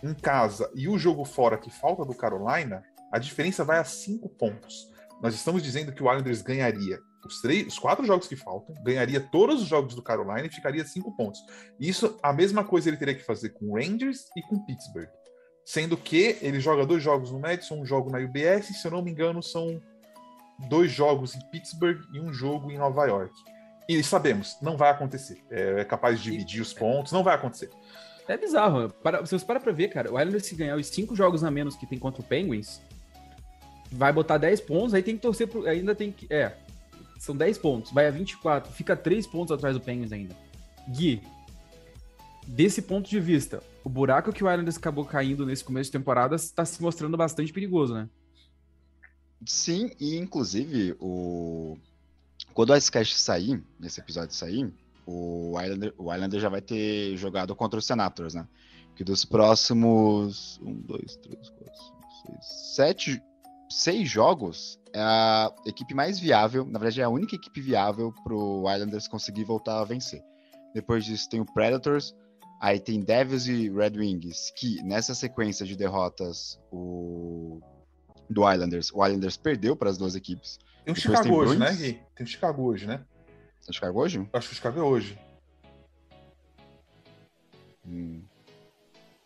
em 0.03 0.14
casa 0.14 0.70
e 0.76 0.88
o 0.88 0.97
jogo 0.97 1.26
fora 1.26 1.57
que 1.57 1.70
falta 1.70 2.05
do 2.05 2.14
Carolina, 2.14 2.84
a 3.11 3.18
diferença 3.18 3.64
vai 3.64 3.80
a 3.80 3.84
cinco 3.84 4.30
pontos. 4.30 4.91
Nós 5.22 5.34
estamos 5.34 5.64
dizendo 5.64 5.91
que 5.91 6.03
o 6.03 6.09
Islanders 6.09 6.41
ganharia 6.41 6.99
os, 7.26 7.41
três, 7.41 7.68
os 7.68 7.80
quatro 7.80 8.05
jogos 8.05 8.28
que 8.28 8.36
faltam, 8.36 8.76
ganharia 8.84 9.20
todos 9.20 9.61
os 9.61 9.68
jogos 9.68 9.95
do 9.95 10.01
Carolina 10.01 10.45
e 10.45 10.51
ficaria 10.51 10.86
cinco 10.86 11.16
pontos. 11.16 11.39
Isso, 11.80 12.18
a 12.22 12.34
mesma 12.34 12.64
coisa 12.64 12.89
ele 12.89 12.97
teria 12.97 13.16
que 13.16 13.24
fazer 13.24 13.49
com 13.49 13.72
o 13.72 13.76
Rangers 13.76 14.26
e 14.36 14.41
com 14.41 14.64
Pittsburgh. 14.66 15.09
Sendo 15.66 15.95
que 15.95 16.38
ele 16.41 16.59
joga 16.59 16.86
dois 16.86 17.01
jogos 17.01 17.32
no 17.32 17.39
Madison, 17.39 17.80
um 17.80 17.86
jogo 17.86 18.11
na 18.11 18.20
UBS, 18.20 18.68
se 18.68 18.86
eu 18.86 18.91
não 18.91 19.01
me 19.01 19.11
engano, 19.11 19.41
são 19.41 19.82
dois 20.68 20.91
jogos 20.91 21.36
em 21.36 21.49
Pittsburgh 21.49 22.01
e 22.14 22.20
um 22.20 22.34
jogo 22.34 22.70
em 22.70 22.78
Nova 22.78 23.05
York. 23.05 23.34
E 23.88 24.01
sabemos, 24.03 24.57
não 24.61 24.77
vai 24.77 24.89
acontecer. 24.89 25.43
É, 25.49 25.81
é 25.81 25.86
capaz 25.86 26.21
de 26.21 26.31
dividir 26.31 26.61
os 26.61 26.73
pontos, 26.73 27.11
não 27.11 27.23
vai 27.23 27.36
acontecer. 27.36 27.69
É 28.27 28.38
bizarro. 28.38 28.89
Para, 28.89 29.25
se 29.25 29.38
você 29.38 29.45
para 29.45 29.59
pra 29.59 29.71
ver, 29.71 29.89
cara, 29.89 30.11
o 30.11 30.19
Islanders 30.19 30.45
se 30.45 30.55
ganhar 30.55 30.77
os 30.77 30.88
cinco 30.88 31.15
jogos 31.15 31.43
a 31.43 31.51
menos 31.51 31.75
que 31.75 31.86
tem 31.86 31.99
contra 31.99 32.21
o 32.21 32.23
Penguins, 32.23 32.81
vai 33.91 34.11
botar 34.11 34.38
10 34.38 34.61
pontos, 34.61 34.93
aí 34.93 35.03
tem 35.03 35.15
que 35.15 35.21
torcer 35.21 35.47
pro. 35.47 35.67
Ainda 35.67 35.93
tem 35.93 36.11
que. 36.11 36.27
É. 36.34 36.57
São 37.19 37.36
10 37.36 37.57
pontos, 37.59 37.91
vai 37.91 38.07
a 38.07 38.11
24, 38.11 38.71
fica 38.73 38.97
3 38.97 39.25
pontos 39.27 39.51
atrás 39.53 39.75
do 39.75 39.81
Penguins 39.81 40.11
ainda. 40.11 40.36
Gui, 40.89 41.21
desse 42.45 42.81
ponto 42.81 43.09
de 43.09 43.19
vista, 43.19 43.63
o 43.81 43.89
buraco 43.89 44.34
que 44.34 44.43
o 44.43 44.51
Islanders 44.51 44.77
acabou 44.77 45.05
caindo 45.05 45.45
nesse 45.45 45.63
começo 45.63 45.89
de 45.89 45.97
temporada 45.97 46.36
está 46.36 46.65
se 46.65 46.81
mostrando 46.81 47.15
bastante 47.15 47.53
perigoso, 47.53 47.93
né? 47.93 48.09
Sim, 49.45 49.91
e 49.99 50.17
inclusive 50.17 50.95
o 50.99 51.77
quando 52.54 52.70
o 52.70 52.76
Icecast 52.76 53.20
sair, 53.20 53.64
nesse 53.80 53.99
episódio 53.99 54.36
sair, 54.36 54.72
o 55.06 55.60
Islander, 55.62 55.93
o 55.97 56.14
Islander 56.14 56.39
já 56.39 56.49
vai 56.49 56.62
ter 56.62 57.16
jogado 57.18 57.56
contra 57.56 57.80
os 57.80 57.86
Senators, 57.86 58.34
né? 58.34 58.47
Que 58.95 59.04
dos 59.04 59.26
próximos. 59.26 60.60
Um, 60.64 60.74
dois, 60.82 61.16
três, 61.18 61.49
quatro, 61.49 61.76
cinco, 61.76 62.08
seis, 62.26 62.76
sete. 62.76 63.24
Seis 63.70 64.08
jogos 64.08 64.80
é 64.93 65.01
a 65.01 65.51
equipe 65.66 65.95
mais 65.95 66.20
viável, 66.20 66.64
na 66.64 66.78
verdade 66.78 67.01
é 67.01 67.04
a 67.06 67.10
única 67.10 67.36
equipe 67.36 67.60
viável 67.60 68.14
para 68.24 68.36
o 68.36 68.72
Islanders 68.72 69.08
conseguir 69.08 69.43
voltar 69.45 69.80
a 69.80 69.84
vencer. 69.84 70.22
Depois 70.76 71.04
disso 71.04 71.28
tem 71.28 71.39
o 71.39 71.45
Predators, 71.45 72.14
aí 72.62 72.80
tem 72.80 72.99
Devils 72.99 73.47
e 73.47 73.72
Red 73.72 73.97
Wings, 73.97 74.54
que 74.56 74.80
nessa 74.84 75.16
sequência 75.16 75.66
de 75.66 75.76
derrotas 75.76 76.60
o... 76.72 77.60
do 78.30 78.47
Islanders, 78.47 78.91
o 78.93 79.04
Islanders 79.04 79.38
perdeu 79.38 79.76
para 79.76 79.89
as 79.89 79.97
duas 79.97 80.14
equipes. 80.14 80.60
Tem 80.84 80.91
um 80.91 80.95
Chicago 80.95 81.23
tem 81.23 81.31
hoje, 81.31 81.57
né, 81.57 81.73
Gui? 81.73 81.99
Tem 82.15 82.23
um 82.23 82.27
Chicago 82.27 82.63
hoje, 82.63 82.86
né? 82.86 83.01
Um 83.69 83.73
Chicago 83.73 83.99
hoje? 83.99 84.29
Acho 84.34 84.47
que 84.47 84.53
o 84.53 84.55
Chicago 84.55 84.79
é 84.79 84.84
hoje. 84.84 85.17
Hum. 87.88 88.21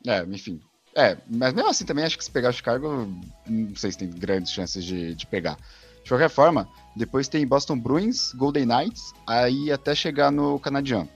É, 0.05 0.24
enfim. 0.24 0.62
É, 0.95 1.18
mas 1.28 1.53
mesmo 1.53 1.70
assim 1.70 1.86
também 1.86 2.05
acho 2.05 2.18
que 2.18 2.24
se 2.24 2.32
pegar 2.32 2.49
o 2.49 2.53
Chicago, 2.53 3.08
não 3.45 3.76
sei 3.76 3.91
se 3.91 3.97
tem 3.97 4.10
grandes 4.10 4.51
chances 4.51 4.84
de, 4.84 5.14
de 5.14 5.28
pegar. 5.28 5.58
De 6.03 6.10
qualquer 6.10 6.30
forma, 6.30 6.68
depois 6.95 7.28
tem 7.28 7.45
Boston 7.45 7.78
Bruins, 7.78 8.32
Golden 8.34 8.66
Knights, 8.66 9.14
aí 9.28 9.72
até 9.72 9.93
chegar 9.93 10.32
no 10.32 10.60
Canadian. 10.60 11.08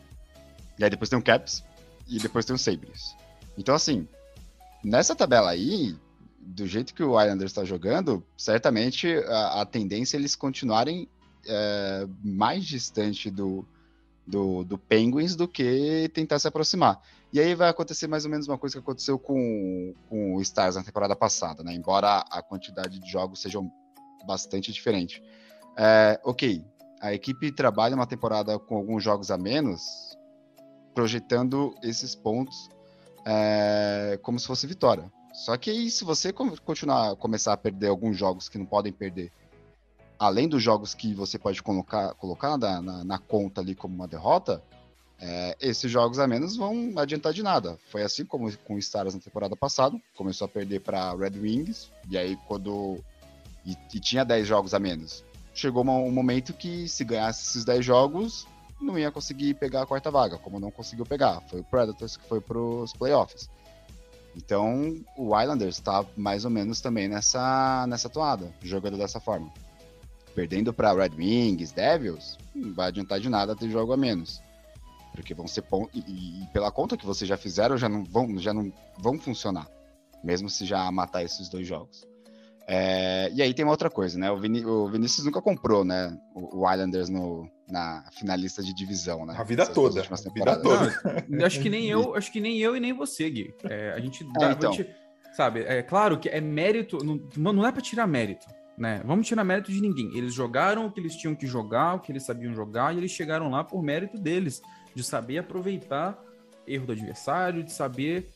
E 0.78 0.84
aí 0.84 0.90
depois 0.90 1.10
tem 1.10 1.18
o 1.18 1.22
Caps 1.22 1.64
e 2.08 2.20
depois 2.20 2.46
tem 2.46 2.56
o 2.56 2.60
Sabres. 2.60 3.16
Então, 3.58 3.74
assim, 3.74 4.08
nessa 4.84 5.16
tabela 5.16 5.52
aí, 5.52 5.96
do 6.42 6.66
jeito 6.66 6.94
que 6.94 7.04
o 7.04 7.20
Islanders 7.20 7.52
está 7.52 7.64
jogando, 7.64 8.26
certamente 8.36 9.08
a, 9.28 9.62
a, 9.62 9.66
tendência 9.66 10.18
é 10.18 10.20
eles 10.20 10.36
continuarem 10.36 11.08
é, 11.48 12.08
mais 12.24 12.66
distante 12.66 13.30
do, 13.30 13.66
do, 14.26 14.64
do, 14.64 14.78
Penguins 14.78 15.36
do 15.36 15.48
que 15.48 16.10
tentar 16.14 16.40
se 16.40 16.48
aproximar. 16.48 17.02
E 17.32 17.40
aí 17.40 17.56
vai 17.56 17.70
acontecer 17.70 18.08
mais 18.08 18.26
ou 18.26 18.32
menos 18.32 18.48
uma 18.48 18.58
coisa 18.58 18.76
que 18.76 18.80
aconteceu 18.80 19.18
com, 19.18 19.94
com 20.10 20.36
o 20.36 20.42
Stars 20.42 20.76
na 20.76 20.84
temporada 20.84 21.16
passada, 21.16 21.64
né? 21.64 21.74
Embora 21.74 22.26
a 22.30 22.42
quantidade 22.42 23.00
de 23.00 23.10
jogos 23.10 23.42
seja 23.42 23.60
bastante 24.26 24.72
diferente. 24.72 25.24
É, 25.78 26.20
ok, 26.24 26.64
a 27.02 27.14
equipe 27.14 27.52
trabalha 27.52 27.96
uma 27.96 28.06
temporada 28.06 28.60
com 28.60 28.76
alguns 28.76 29.04
jogos 29.04 29.32
a 29.32 29.38
menos, 29.38 30.18
projetando 30.94 31.74
esses 31.82 32.14
pontos 32.14 32.70
é, 33.26 34.20
como 34.22 34.40
se 34.40 34.48
fosse 34.48 34.68
vitória. 34.68 35.12
Só 35.42 35.58
que 35.58 35.72
aí, 35.72 35.90
se 35.90 36.04
você 36.04 36.32
continuar 36.32 37.16
começar 37.16 37.54
a 37.54 37.58
perder 37.58 37.88
alguns 37.88 38.16
jogos 38.16 38.48
que 38.48 38.60
não 38.60 38.66
podem 38.66 38.94
perder, 38.94 39.32
além 40.20 40.48
dos 40.48 40.62
jogos 40.62 40.94
que 40.94 41.16
você 41.16 41.40
pode 41.40 41.64
colocar, 41.64 42.14
colocar 42.14 42.60
na, 42.60 42.80
na, 42.80 43.04
na 43.04 43.18
conta 43.18 43.60
ali 43.60 43.74
como 43.74 43.96
uma 43.96 44.08
derrota, 44.08 44.62
é, 45.20 45.58
esses 45.60 45.90
jogos 45.90 46.20
a 46.20 46.28
menos 46.28 46.56
vão 46.56 46.94
adiantar 46.96 47.34
de 47.34 47.42
nada. 47.42 47.76
Foi 47.90 48.04
assim 48.04 48.24
como 48.24 48.56
com 48.60 48.76
o 48.76 48.78
Stars 48.78 49.16
na 49.16 49.20
temporada 49.20 49.56
passada, 49.56 50.00
começou 50.16 50.46
a 50.46 50.48
perder 50.48 50.82
para 50.82 51.16
Red 51.16 51.40
Wings, 51.40 51.92
e 52.08 52.20
aí 52.20 52.38
quando. 52.48 53.04
E, 53.66 53.76
e 53.96 54.00
tinha 54.00 54.24
10 54.24 54.48
jogos 54.48 54.76
a 54.76 54.80
menos. 54.80 55.24
Chegou 55.56 55.84
um 55.84 56.12
momento 56.12 56.54
que 56.54 56.88
se 56.88 57.04
ganhasse 57.04 57.50
esses 57.50 57.66
10 57.66 57.84
jogos, 57.84 58.46
não 58.80 58.98
ia 58.98 59.12
conseguir 59.12 59.56
pegar 59.56 59.82
a 59.82 59.88
quarta 59.88 60.12
vaga, 60.12 60.38
como 60.38 60.60
não 60.60 60.70
conseguiu 60.70 61.06
pegar. 61.06 61.42
Foi 61.50 61.62
o 61.62 61.64
Predators 61.64 62.16
que 62.16 62.28
foi 62.28 62.40
para 62.40 62.60
os 62.60 62.94
playoffs. 62.94 63.50
Então, 64.36 64.96
o 65.18 65.40
Islanders 65.40 65.76
está 65.76 66.06
mais 66.16 66.46
ou 66.46 66.52
menos 66.52 66.80
também 66.80 67.08
nessa, 67.08 67.86
nessa 67.88 68.10
toada, 68.10 68.54
jogando 68.62 68.98
dessa 68.98 69.20
forma. 69.20 69.52
Perdendo 70.34 70.74
para 70.74 70.94
Red 70.94 71.16
Wings, 71.18 71.72
Devils, 71.74 72.38
não 72.56 72.74
vai 72.74 72.88
adiantar 72.88 73.20
de 73.20 73.30
nada 73.30 73.56
ter 73.56 73.70
jogo 73.70 73.92
a 73.92 73.98
menos. 73.98 74.42
Porque 75.14 75.34
vão 75.34 75.48
ser 75.48 75.64
pontos. 75.64 75.92
E, 75.94 76.44
e, 76.44 76.48
pela 76.54 76.72
conta 76.72 76.96
que 76.96 77.06
vocês 77.06 77.28
já 77.28 77.36
fizeram, 77.36 77.78
já 77.78 77.90
não 77.90 78.06
vão, 78.06 78.38
já 78.38 78.54
não 78.54 78.72
vão 78.98 79.20
funcionar. 79.20 79.68
Mesmo 80.24 80.50
se 80.50 80.66
já 80.66 80.90
matar 80.92 81.24
esses 81.24 81.50
dois 81.50 81.68
jogos. 81.68 82.08
É, 82.66 83.30
e 83.34 83.42
aí 83.42 83.54
tem 83.54 83.66
uma 83.66 83.74
outra 83.74 83.90
coisa, 83.90 84.18
né? 84.18 84.32
O, 84.32 84.36
o 84.36 84.88
Vinícius 84.88 85.26
nunca 85.26 85.42
comprou, 85.42 85.84
né? 85.84 86.18
O, 86.34 86.62
o 86.62 86.72
Islanders 86.72 87.10
no, 87.10 87.50
na 87.72 88.04
finalista 88.12 88.62
de 88.62 88.74
divisão, 88.74 89.26
né? 89.26 89.34
A 89.38 89.44
vida 89.44 89.64
Essas 89.64 89.74
toda. 89.74 90.02
A 90.02 90.34
vida 90.34 90.62
toda. 90.62 91.26
Não, 91.30 91.46
acho 91.46 91.62
que 91.62 91.70
nem 91.70 91.88
eu, 91.88 92.14
acho 92.16 92.32
que 92.32 92.42
nem 92.42 92.58
eu 92.58 92.76
e 92.76 92.80
nem 92.80 92.94
você, 92.94 93.30
Gui. 93.30 93.54
É, 93.64 93.94
a 93.96 94.00
gente, 94.00 94.24
é, 94.24 94.52
então. 94.52 94.72
a 94.72 94.74
gente, 94.74 94.90
sabe? 95.34 95.62
É 95.62 95.82
claro 95.82 96.20
que 96.20 96.28
é 96.28 96.42
mérito, 96.42 96.98
não, 97.04 97.54
não 97.54 97.66
é 97.66 97.72
para 97.72 97.82
tirar 97.82 98.06
mérito, 98.06 98.46
né? 98.78 99.02
Vamos 99.06 99.26
tirar 99.26 99.44
mérito 99.46 99.72
de 99.72 99.80
ninguém. 99.80 100.16
Eles 100.16 100.34
jogaram 100.34 100.86
o 100.86 100.92
que 100.92 101.00
eles 101.00 101.16
tinham 101.16 101.34
que 101.34 101.48
jogar, 101.48 101.96
o 101.96 102.00
que 102.00 102.12
eles 102.12 102.24
sabiam 102.24 102.54
jogar, 102.54 102.94
e 102.94 102.98
eles 102.98 103.12
chegaram 103.12 103.50
lá 103.50 103.64
por 103.64 103.82
mérito 103.82 104.18
deles, 104.18 104.62
de 104.94 105.04
saber 105.04 105.38
aproveitar 105.38 106.22
erro 106.68 106.86
do 106.86 106.92
adversário, 106.92 107.64
de 107.64 107.72
saber 107.72 108.30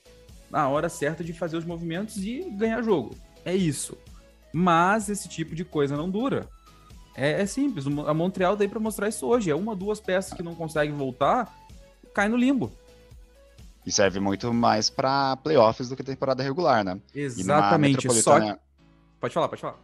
na 0.50 0.70
hora 0.70 0.88
certa 0.88 1.24
de 1.24 1.34
fazer 1.34 1.58
os 1.58 1.66
movimentos 1.66 2.18
e 2.18 2.50
ganhar 2.52 2.82
jogo. 2.82 3.16
É 3.44 3.54
isso. 3.54 3.98
Mas 4.54 5.10
esse 5.10 5.28
tipo 5.28 5.54
de 5.54 5.66
coisa 5.66 5.98
não 5.98 6.10
dura. 6.10 6.48
É, 7.16 7.42
é 7.42 7.46
simples. 7.46 7.86
A 7.86 8.14
Montreal 8.14 8.56
daí 8.56 8.68
para 8.68 8.80
mostrar 8.80 9.08
isso 9.08 9.26
hoje. 9.26 9.50
É 9.50 9.56
uma, 9.56 9.76
duas 9.76 10.00
peças 10.00 10.34
que 10.34 10.44
não 10.44 10.56
conseguem 10.56 10.96
voltar, 10.96 11.54
cai 12.14 12.28
no 12.28 12.38
limbo. 12.38 12.72
E 13.86 13.92
serve 13.92 14.20
muito 14.20 14.52
mais 14.54 14.90
para 14.90 15.36
playoffs 15.38 15.90
do 15.90 15.96
que 15.96 16.04
temporada 16.04 16.42
regular, 16.42 16.84
né? 16.84 17.00
Exatamente. 17.14 18.12
Só 18.22 18.40
que... 18.40 18.58
Pode 19.20 19.34
falar, 19.34 19.48
pode 19.48 19.62
falar. 19.62 19.78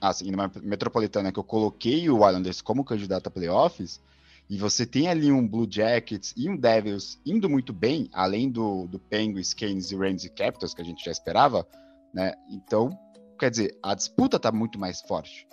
Ah, 0.00 0.12
sim, 0.12 0.30
numa 0.30 0.50
metropolitana 0.62 1.32
que 1.32 1.38
eu 1.38 1.44
coloquei 1.44 2.08
o 2.08 2.26
Islanders 2.28 2.60
como 2.60 2.84
candidato 2.84 3.26
a 3.26 3.30
playoffs, 3.30 4.00
e 4.48 4.58
você 4.58 4.84
tem 4.84 5.08
ali 5.08 5.32
um 5.32 5.46
Blue 5.46 5.66
Jackets 5.68 6.34
e 6.36 6.48
um 6.48 6.56
Devils 6.56 7.18
indo 7.24 7.48
muito 7.48 7.72
bem, 7.72 8.08
além 8.12 8.50
do, 8.50 8.86
do 8.86 8.98
Penguins, 8.98 9.54
Canes 9.54 9.90
e 9.90 9.96
Rangers 9.96 10.24
e 10.24 10.30
Capitals, 10.30 10.74
que 10.74 10.82
a 10.82 10.84
gente 10.84 11.04
já 11.04 11.10
esperava, 11.10 11.66
né? 12.12 12.34
Então, 12.50 12.90
quer 13.38 13.50
dizer, 13.50 13.78
a 13.82 13.94
disputa 13.94 14.38
tá 14.38 14.52
muito 14.52 14.78
mais 14.78 15.00
forte. 15.00 15.48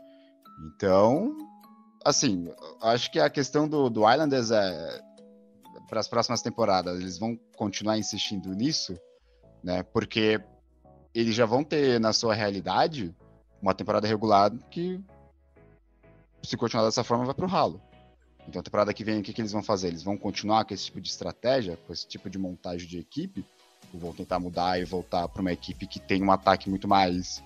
Então, 0.65 1.37
assim, 2.03 2.51
acho 2.81 3.11
que 3.11 3.19
a 3.19 3.29
questão 3.29 3.67
do, 3.67 3.89
do 3.89 4.09
Islanders 4.09 4.51
é 4.51 5.01
para 5.87 5.99
as 5.99 6.07
próximas 6.07 6.41
temporadas, 6.41 7.01
eles 7.01 7.17
vão 7.17 7.37
continuar 7.57 7.97
insistindo 7.97 8.53
nisso, 8.53 8.97
né? 9.61 9.83
Porque 9.83 10.41
eles 11.13 11.35
já 11.35 11.45
vão 11.45 11.65
ter 11.65 11.99
na 11.99 12.13
sua 12.13 12.33
realidade 12.33 13.13
uma 13.61 13.73
temporada 13.73 14.07
regular 14.07 14.51
que, 14.69 15.03
se 16.41 16.55
continuar 16.55 16.85
dessa 16.85 17.03
forma, 17.03 17.25
vai 17.25 17.35
para 17.35 17.45
o 17.45 17.49
ralo. 17.49 17.81
Então, 18.47 18.61
a 18.61 18.63
temporada 18.63 18.93
que 18.93 19.03
vem, 19.03 19.19
o 19.19 19.23
que, 19.23 19.33
que 19.33 19.41
eles 19.41 19.51
vão 19.51 19.61
fazer? 19.61 19.89
Eles 19.89 20.01
vão 20.01 20.17
continuar 20.17 20.63
com 20.63 20.73
esse 20.73 20.85
tipo 20.85 21.01
de 21.01 21.09
estratégia, 21.09 21.77
com 21.85 21.91
esse 21.91 22.07
tipo 22.07 22.29
de 22.29 22.37
montagem 22.37 22.87
de 22.87 22.97
equipe, 22.97 23.45
ou 23.93 23.99
vão 23.99 24.13
tentar 24.13 24.39
mudar 24.39 24.79
e 24.79 24.85
voltar 24.85 25.27
para 25.27 25.41
uma 25.41 25.51
equipe 25.51 25.85
que 25.85 25.99
tem 25.99 26.23
um 26.23 26.31
ataque 26.31 26.69
muito 26.69 26.87
mais 26.87 27.43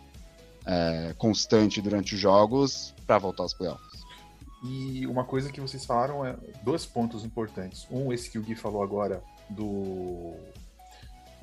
é, 0.65 1.13
constante 1.17 1.81
durante 1.81 2.15
os 2.15 2.19
jogos 2.19 2.93
para 3.05 3.17
voltar 3.17 3.43
aos 3.43 3.53
playoffs? 3.53 4.03
E 4.63 5.05
uma 5.05 5.23
coisa 5.23 5.51
que 5.51 5.61
vocês 5.61 5.85
falaram 5.85 6.25
é 6.25 6.35
dois 6.63 6.85
pontos 6.85 7.23
importantes. 7.23 7.87
Um, 7.91 8.11
esse 8.11 8.29
que 8.29 8.39
o 8.39 8.41
Gui 8.41 8.55
falou 8.55 8.81
agora 8.81 9.21
do 9.49 10.33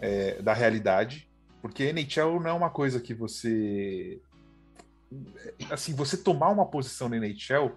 é, 0.01 0.43
da 0.43 0.53
realidade, 0.53 1.29
porque 1.61 1.85
NHL 1.85 2.41
não 2.41 2.51
é 2.51 2.53
uma 2.53 2.71
coisa 2.71 3.01
que 3.01 3.15
você 3.15 4.21
assim, 5.71 5.95
você 5.95 6.17
tomar 6.17 6.49
uma 6.49 6.67
posição 6.67 7.09
na 7.09 7.17
NHL 7.17 7.73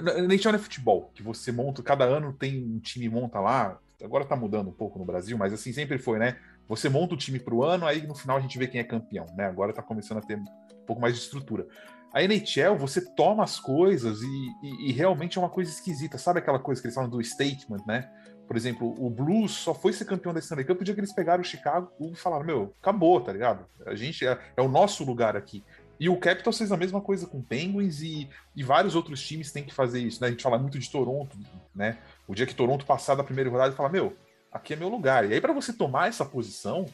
NHL 0.00 0.54
é 0.54 0.58
futebol, 0.58 1.10
que 1.14 1.22
você 1.22 1.52
monta, 1.52 1.82
cada 1.82 2.04
ano 2.04 2.32
tem 2.32 2.62
um 2.62 2.78
time 2.78 3.08
monta 3.08 3.40
lá, 3.40 3.78
agora 4.02 4.24
tá 4.24 4.34
mudando 4.34 4.68
um 4.68 4.72
pouco 4.72 4.98
no 4.98 5.04
Brasil, 5.04 5.36
mas 5.36 5.52
assim 5.52 5.72
sempre 5.72 5.98
foi, 5.98 6.18
né? 6.18 6.38
Você 6.72 6.88
monta 6.88 7.12
o 7.12 7.18
time 7.18 7.38
pro 7.38 7.62
ano, 7.62 7.84
aí 7.84 8.06
no 8.06 8.14
final 8.14 8.38
a 8.38 8.40
gente 8.40 8.58
vê 8.58 8.66
quem 8.66 8.80
é 8.80 8.84
campeão, 8.84 9.26
né? 9.36 9.44
Agora 9.44 9.74
tá 9.74 9.82
começando 9.82 10.18
a 10.18 10.22
ter 10.22 10.38
um 10.38 10.44
pouco 10.86 11.02
mais 11.02 11.14
de 11.14 11.20
estrutura. 11.20 11.66
A 12.14 12.22
NHL, 12.22 12.78
você 12.78 13.02
toma 13.14 13.44
as 13.44 13.60
coisas 13.60 14.22
e, 14.22 14.52
e, 14.62 14.88
e 14.88 14.92
realmente 14.92 15.36
é 15.36 15.40
uma 15.40 15.50
coisa 15.50 15.70
esquisita. 15.70 16.16
Sabe 16.16 16.38
aquela 16.38 16.58
coisa 16.58 16.80
que 16.80 16.86
eles 16.86 16.94
falam 16.94 17.10
do 17.10 17.22
statement, 17.22 17.84
né? 17.86 18.10
Por 18.46 18.56
exemplo, 18.56 18.94
o 18.98 19.10
Blues 19.10 19.52
só 19.52 19.74
foi 19.74 19.92
ser 19.92 20.06
campeão 20.06 20.32
da 20.32 20.40
Stanley 20.40 20.64
Cup 20.64 20.80
o 20.80 20.84
dia 20.84 20.94
que 20.94 21.00
eles 21.00 21.12
pegaram 21.12 21.42
o 21.42 21.44
Chicago 21.44 21.90
e 22.00 22.14
falaram: 22.14 22.46
Meu, 22.46 22.74
acabou, 22.80 23.20
tá 23.20 23.32
ligado? 23.32 23.66
A 23.84 23.94
gente 23.94 24.26
é, 24.26 24.38
é 24.56 24.62
o 24.62 24.68
nosso 24.68 25.04
lugar 25.04 25.36
aqui. 25.36 25.62
E 26.00 26.08
o 26.08 26.16
Capitals 26.16 26.56
fez 26.56 26.72
a 26.72 26.76
mesma 26.78 27.02
coisa 27.02 27.26
com 27.26 27.42
Penguins 27.42 28.00
e, 28.00 28.30
e 28.56 28.62
vários 28.62 28.94
outros 28.94 29.22
times 29.22 29.52
têm 29.52 29.62
que 29.62 29.74
fazer 29.74 30.00
isso, 30.00 30.22
né? 30.22 30.28
A 30.28 30.30
gente 30.30 30.42
fala 30.42 30.58
muito 30.58 30.78
de 30.78 30.90
Toronto, 30.90 31.36
né? 31.74 31.98
O 32.26 32.34
dia 32.34 32.46
que 32.46 32.54
Toronto 32.54 32.86
passar 32.86 33.14
da 33.14 33.22
primeira 33.22 33.50
rodada 33.50 33.74
e 33.74 33.76
fala, 33.76 33.90
meu, 33.90 34.16
aqui 34.52 34.74
é 34.74 34.76
meu 34.76 34.88
lugar. 34.88 35.28
E 35.28 35.34
aí, 35.34 35.40
para 35.40 35.52
você 35.52 35.72
tomar 35.72 36.08
essa 36.08 36.24
posição, 36.24 36.86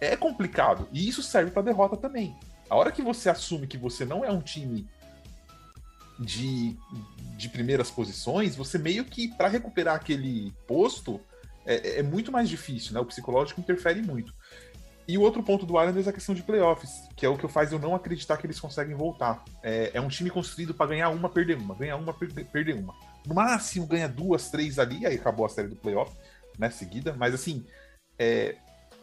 é 0.00 0.16
complicado. 0.16 0.88
E 0.92 1.08
isso 1.08 1.22
serve 1.22 1.50
para 1.50 1.62
derrota 1.62 1.96
também. 1.96 2.36
A 2.68 2.76
hora 2.76 2.92
que 2.92 3.02
você 3.02 3.30
assume 3.30 3.66
que 3.66 3.78
você 3.78 4.04
não 4.04 4.24
é 4.24 4.30
um 4.30 4.40
time 4.40 4.86
de, 6.18 6.76
de 7.36 7.48
primeiras 7.48 7.90
posições, 7.90 8.54
você 8.54 8.78
meio 8.78 9.04
que, 9.04 9.28
para 9.28 9.48
recuperar 9.48 9.96
aquele 9.96 10.52
posto, 10.66 11.20
é, 11.64 12.00
é, 12.00 12.02
muito 12.02 12.30
mais 12.30 12.48
difícil, 12.48 12.92
né? 12.92 13.00
O 13.00 13.06
psicológico 13.06 13.60
interfere 13.60 14.02
muito. 14.02 14.34
E 15.06 15.16
o 15.16 15.22
outro 15.22 15.42
ponto 15.42 15.64
do 15.64 15.80
Islanders 15.80 16.06
é 16.06 16.10
a 16.10 16.12
questão 16.12 16.34
de 16.34 16.42
playoffs, 16.42 17.08
que 17.16 17.24
é 17.24 17.28
o 17.28 17.38
que 17.38 17.48
faz 17.48 17.72
eu 17.72 17.78
não 17.78 17.94
acreditar 17.94 18.36
que 18.36 18.46
eles 18.46 18.60
conseguem 18.60 18.94
voltar. 18.94 19.42
É, 19.62 19.90
é 19.94 20.00
um 20.00 20.08
time 20.08 20.28
construído 20.28 20.74
para 20.74 20.88
ganhar 20.88 21.08
uma, 21.08 21.30
perder 21.30 21.56
uma, 21.56 21.74
ganhar 21.74 21.96
uma, 21.96 22.12
perder 22.12 22.74
uma. 22.74 22.94
No 23.28 23.34
máximo 23.34 23.86
ganha 23.86 24.08
duas, 24.08 24.50
três 24.50 24.78
ali, 24.78 25.04
aí 25.04 25.16
acabou 25.16 25.44
a 25.44 25.50
série 25.50 25.68
do 25.68 25.76
playoff, 25.76 26.10
né, 26.58 26.70
seguida. 26.70 27.12
Mas 27.12 27.34
assim, 27.34 27.66
é, 28.18 28.56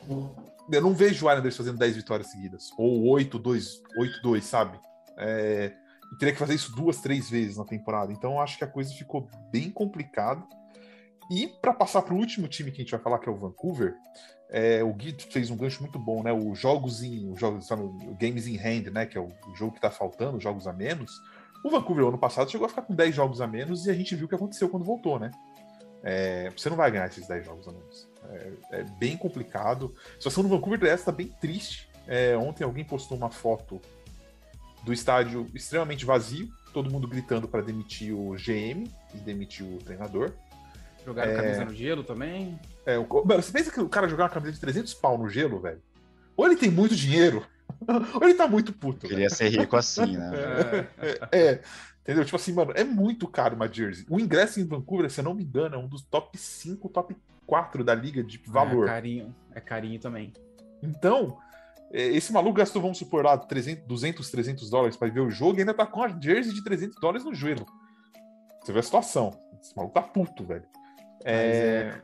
eu 0.09 0.81
não 0.81 0.95
vejo 0.95 1.25
o 1.25 1.29
Islanders 1.29 1.55
fazendo 1.55 1.77
10 1.77 1.95
vitórias 1.95 2.31
seguidas, 2.31 2.71
ou 2.75 3.03
8-2, 3.03 3.81
8-2, 4.23 4.41
sabe? 4.41 4.79
É, 5.17 5.71
teria 6.17 6.33
que 6.33 6.39
fazer 6.39 6.55
isso 6.55 6.75
duas, 6.75 7.01
três 7.01 7.29
vezes 7.29 7.57
na 7.57 7.65
temporada. 7.65 8.11
Então 8.11 8.33
eu 8.33 8.39
acho 8.41 8.57
que 8.57 8.63
a 8.63 8.67
coisa 8.67 8.91
ficou 8.93 9.29
bem 9.51 9.69
complicada. 9.69 10.43
E 11.29 11.47
para 11.47 11.73
passar 11.73 12.01
para 12.01 12.13
o 12.13 12.17
último 12.17 12.47
time 12.47 12.71
que 12.71 12.81
a 12.81 12.83
gente 12.83 12.91
vai 12.91 12.99
falar, 12.99 13.19
que 13.19 13.29
é 13.29 13.31
o 13.31 13.37
Vancouver, 13.37 13.95
é, 14.49 14.83
o 14.83 14.93
Gui 14.93 15.15
fez 15.31 15.49
um 15.49 15.57
gancho 15.57 15.81
muito 15.81 15.97
bom, 15.97 16.23
né? 16.23 16.31
O 16.31 16.53
jogos 16.55 17.01
em, 17.01 17.31
o 17.31 17.35
jogos, 17.35 17.67
sabe, 17.67 17.83
o 17.83 18.15
games 18.19 18.47
in 18.47 18.57
hand, 18.57 18.91
né? 18.91 19.05
Que 19.05 19.17
é 19.17 19.21
o, 19.21 19.29
jogo 19.55 19.71
que 19.71 19.77
está 19.77 19.89
faltando, 19.89 20.39
jogos 20.39 20.67
a 20.67 20.73
menos. 20.73 21.11
O 21.65 21.69
Vancouver 21.71 22.05
ano 22.05 22.17
passado 22.19 22.51
chegou 22.51 22.67
a 22.67 22.69
ficar 22.69 22.83
com 22.83 22.93
10 22.93 23.15
jogos 23.15 23.41
a 23.41 23.47
menos 23.47 23.87
e 23.87 23.89
a 23.89 23.93
gente 23.95 24.15
viu 24.15 24.27
o 24.27 24.29
que 24.29 24.35
aconteceu 24.35 24.69
quando 24.69 24.83
voltou, 24.83 25.17
né? 25.17 25.31
É, 26.03 26.51
você 26.55 26.69
não 26.69 26.77
vai 26.77 26.91
ganhar 26.91 27.07
esses 27.07 27.25
10 27.25 27.43
jogos 27.43 27.67
a 27.67 27.71
menos. 27.71 28.07
É, 28.29 28.51
é 28.69 28.83
bem 28.83 29.17
complicado. 29.17 29.91
A 30.09 30.17
situação 30.17 30.43
do 30.43 30.49
Vancouver 30.49 30.83
está 30.83 31.11
bem 31.11 31.25
triste. 31.41 31.89
É, 32.05 32.37
ontem 32.37 32.63
alguém 32.63 32.85
postou 32.85 33.17
uma 33.17 33.31
foto 33.31 33.81
do 34.83 34.93
estádio 34.93 35.49
extremamente 35.55 36.05
vazio, 36.05 36.47
todo 36.71 36.91
mundo 36.91 37.07
gritando 37.07 37.47
para 37.47 37.63
demitir 37.63 38.13
o 38.13 38.35
GM 38.35 38.87
e 39.15 39.17
demitir 39.17 39.65
o 39.65 39.79
treinador. 39.79 40.33
Jogaram 41.03 41.31
é... 41.31 41.35
camisa 41.35 41.65
no 41.65 41.73
gelo 41.73 42.03
também? 42.03 42.59
É, 42.85 42.99
o... 42.99 43.07
Mano, 43.25 43.41
você 43.41 43.51
pensa 43.51 43.71
que 43.71 43.81
o 43.81 43.89
cara 43.89 44.07
jogar 44.07 44.25
uma 44.25 44.29
camisa 44.29 44.51
de 44.51 44.59
300 44.59 44.93
pau 44.93 45.17
no 45.17 45.27
gelo, 45.27 45.59
velho? 45.59 45.81
Ou 46.37 46.45
ele 46.45 46.57
tem 46.57 46.69
muito 46.69 46.95
dinheiro, 46.95 47.43
ou 47.87 48.23
ele 48.23 48.33
tá 48.35 48.47
muito 48.47 48.73
puto. 48.73 49.07
Queria 49.07 49.29
ser 49.29 49.49
rico 49.49 49.75
assim, 49.75 50.17
né? 50.17 50.31
é, 51.31 51.39
é, 51.39 51.61
entendeu? 52.01 52.25
Tipo 52.25 52.35
assim, 52.35 52.53
mano, 52.53 52.71
é 52.75 52.83
muito 52.83 53.27
caro 53.27 53.55
uma 53.55 53.71
jersey. 53.71 54.05
O 54.09 54.19
ingresso 54.19 54.59
em 54.59 54.65
Vancouver, 54.65 55.09
se 55.09 55.19
eu 55.19 55.25
não 55.25 55.33
me 55.33 55.43
engano, 55.43 55.75
é 55.75 55.77
um 55.77 55.87
dos 55.87 56.01
top 56.03 56.37
5, 56.37 56.89
top 56.89 57.15
4 57.45 57.83
da 57.83 57.93
liga 57.93 58.23
de 58.23 58.41
valor. 58.45 58.85
É 58.85 58.87
carinho, 58.87 59.35
é 59.53 59.61
carinho 59.61 59.99
também. 59.99 60.33
Então, 60.81 61.37
é, 61.91 62.03
esse 62.07 62.31
maluco 62.33 62.57
gastou, 62.57 62.81
vamos 62.81 62.97
supor 62.97 63.23
lá, 63.23 63.37
300, 63.37 63.85
200, 63.85 64.29
300 64.29 64.69
dólares 64.69 64.97
para 64.97 65.11
ver 65.11 65.21
o 65.21 65.29
jogo 65.29 65.57
e 65.57 65.59
ainda 65.59 65.73
tá 65.73 65.85
com 65.85 66.03
a 66.03 66.07
jersey 66.07 66.53
de 66.53 66.63
300 66.63 66.99
dólares 66.99 67.23
no 67.23 67.33
joelho. 67.33 67.65
Você 68.61 68.73
vê 68.73 68.79
a 68.79 68.83
situação. 68.83 69.31
Esse 69.61 69.75
maluco 69.75 69.93
tá 69.93 70.01
puto, 70.01 70.43
velho. 70.43 70.65
É... 71.23 71.33
é... 71.33 72.01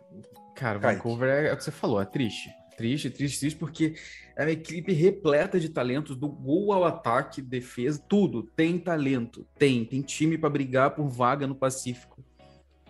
Cara, 0.55 0.77
Vancouver 0.77 1.29
é, 1.29 1.47
é 1.47 1.53
o 1.53 1.57
que 1.57 1.63
você 1.63 1.71
falou, 1.71 1.99
é 2.01 2.05
triste. 2.05 2.53
Triste, 2.81 3.11
triste, 3.11 3.39
triste, 3.39 3.59
porque 3.59 3.93
é 4.35 4.43
uma 4.43 4.49
equipe 4.49 4.91
repleta 4.91 5.59
de 5.59 5.69
talentos, 5.69 6.15
do 6.15 6.27
gol 6.27 6.73
ao 6.73 6.83
ataque, 6.83 7.39
defesa, 7.39 8.03
tudo. 8.09 8.41
Tem 8.55 8.79
talento, 8.79 9.45
tem. 9.55 9.85
Tem 9.85 10.01
time 10.01 10.35
para 10.35 10.49
brigar 10.49 10.95
por 10.95 11.07
vaga 11.07 11.45
no 11.45 11.53
Pacífico. 11.53 12.23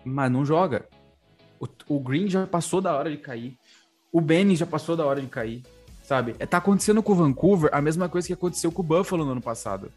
Mas 0.02 0.32
não 0.32 0.46
joga. 0.46 0.88
O, 1.60 1.66
o, 1.88 2.00
Green 2.00 2.26
já 2.26 2.46
passou 2.46 2.80
da 2.80 2.96
hora 2.96 3.10
de 3.10 3.18
cair. 3.18 3.58
O 4.10 4.18
Benny 4.18 4.56
já 4.56 4.64
passou 4.64 4.96
da 4.96 5.04
hora 5.04 5.20
de 5.20 5.26
cair. 5.26 5.62
Sabe? 6.02 6.34
É, 6.38 6.46
tá 6.46 6.56
acontecendo 6.56 7.02
com 7.02 7.12
o 7.12 7.16
Vancouver 7.16 7.68
a 7.70 7.82
mesma 7.82 8.08
coisa 8.08 8.26
que 8.26 8.32
aconteceu 8.32 8.72
com 8.72 8.80
o 8.80 8.84
Buffalo 8.84 9.26
no 9.26 9.32
ano 9.32 9.42
passado. 9.42 9.92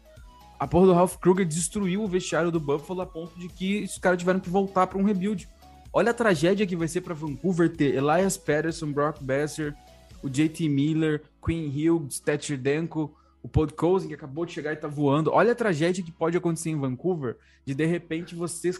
A 0.58 0.66
porra 0.66 0.88
do 0.88 0.92
Ralph 0.92 1.16
Kruger 1.16 1.46
destruiu 1.46 2.02
o 2.02 2.06
vestiário 2.06 2.50
do 2.50 2.60
Buffalo 2.60 3.00
a 3.00 3.06
ponto 3.06 3.40
de 3.40 3.48
que 3.48 3.84
os 3.84 3.96
caras 3.96 4.18
tiveram 4.18 4.40
que 4.40 4.50
voltar 4.50 4.88
para 4.88 4.98
um 4.98 5.04
rebuild. 5.04 5.48
Olha 5.90 6.10
a 6.10 6.14
tragédia 6.14 6.66
que 6.66 6.76
vai 6.76 6.86
ser 6.86 7.00
para 7.00 7.14
Vancouver 7.14 7.74
ter 7.74 7.94
Elias 7.94 8.36
Patterson, 8.36 8.92
Brock 8.92 9.22
Besser, 9.22 9.74
o 10.26 10.30
JT 10.30 10.68
Miller, 10.68 11.22
Queen 11.44 11.70
Hill, 11.72 12.06
Stetcher 12.10 12.58
Denko, 12.58 13.16
o 13.42 13.48
Podkozen 13.48 14.08
que 14.08 14.14
acabou 14.14 14.44
de 14.44 14.52
chegar 14.52 14.72
e 14.72 14.76
tá 14.76 14.88
voando. 14.88 15.30
Olha 15.30 15.52
a 15.52 15.54
tragédia 15.54 16.02
que 16.02 16.10
pode 16.10 16.36
acontecer 16.36 16.70
em 16.70 16.78
Vancouver 16.78 17.36
de 17.64 17.74
de 17.74 17.86
repente 17.86 18.34
você 18.34 18.72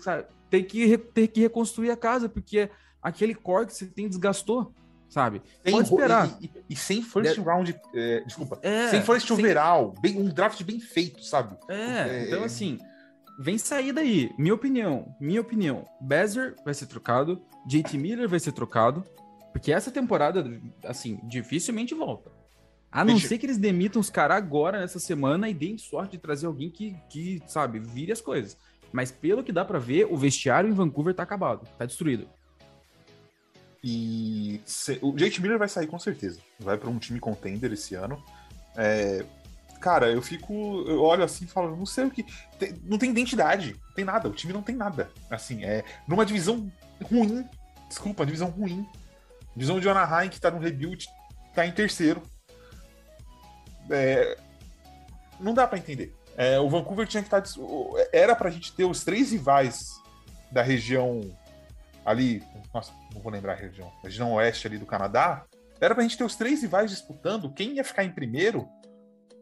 ter 0.50 0.64
que, 0.64 0.98
ter 0.98 1.28
que 1.28 1.40
reconstruir 1.40 1.90
a 1.90 1.96
casa, 1.96 2.28
porque 2.28 2.68
aquele 3.00 3.34
core 3.34 3.66
que 3.66 3.74
você 3.74 3.86
tem 3.86 4.08
desgastou, 4.08 4.72
sabe? 5.08 5.40
Tem 5.62 5.72
pode 5.72 5.88
esperar. 5.88 6.36
E, 6.40 6.46
e, 6.46 6.50
e 6.70 6.76
sem 6.76 7.00
first 7.00 7.34
de... 7.34 7.40
round, 7.40 7.80
é, 7.94 8.20
desculpa, 8.26 8.58
é, 8.62 8.88
sem 8.88 9.02
first 9.02 9.28
sem... 9.28 9.36
overall, 9.36 9.94
bem, 10.00 10.18
um 10.18 10.28
draft 10.28 10.60
bem 10.64 10.80
feito, 10.80 11.22
sabe? 11.22 11.56
É, 11.68 11.76
é 11.76 12.26
então 12.26 12.42
assim 12.42 12.78
vem 13.38 13.58
sair 13.58 13.92
daí. 13.92 14.32
Minha 14.38 14.54
opinião, 14.54 15.14
minha 15.20 15.40
opinião. 15.40 15.84
Bezer 16.00 16.54
vai 16.64 16.74
ser 16.74 16.86
trocado, 16.86 17.42
JT 17.66 17.98
Miller 17.98 18.28
vai 18.28 18.40
ser 18.40 18.52
trocado, 18.52 19.04
porque 19.56 19.72
essa 19.72 19.90
temporada, 19.90 20.60
assim, 20.84 21.18
dificilmente 21.24 21.94
volta. 21.94 22.30
A 22.92 23.02
não 23.02 23.14
Deixa... 23.14 23.28
ser 23.28 23.38
que 23.38 23.46
eles 23.46 23.56
demitam 23.56 23.98
os 23.98 24.10
caras 24.10 24.36
agora, 24.36 24.80
nessa 24.80 24.98
semana, 24.98 25.48
e 25.48 25.54
deem 25.54 25.78
sorte 25.78 26.12
de 26.12 26.18
trazer 26.18 26.44
alguém 26.46 26.68
que, 26.68 26.94
que, 27.08 27.42
sabe, 27.46 27.78
vire 27.78 28.12
as 28.12 28.20
coisas. 28.20 28.58
Mas 28.92 29.10
pelo 29.10 29.42
que 29.42 29.52
dá 29.52 29.64
para 29.64 29.78
ver, 29.78 30.08
o 30.10 30.16
vestiário 30.16 30.68
em 30.68 30.74
Vancouver 30.74 31.14
tá 31.14 31.22
acabado, 31.22 31.66
tá 31.78 31.86
destruído. 31.86 32.28
E 33.82 34.60
se... 34.66 34.98
o 35.00 35.16
JT 35.16 35.40
Miller 35.40 35.58
vai 35.58 35.70
sair 35.70 35.86
com 35.86 35.98
certeza. 35.98 36.38
Vai 36.60 36.76
para 36.76 36.90
um 36.90 36.98
time 36.98 37.18
contender 37.18 37.72
esse 37.72 37.94
ano. 37.94 38.22
É... 38.76 39.24
cara, 39.80 40.12
eu 40.12 40.20
fico. 40.20 40.84
Eu 40.86 41.00
olho 41.00 41.24
assim 41.24 41.46
e 41.46 41.48
falo, 41.48 41.74
não 41.74 41.86
sei 41.86 42.04
o 42.04 42.10
que. 42.10 42.26
Tem, 42.58 42.78
não 42.84 42.98
tem 42.98 43.08
identidade, 43.08 43.74
não 43.88 43.94
tem 43.94 44.04
nada. 44.04 44.28
O 44.28 44.32
time 44.32 44.52
não 44.52 44.62
tem 44.62 44.76
nada. 44.76 45.10
Assim, 45.30 45.64
é. 45.64 45.82
Numa 46.06 46.26
divisão 46.26 46.70
ruim. 47.02 47.42
Desculpa, 47.88 48.26
divisão 48.26 48.50
ruim. 48.50 48.86
Divisão 49.56 49.80
de 49.80 49.88
Anaheim, 49.88 50.28
que 50.28 50.38
tá 50.38 50.50
no 50.50 50.58
rebuild, 50.58 51.08
tá 51.54 51.66
em 51.66 51.72
terceiro. 51.72 52.22
É, 53.90 54.36
não 55.40 55.54
dá 55.54 55.66
para 55.66 55.78
entender. 55.78 56.14
É, 56.36 56.60
o 56.60 56.68
Vancouver 56.68 57.06
tinha 57.06 57.22
que 57.22 57.28
estar. 57.28 57.40
Tá, 57.40 57.48
era 58.12 58.36
pra 58.36 58.50
gente 58.50 58.74
ter 58.74 58.84
os 58.84 59.02
três 59.02 59.32
rivais 59.32 59.94
da 60.52 60.60
região 60.60 61.22
ali. 62.04 62.44
Nossa, 62.74 62.92
não 63.14 63.22
vou 63.22 63.32
lembrar 63.32 63.54
a 63.54 63.56
região. 63.56 63.90
A 64.00 64.02
região 64.02 64.34
oeste 64.34 64.66
ali 64.66 64.76
do 64.76 64.84
Canadá. 64.84 65.46
Era 65.80 65.94
pra 65.94 66.02
gente 66.02 66.18
ter 66.18 66.24
os 66.24 66.36
três 66.36 66.60
rivais 66.60 66.90
disputando 66.90 67.52
quem 67.52 67.76
ia 67.76 67.84
ficar 67.84 68.04
em 68.04 68.12
primeiro 68.12 68.68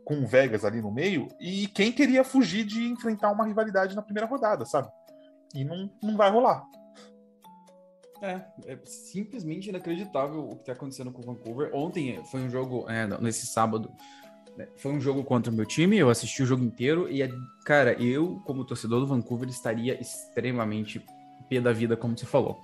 com 0.05 0.21
o 0.21 0.27
Vegas 0.27 0.65
ali 0.65 0.81
no 0.81 0.93
meio 0.93 1.29
e 1.41 1.67
quem 1.69 1.91
queria 1.91 2.23
fugir 2.23 2.65
de 2.65 2.87
enfrentar 2.87 3.31
uma 3.33 3.47
rivalidade 3.47 3.97
na 3.97 4.03
primeira 4.03 4.29
rodada, 4.29 4.65
sabe? 4.65 4.89
E 5.55 5.65
não, 5.65 5.91
não 6.03 6.17
vai 6.17 6.31
rolar. 6.31 6.65
É, 8.25 8.73
é 8.73 8.79
simplesmente 8.85 9.69
inacreditável 9.69 10.41
o 10.41 10.57
que 10.57 10.63
está 10.63 10.73
acontecendo 10.73 11.13
com 11.13 11.21
o 11.21 11.25
Vancouver. 11.25 11.71
Ontem 11.75 12.23
foi 12.31 12.41
um 12.41 12.51
jogo, 12.51 12.89
é, 12.89 13.07
nesse 13.21 13.47
sábado, 13.47 13.91
né, 14.57 14.67
foi 14.77 14.93
um 14.93 15.01
jogo 15.01 15.23
contra 15.23 15.53
o 15.53 15.55
meu 15.55 15.67
time, 15.67 15.99
eu 15.99 16.09
assisti 16.09 16.43
o 16.43 16.47
jogo 16.47 16.65
inteiro 16.65 17.11
e, 17.11 17.23
cara, 17.65 17.93
eu, 18.03 18.41
como 18.45 18.65
torcedor 18.65 19.01
do 19.01 19.07
Vancouver, 19.07 19.49
estaria 19.49 20.01
extremamente 20.01 21.05
pé 21.49 21.61
da 21.61 21.73
vida, 21.73 21.97
como 21.97 22.17
você 22.17 22.25
falou. 22.25 22.61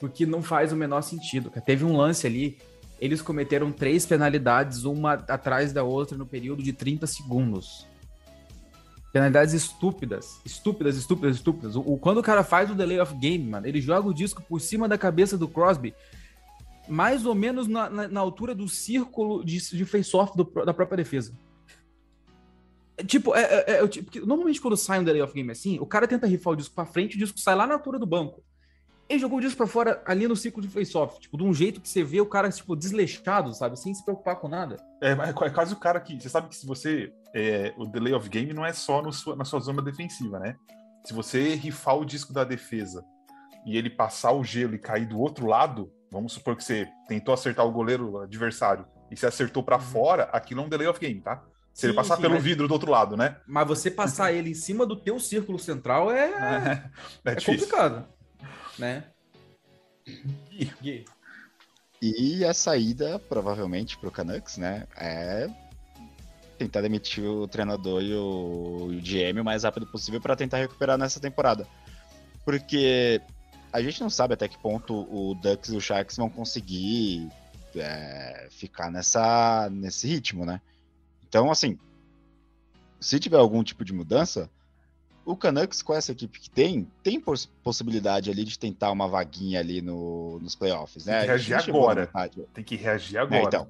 Porque 0.00 0.24
não 0.24 0.42
faz 0.42 0.72
o 0.72 0.76
menor 0.76 1.02
sentido. 1.02 1.50
Teve 1.64 1.84
um 1.84 1.96
lance 1.96 2.26
ali 2.26 2.58
eles 2.98 3.20
cometeram 3.20 3.70
três 3.70 4.06
penalidades, 4.06 4.84
uma 4.84 5.12
atrás 5.14 5.72
da 5.72 5.82
outra, 5.82 6.16
no 6.16 6.26
período 6.26 6.62
de 6.62 6.72
30 6.72 7.06
segundos. 7.06 7.86
Penalidades 9.16 9.54
estúpidas, 9.54 10.42
estúpidas, 10.44 10.94
estúpidas, 10.94 11.36
estúpidas. 11.36 11.74
O, 11.74 11.80
o, 11.80 11.98
quando 11.98 12.18
o 12.18 12.22
cara 12.22 12.44
faz 12.44 12.70
o 12.70 12.74
delay 12.74 13.00
of 13.00 13.14
game, 13.14 13.48
mano, 13.48 13.66
ele 13.66 13.80
joga 13.80 14.06
o 14.06 14.12
disco 14.12 14.42
por 14.42 14.60
cima 14.60 14.86
da 14.86 14.98
cabeça 14.98 15.38
do 15.38 15.48
Crosby, 15.48 15.94
mais 16.86 17.24
ou 17.24 17.34
menos 17.34 17.66
na, 17.66 17.88
na, 17.88 18.08
na 18.08 18.20
altura 18.20 18.54
do 18.54 18.68
círculo 18.68 19.42
de, 19.42 19.56
de 19.74 19.84
face-off 19.86 20.36
da 20.36 20.74
própria 20.74 20.98
defesa. 20.98 21.32
É, 22.94 23.02
tipo, 23.02 23.34
é, 23.34 23.40
é, 23.40 23.82
é, 23.82 23.88
tipo, 23.88 24.26
normalmente 24.26 24.60
quando 24.60 24.76
sai 24.76 25.00
um 25.00 25.04
delay 25.04 25.22
of 25.22 25.32
game 25.32 25.50
assim, 25.50 25.78
o 25.78 25.86
cara 25.86 26.06
tenta 26.06 26.26
rifar 26.26 26.52
o 26.52 26.56
disco 26.56 26.74
pra 26.74 26.84
frente, 26.84 27.16
o 27.16 27.18
disco 27.18 27.40
sai 27.40 27.54
lá 27.54 27.66
na 27.66 27.72
altura 27.72 27.98
do 27.98 28.04
banco. 28.04 28.44
Ele 29.08 29.20
jogou 29.20 29.38
o 29.38 29.40
disco 29.40 29.56
pra 29.56 29.68
fora 29.68 30.02
ali 30.04 30.26
no 30.26 30.34
ciclo 30.34 30.60
de 30.60 30.68
face-off, 30.68 31.20
tipo, 31.20 31.38
de 31.38 31.44
um 31.44 31.54
jeito 31.54 31.80
que 31.80 31.88
você 31.88 32.02
vê 32.02 32.20
o 32.20 32.26
cara, 32.26 32.50
tipo, 32.50 32.74
desleixado, 32.74 33.54
sabe? 33.54 33.78
Sem 33.78 33.94
se 33.94 34.04
preocupar 34.04 34.36
com 34.36 34.48
nada. 34.48 34.76
É, 35.00 35.12
é 35.12 35.50
quase 35.50 35.72
o 35.72 35.76
cara 35.76 36.00
que. 36.00 36.20
Você 36.20 36.28
sabe 36.28 36.48
que 36.48 36.56
se 36.56 36.66
você. 36.66 37.12
É, 37.38 37.74
o 37.76 37.84
delay 37.84 38.14
of 38.14 38.26
game 38.30 38.54
não 38.54 38.64
é 38.64 38.72
só 38.72 39.02
sua, 39.12 39.36
na 39.36 39.44
sua 39.44 39.60
zona 39.60 39.82
defensiva, 39.82 40.38
né? 40.38 40.56
Se 41.04 41.12
você 41.12 41.54
rifar 41.54 41.98
o 41.98 42.04
disco 42.04 42.32
da 42.32 42.44
defesa 42.44 43.04
e 43.66 43.76
ele 43.76 43.90
passar 43.90 44.32
o 44.32 44.42
gelo 44.42 44.74
e 44.74 44.78
cair 44.78 45.06
do 45.06 45.20
outro 45.20 45.46
lado, 45.46 45.92
vamos 46.10 46.32
supor 46.32 46.56
que 46.56 46.64
você 46.64 46.88
tentou 47.06 47.34
acertar 47.34 47.66
o 47.66 47.70
goleiro 47.70 48.20
adversário 48.20 48.86
e 49.10 49.16
você 49.16 49.26
acertou 49.26 49.62
para 49.62 49.76
uhum. 49.76 49.82
fora, 49.82 50.24
aquilo 50.32 50.62
é 50.62 50.64
um 50.64 50.68
delay 50.68 50.88
of 50.88 50.98
game, 50.98 51.20
tá? 51.20 51.44
Se 51.74 51.82
sim, 51.82 51.86
ele 51.88 51.96
passar 51.96 52.16
sim, 52.16 52.22
pelo 52.22 52.34
mas... 52.34 52.42
vidro 52.42 52.66
do 52.66 52.72
outro 52.72 52.90
lado, 52.90 53.18
né? 53.18 53.36
Mas 53.46 53.68
você 53.68 53.90
passar 53.90 54.32
ele 54.32 54.50
em 54.50 54.54
cima 54.54 54.86
do 54.86 54.96
teu 54.96 55.20
círculo 55.20 55.58
central 55.58 56.10
é, 56.10 56.30
é, 57.26 57.32
é, 57.32 57.32
é 57.32 57.34
complicado 57.34 58.16
né? 58.78 59.04
E, 60.50 61.04
e 62.00 62.44
a 62.44 62.54
saída, 62.54 63.18
provavelmente, 63.18 63.98
para 63.98 64.08
o 64.08 64.12
Canucks, 64.12 64.56
né? 64.56 64.86
É 64.96 65.48
tentar 66.56 66.80
demitir 66.80 67.24
o 67.24 67.46
treinador 67.46 68.02
e 68.02 68.14
o, 68.14 68.88
o 68.88 69.00
GM 69.00 69.40
o 69.40 69.44
mais 69.44 69.64
rápido 69.64 69.86
possível 69.86 70.20
para 70.20 70.36
tentar 70.36 70.58
recuperar 70.58 70.98
nessa 70.98 71.20
temporada. 71.20 71.66
Porque 72.44 73.20
a 73.72 73.82
gente 73.82 74.00
não 74.00 74.10
sabe 74.10 74.34
até 74.34 74.48
que 74.48 74.58
ponto 74.58 74.94
o 74.94 75.34
Ducks 75.34 75.70
e 75.70 75.76
o 75.76 75.80
Sharks 75.80 76.16
vão 76.16 76.30
conseguir 76.30 77.28
é, 77.74 78.48
ficar 78.50 78.90
nessa, 78.90 79.68
nesse 79.70 80.06
ritmo, 80.06 80.46
né? 80.46 80.60
Então, 81.28 81.50
assim, 81.50 81.78
se 83.00 83.20
tiver 83.20 83.36
algum 83.36 83.62
tipo 83.62 83.84
de 83.84 83.92
mudança, 83.92 84.50
o 85.24 85.36
Canucks, 85.36 85.82
com 85.82 85.92
essa 85.92 86.12
equipe 86.12 86.38
que 86.38 86.48
tem, 86.48 86.86
tem 87.02 87.20
poss 87.20 87.46
possibilidade 87.62 88.30
ali 88.30 88.44
de 88.44 88.56
tentar 88.56 88.92
uma 88.92 89.08
vaguinha 89.08 89.58
ali 89.58 89.82
no, 89.82 90.38
nos 90.38 90.54
playoffs, 90.54 91.04
né? 91.04 91.18
Tem 91.18 91.20
que 91.22 91.26
reagir 91.26 91.54
agora. 91.54 92.10
Tem 92.54 92.64
que 92.64 92.76
reagir 92.76 93.18
agora. 93.18 93.42
É, 93.42 93.44
então, 93.44 93.68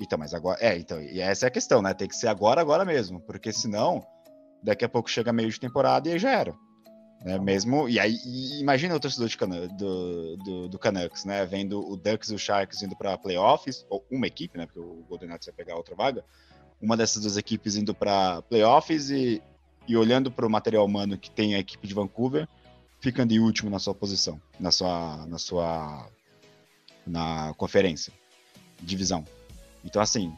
então, 0.00 0.18
mas 0.18 0.34
agora. 0.34 0.58
É, 0.60 0.76
então, 0.76 1.00
e 1.00 1.20
essa 1.20 1.46
é 1.46 1.48
a 1.48 1.50
questão, 1.50 1.80
né? 1.82 1.94
Tem 1.94 2.08
que 2.08 2.16
ser 2.16 2.28
agora, 2.28 2.60
agora 2.60 2.84
mesmo. 2.84 3.20
Porque 3.20 3.52
senão, 3.52 4.06
daqui 4.62 4.84
a 4.84 4.88
pouco 4.88 5.10
chega 5.10 5.32
meio 5.32 5.50
de 5.50 5.60
temporada 5.60 6.08
e 6.08 6.12
aí 6.12 6.18
já 6.18 6.30
era. 6.30 6.54
Né? 7.24 7.38
Mesmo. 7.38 7.88
E 7.88 7.98
aí, 7.98 8.16
e 8.24 8.60
imagina 8.60 8.94
o 8.94 9.00
torcedor 9.00 9.28
de 9.28 9.36
do, 9.76 10.36
do, 10.36 10.68
do, 10.68 10.78
Canucks, 10.78 11.24
né? 11.24 11.44
Vendo 11.46 11.80
o 11.80 11.96
Ducks 11.96 12.30
e 12.30 12.34
o 12.34 12.38
Sharks 12.38 12.82
indo 12.82 12.96
para 12.96 13.16
playoffs, 13.18 13.86
ou 13.88 14.04
uma 14.10 14.26
equipe, 14.26 14.58
né? 14.58 14.66
Porque 14.66 14.80
o 14.80 15.04
Golden 15.08 15.30
Knights 15.30 15.46
vai 15.46 15.54
pegar 15.54 15.76
outra 15.76 15.94
vaga. 15.94 16.24
Uma 16.80 16.96
dessas 16.96 17.22
duas 17.22 17.36
equipes 17.36 17.76
indo 17.76 17.94
para 17.94 18.42
playoffs 18.42 19.10
e 19.10 19.42
e 19.88 19.96
olhando 19.96 20.30
para 20.30 20.46
o 20.46 20.50
material 20.50 20.84
humano 20.84 21.16
que 21.16 21.30
tem 21.30 21.54
a 21.54 21.58
equipe 21.58 21.86
de 21.86 21.94
Vancouver, 21.94 22.48
ficando 23.00 23.32
em 23.32 23.38
último 23.38 23.70
na 23.70 23.78
sua 23.78 23.94
posição, 23.94 24.40
na 24.58 24.70
sua, 24.70 25.26
na 25.26 25.38
sua, 25.38 26.10
na 27.06 27.54
conferência, 27.56 28.12
divisão. 28.80 29.24
Então 29.86 30.02
assim, 30.02 30.32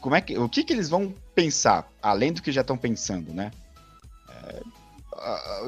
como 0.00 0.14
é 0.14 0.20
que, 0.20 0.38
o 0.38 0.48
que 0.48 0.64
que 0.64 0.72
eles 0.72 0.88
vão 0.88 1.14
pensar 1.34 1.90
além 2.00 2.32
do 2.32 2.42
que 2.42 2.52
já 2.52 2.60
estão 2.62 2.76
pensando, 2.76 3.32
né? 3.34 3.50
É, 4.28 4.62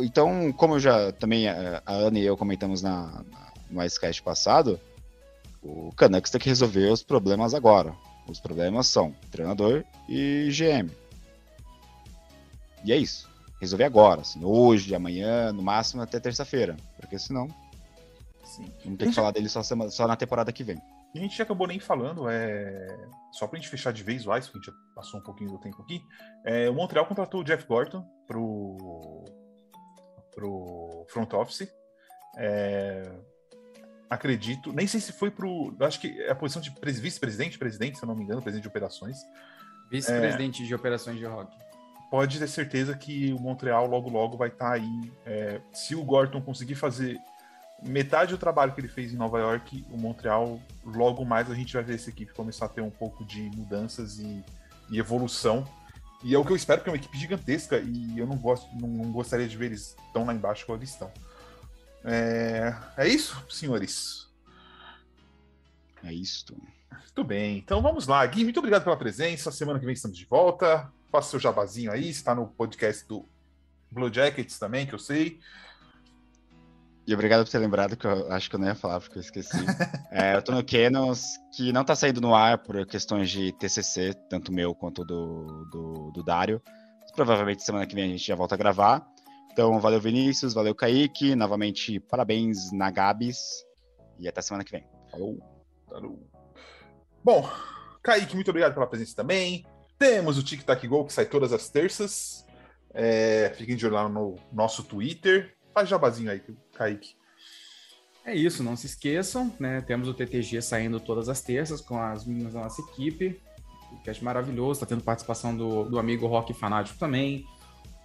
então, 0.01 0.53
como 0.53 0.75
eu 0.75 0.81
já 0.81 1.13
também 1.13 1.49
a 1.49 1.83
Ana 1.87 2.19
e 2.19 2.25
eu 2.25 2.37
comentamos 2.37 2.83
na, 2.83 3.23
na 3.31 3.45
no 3.71 3.83
Icecast 3.83 4.23
passado, 4.23 4.79
o 5.63 5.93
Canucks 5.97 6.31
tem 6.31 6.41
que 6.41 6.49
resolver 6.49 6.91
os 6.91 7.03
problemas 7.03 7.55
agora. 7.55 7.95
Os 8.27 8.41
problemas 8.41 8.87
são 8.87 9.15
treinador 9.31 9.85
e 10.09 10.49
GM. 10.51 10.91
E 12.85 12.93
é 12.93 12.97
isso. 12.97 13.29
Resolver 13.61 13.85
agora, 13.85 14.21
assim, 14.21 14.45
hoje, 14.45 14.95
amanhã, 14.95 15.53
no 15.53 15.63
máximo 15.63 16.03
até 16.03 16.21
terça-feira. 16.21 16.77
Porque 16.99 17.19
senão. 17.19 17.49
Sim. 18.45 18.67
Vamos 18.85 18.99
ter 18.99 19.09
que 19.09 19.15
falar 19.15 19.31
dele 19.31 19.49
só, 19.49 19.63
semana, 19.63 19.91
só 19.91 20.07
na 20.07 20.17
temporada 20.17 20.53
que 20.53 20.63
vem. 20.63 20.81
A 21.15 21.19
gente 21.19 21.41
acabou 21.41 21.67
nem 21.67 21.79
falando, 21.79 22.29
é... 22.29 23.09
só 23.33 23.47
pra 23.47 23.59
gente 23.59 23.69
fechar 23.69 23.93
de 23.93 24.03
vez 24.03 24.27
o 24.27 24.37
Ice, 24.37 24.51
que 24.51 24.57
a 24.57 24.61
gente 24.61 24.67
já 24.67 24.73
passou 24.95 25.21
um 25.21 25.23
pouquinho 25.23 25.51
do 25.51 25.59
tempo 25.59 25.81
aqui. 25.83 26.03
É... 26.45 26.69
O 26.69 26.75
Montreal 26.75 27.07
contratou 27.07 27.41
o 27.41 27.45
Jeff 27.45 27.67
Gorton 27.67 28.05
pro, 28.27 29.25
pro 30.35 31.07
front 31.09 31.33
office. 31.35 31.69
É... 32.37 33.11
Acredito, 34.11 34.73
nem 34.73 34.87
sei 34.87 35.01
se 35.01 35.13
foi 35.13 35.31
pro. 35.31 35.75
Acho 35.81 36.01
que 36.01 36.21
é 36.23 36.31
a 36.31 36.35
posição 36.35 36.61
de 36.61 36.73
vice-presidente, 37.01 37.59
presidente, 37.59 37.99
se 37.99 38.05
eu 38.05 38.09
não 38.09 38.15
me 38.15 38.23
engano, 38.23 38.43
presidente 38.43 38.63
de 38.63 38.69
operações. 38.69 39.17
Vice-presidente 39.91 40.63
é... 40.63 40.67
de 40.67 40.75
operações 40.75 41.19
de 41.19 41.25
rock 41.25 41.57
pode 42.15 42.39
ter 42.39 42.47
certeza 42.47 42.97
que 42.97 43.33
o 43.33 43.41
Montreal 43.41 43.89
logo 43.89 44.09
logo 44.09 44.37
vai 44.37 44.47
estar 44.47 44.67
tá 44.67 44.73
aí. 44.75 45.13
É, 45.27 45.61
se 45.73 45.97
o 45.97 46.05
Gorton 46.05 46.41
conseguir 46.41 46.77
fazer 46.77 47.19
metade 47.83 48.33
do 48.33 48.39
trabalho 48.39 48.73
que 48.73 48.81
ele 48.81 48.89
fez 48.89 49.13
em 49.13 49.17
Nova 49.17 49.39
York, 49.39 49.85
o 49.91 49.97
Montreal 49.97 50.61
logo 50.85 51.25
mais 51.25 51.51
a 51.51 51.55
gente 51.55 51.73
vai 51.73 51.83
ver 51.83 51.95
essa 51.95 52.11
equipe 52.11 52.33
começar 52.33 52.67
a 52.67 52.69
ter 52.69 52.81
um 52.81 52.91
pouco 52.91 53.25
de 53.25 53.43
mudanças 53.55 54.19
e, 54.19 54.45
e 54.91 54.99
evolução. 54.99 55.67
E 56.23 56.35
é 56.35 56.39
o 56.39 56.45
que 56.45 56.53
eu 56.53 56.57
espero, 56.57 56.81
porque 56.81 56.91
é 56.91 56.93
uma 56.93 56.99
equipe 56.99 57.19
gigantesca 57.19 57.79
e 57.79 58.19
eu 58.19 58.27
não 58.27 58.37
gosto, 58.37 58.67
não, 58.77 58.89
não 58.89 59.13
gostaria 59.13 59.47
de 59.47 59.57
ver 59.57 59.67
eles 59.67 59.95
tão 60.13 60.25
lá 60.25 60.33
embaixo 60.33 60.65
como 60.65 60.79
eles 60.79 60.91
estão. 60.91 61.13
É, 62.05 62.75
é 62.97 63.09
isso, 63.09 63.45
senhores. 63.51 64.27
É 66.03 66.13
isto. 66.13 66.57
Muito 66.91 67.25
bem. 67.25 67.59
Então 67.59 67.83
vamos 67.83 68.07
lá. 68.07 68.25
Gui, 68.27 68.45
muito 68.45 68.59
obrigado 68.59 68.85
pela 68.85 68.97
presença. 68.97 69.51
Semana 69.51 69.79
que 69.79 69.85
vem 69.85 69.95
estamos 69.95 70.17
de 70.17 70.25
volta 70.25 70.91
faça 71.15 71.31
seu 71.31 71.39
jabazinho 71.39 71.93
aí, 71.93 72.09
está 72.09 72.35
no 72.35 72.49
podcast 72.49 73.07
do 73.07 73.25
Blue 73.89 74.13
Jackets 74.13 74.59
também, 74.59 74.85
que 74.85 74.93
eu 74.93 74.99
sei. 74.99 75.39
E 77.07 77.13
obrigado 77.13 77.45
por 77.45 77.51
ter 77.51 77.59
lembrado, 77.59 77.97
que 77.97 78.07
eu 78.07 78.33
acho 78.33 78.49
que 78.49 78.57
eu 78.57 78.61
não 78.61 78.67
ia 78.67 78.75
falar, 78.75 78.99
porque 78.99 79.19
eu 79.19 79.23
esqueci. 79.23 79.57
é, 80.11 80.35
eu 80.35 80.43
tô 80.43 80.53
no 80.53 80.65
Canos, 80.65 81.39
que 81.55 81.71
não 81.71 81.85
tá 81.85 81.95
saindo 81.95 82.21
no 82.21 82.35
ar 82.35 82.59
por 82.59 82.87
questões 82.87 83.31
de 83.31 83.53
TCC, 83.53 84.15
tanto 84.31 84.51
meu 84.51 84.75
quanto 84.75 85.05
do, 85.05 85.67
do, 85.71 86.11
do 86.13 86.23
Dário. 86.23 86.63
Provavelmente 87.15 87.63
semana 87.63 87.87
que 87.87 87.95
vem 87.95 88.05
a 88.05 88.09
gente 88.09 88.27
já 88.27 88.35
volta 88.35 88.55
a 88.55 88.59
gravar. 88.59 89.07
Então, 89.53 89.79
valeu 89.79 90.01
Vinícius, 90.01 90.55
valeu 90.55 90.75
Kaique, 90.75 91.37
novamente 91.37 92.01
parabéns 92.01 92.73
na 92.73 92.91
Gabs 92.91 93.65
e 94.19 94.27
até 94.27 94.41
semana 94.41 94.65
que 94.65 94.73
vem. 94.73 94.85
Falou. 95.11 95.39
Falou. 95.89 96.19
Bom, 97.23 97.49
Kaique, 98.03 98.35
muito 98.35 98.49
obrigado 98.49 98.75
pela 98.75 98.87
presença 98.87 99.15
também. 99.15 99.65
Temos 99.99 100.39
o 100.39 100.43
Tic 100.43 100.63
Tac 100.63 100.85
Go, 100.89 101.05
que 101.05 101.13
sai 101.13 101.27
todas 101.27 101.53
as 101.53 101.69
terças. 101.69 102.45
É, 102.93 103.53
fiquem 103.57 103.77
de 103.77 103.87
olho 103.87 103.95
lá 103.95 104.09
no 104.09 104.37
nosso 104.53 104.83
Twitter. 104.83 105.55
Faz 105.75 105.89
jabazinho 105.89 106.31
aí, 106.31 106.41
Kaique. 106.73 107.17
É 108.25 108.35
isso, 108.35 108.63
não 108.63 108.77
se 108.77 108.87
esqueçam, 108.87 109.53
né? 109.59 109.81
Temos 109.83 110.09
o 110.09 110.15
TTG 110.15 110.63
saindo 110.63 111.01
todas 111.01 111.29
as 111.29 111.43
terças 111.43 111.81
com 111.81 112.01
as 112.01 112.25
meninas 112.25 112.55
da 112.55 112.61
nossa 112.61 112.81
equipe. 112.81 113.39
Podcast 113.91 114.25
maravilhoso, 114.25 114.81
tá 114.81 114.87
tendo 114.87 115.03
participação 115.03 115.55
do, 115.55 115.85
do 115.85 115.99
amigo 115.99 116.27
Rock 116.27 116.55
Fanático 116.55 116.99
também. 116.99 117.45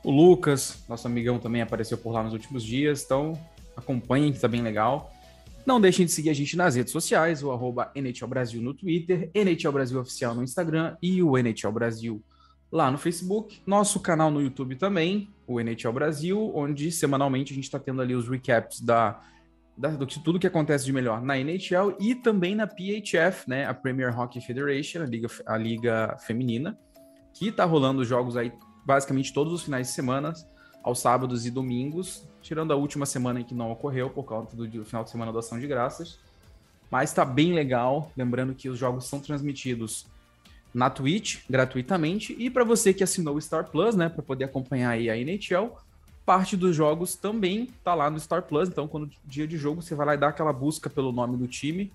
O 0.03 0.11
Lucas, 0.11 0.83
nosso 0.89 1.07
amigão 1.07 1.39
também 1.39 1.61
apareceu 1.61 1.97
por 1.97 2.11
lá 2.11 2.23
nos 2.23 2.33
últimos 2.33 2.63
dias, 2.63 3.03
então 3.03 3.33
acompanhem 3.77 4.33
que 4.33 4.39
tá 4.39 4.47
bem 4.47 4.61
legal. 4.61 5.13
Não 5.65 5.79
deixem 5.79 6.05
de 6.05 6.11
seguir 6.11 6.31
a 6.31 6.33
gente 6.33 6.57
nas 6.57 6.75
redes 6.75 6.91
sociais, 6.91 7.43
o 7.43 7.51
arroba 7.51 7.91
NHL 7.93 8.27
Brasil 8.27 8.61
no 8.61 8.73
Twitter, 8.73 9.29
NHL 9.33 9.71
Brasil 9.71 9.99
Oficial 9.99 10.33
no 10.33 10.43
Instagram 10.43 10.97
e 11.01 11.21
o 11.21 11.37
NHL 11.37 11.71
Brasil 11.71 12.23
lá 12.71 12.91
no 12.91 12.97
Facebook. 12.97 13.61
Nosso 13.65 13.99
canal 13.99 14.29
no 14.29 14.41
YouTube 14.41 14.75
também, 14.75 15.29
o 15.47 15.59
NHL 15.59 15.91
Brasil, 15.91 16.51
onde 16.55 16.91
semanalmente 16.91 17.51
a 17.51 17.55
gente 17.55 17.65
está 17.65 17.79
tendo 17.79 18.01
ali 18.01 18.15
os 18.15 18.27
recaps 18.27 18.81
da, 18.81 19.19
da, 19.77 19.89
do 19.89 20.05
que 20.05 20.19
tudo 20.19 20.39
que 20.39 20.47
acontece 20.47 20.85
de 20.85 20.93
melhor 20.93 21.21
na 21.21 21.37
NHL 21.37 21.95
e 21.99 22.13
também 22.13 22.55
na 22.55 22.67
PHF, 22.67 23.49
né, 23.49 23.65
a 23.65 23.73
Premier 23.73 24.17
Hockey 24.17 24.41
Federation, 24.41 25.01
a 25.01 25.05
liga, 25.05 25.27
a 25.45 25.57
liga 25.57 26.17
feminina, 26.19 26.77
que 27.33 27.47
está 27.47 27.65
rolando 27.65 28.03
jogos 28.03 28.37
aí 28.37 28.51
basicamente 28.85 29.33
todos 29.33 29.53
os 29.53 29.63
finais 29.63 29.87
de 29.87 29.93
semana, 29.93 30.33
aos 30.83 30.99
sábados 30.99 31.45
e 31.45 31.51
domingos, 31.51 32.27
tirando 32.41 32.71
a 32.71 32.75
última 32.75 33.05
semana 33.05 33.41
em 33.41 33.43
que 33.43 33.53
não 33.53 33.71
ocorreu 33.71 34.09
por 34.09 34.23
causa 34.23 34.55
do, 34.55 34.67
do 34.67 34.85
final 34.85 35.03
de 35.03 35.09
semana 35.09 35.31
da 35.31 35.39
ação 35.39 35.59
de 35.59 35.67
graças. 35.67 36.19
Mas 36.89 37.11
está 37.11 37.23
bem 37.23 37.53
legal, 37.53 38.11
lembrando 38.17 38.55
que 38.55 38.69
os 38.69 38.79
jogos 38.79 39.05
são 39.05 39.19
transmitidos 39.19 40.07
na 40.73 40.89
Twitch 40.89 41.39
gratuitamente 41.49 42.35
e 42.37 42.49
para 42.49 42.63
você 42.63 42.93
que 42.93 43.03
assinou 43.03 43.35
o 43.35 43.41
Star 43.41 43.69
Plus, 43.69 43.95
né, 43.95 44.09
para 44.09 44.21
poder 44.21 44.45
acompanhar 44.45 44.91
aí 44.91 45.09
a 45.09 45.17
NHL, 45.17 45.77
parte 46.25 46.55
dos 46.55 46.75
jogos 46.75 47.15
também 47.15 47.69
tá 47.83 47.95
lá 47.95 48.09
no 48.09 48.19
Star 48.19 48.43
Plus, 48.43 48.69
então 48.69 48.87
quando 48.87 49.09
dia 49.25 49.47
de 49.47 49.57
jogo 49.57 49.81
você 49.81 49.95
vai 49.95 50.05
lá 50.05 50.13
e 50.13 50.17
dá 50.17 50.27
aquela 50.27 50.53
busca 50.53 50.89
pelo 50.89 51.11
nome 51.11 51.37
do 51.37 51.47
time, 51.47 51.91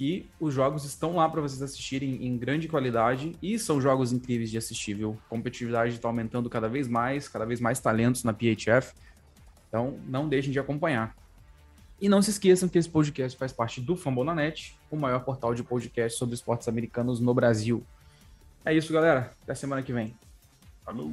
que 0.00 0.26
os 0.40 0.54
jogos 0.54 0.84
estão 0.84 1.16
lá 1.16 1.28
para 1.28 1.42
vocês 1.42 1.60
assistirem 1.60 2.26
em 2.26 2.38
grande 2.38 2.68
qualidade 2.68 3.36
e 3.42 3.58
são 3.58 3.80
jogos 3.80 4.12
incríveis 4.12 4.50
de 4.50 4.56
assistir, 4.56 4.94
viu? 4.94 5.18
A 5.26 5.28
competitividade 5.28 5.94
está 5.94 6.08
aumentando 6.08 6.48
cada 6.48 6.68
vez 6.68 6.88
mais, 6.88 7.28
cada 7.28 7.44
vez 7.44 7.60
mais 7.60 7.80
talentos 7.80 8.24
na 8.24 8.32
PHF. 8.32 8.94
Então, 9.68 9.98
não 10.08 10.26
deixem 10.26 10.50
de 10.50 10.58
acompanhar. 10.58 11.14
E 12.00 12.08
não 12.08 12.22
se 12.22 12.30
esqueçam 12.30 12.68
que 12.68 12.78
esse 12.78 12.88
podcast 12.88 13.36
faz 13.38 13.52
parte 13.52 13.80
do 13.80 13.94
Fambonanet, 13.94 14.74
o 14.90 14.96
maior 14.96 15.22
portal 15.22 15.54
de 15.54 15.62
podcast 15.62 16.18
sobre 16.18 16.34
esportes 16.34 16.66
americanos 16.66 17.20
no 17.20 17.34
Brasil. 17.34 17.84
É 18.64 18.74
isso, 18.74 18.92
galera. 18.92 19.32
Até 19.42 19.54
semana 19.54 19.82
que 19.82 19.92
vem. 19.92 20.14
Falou! 20.84 21.12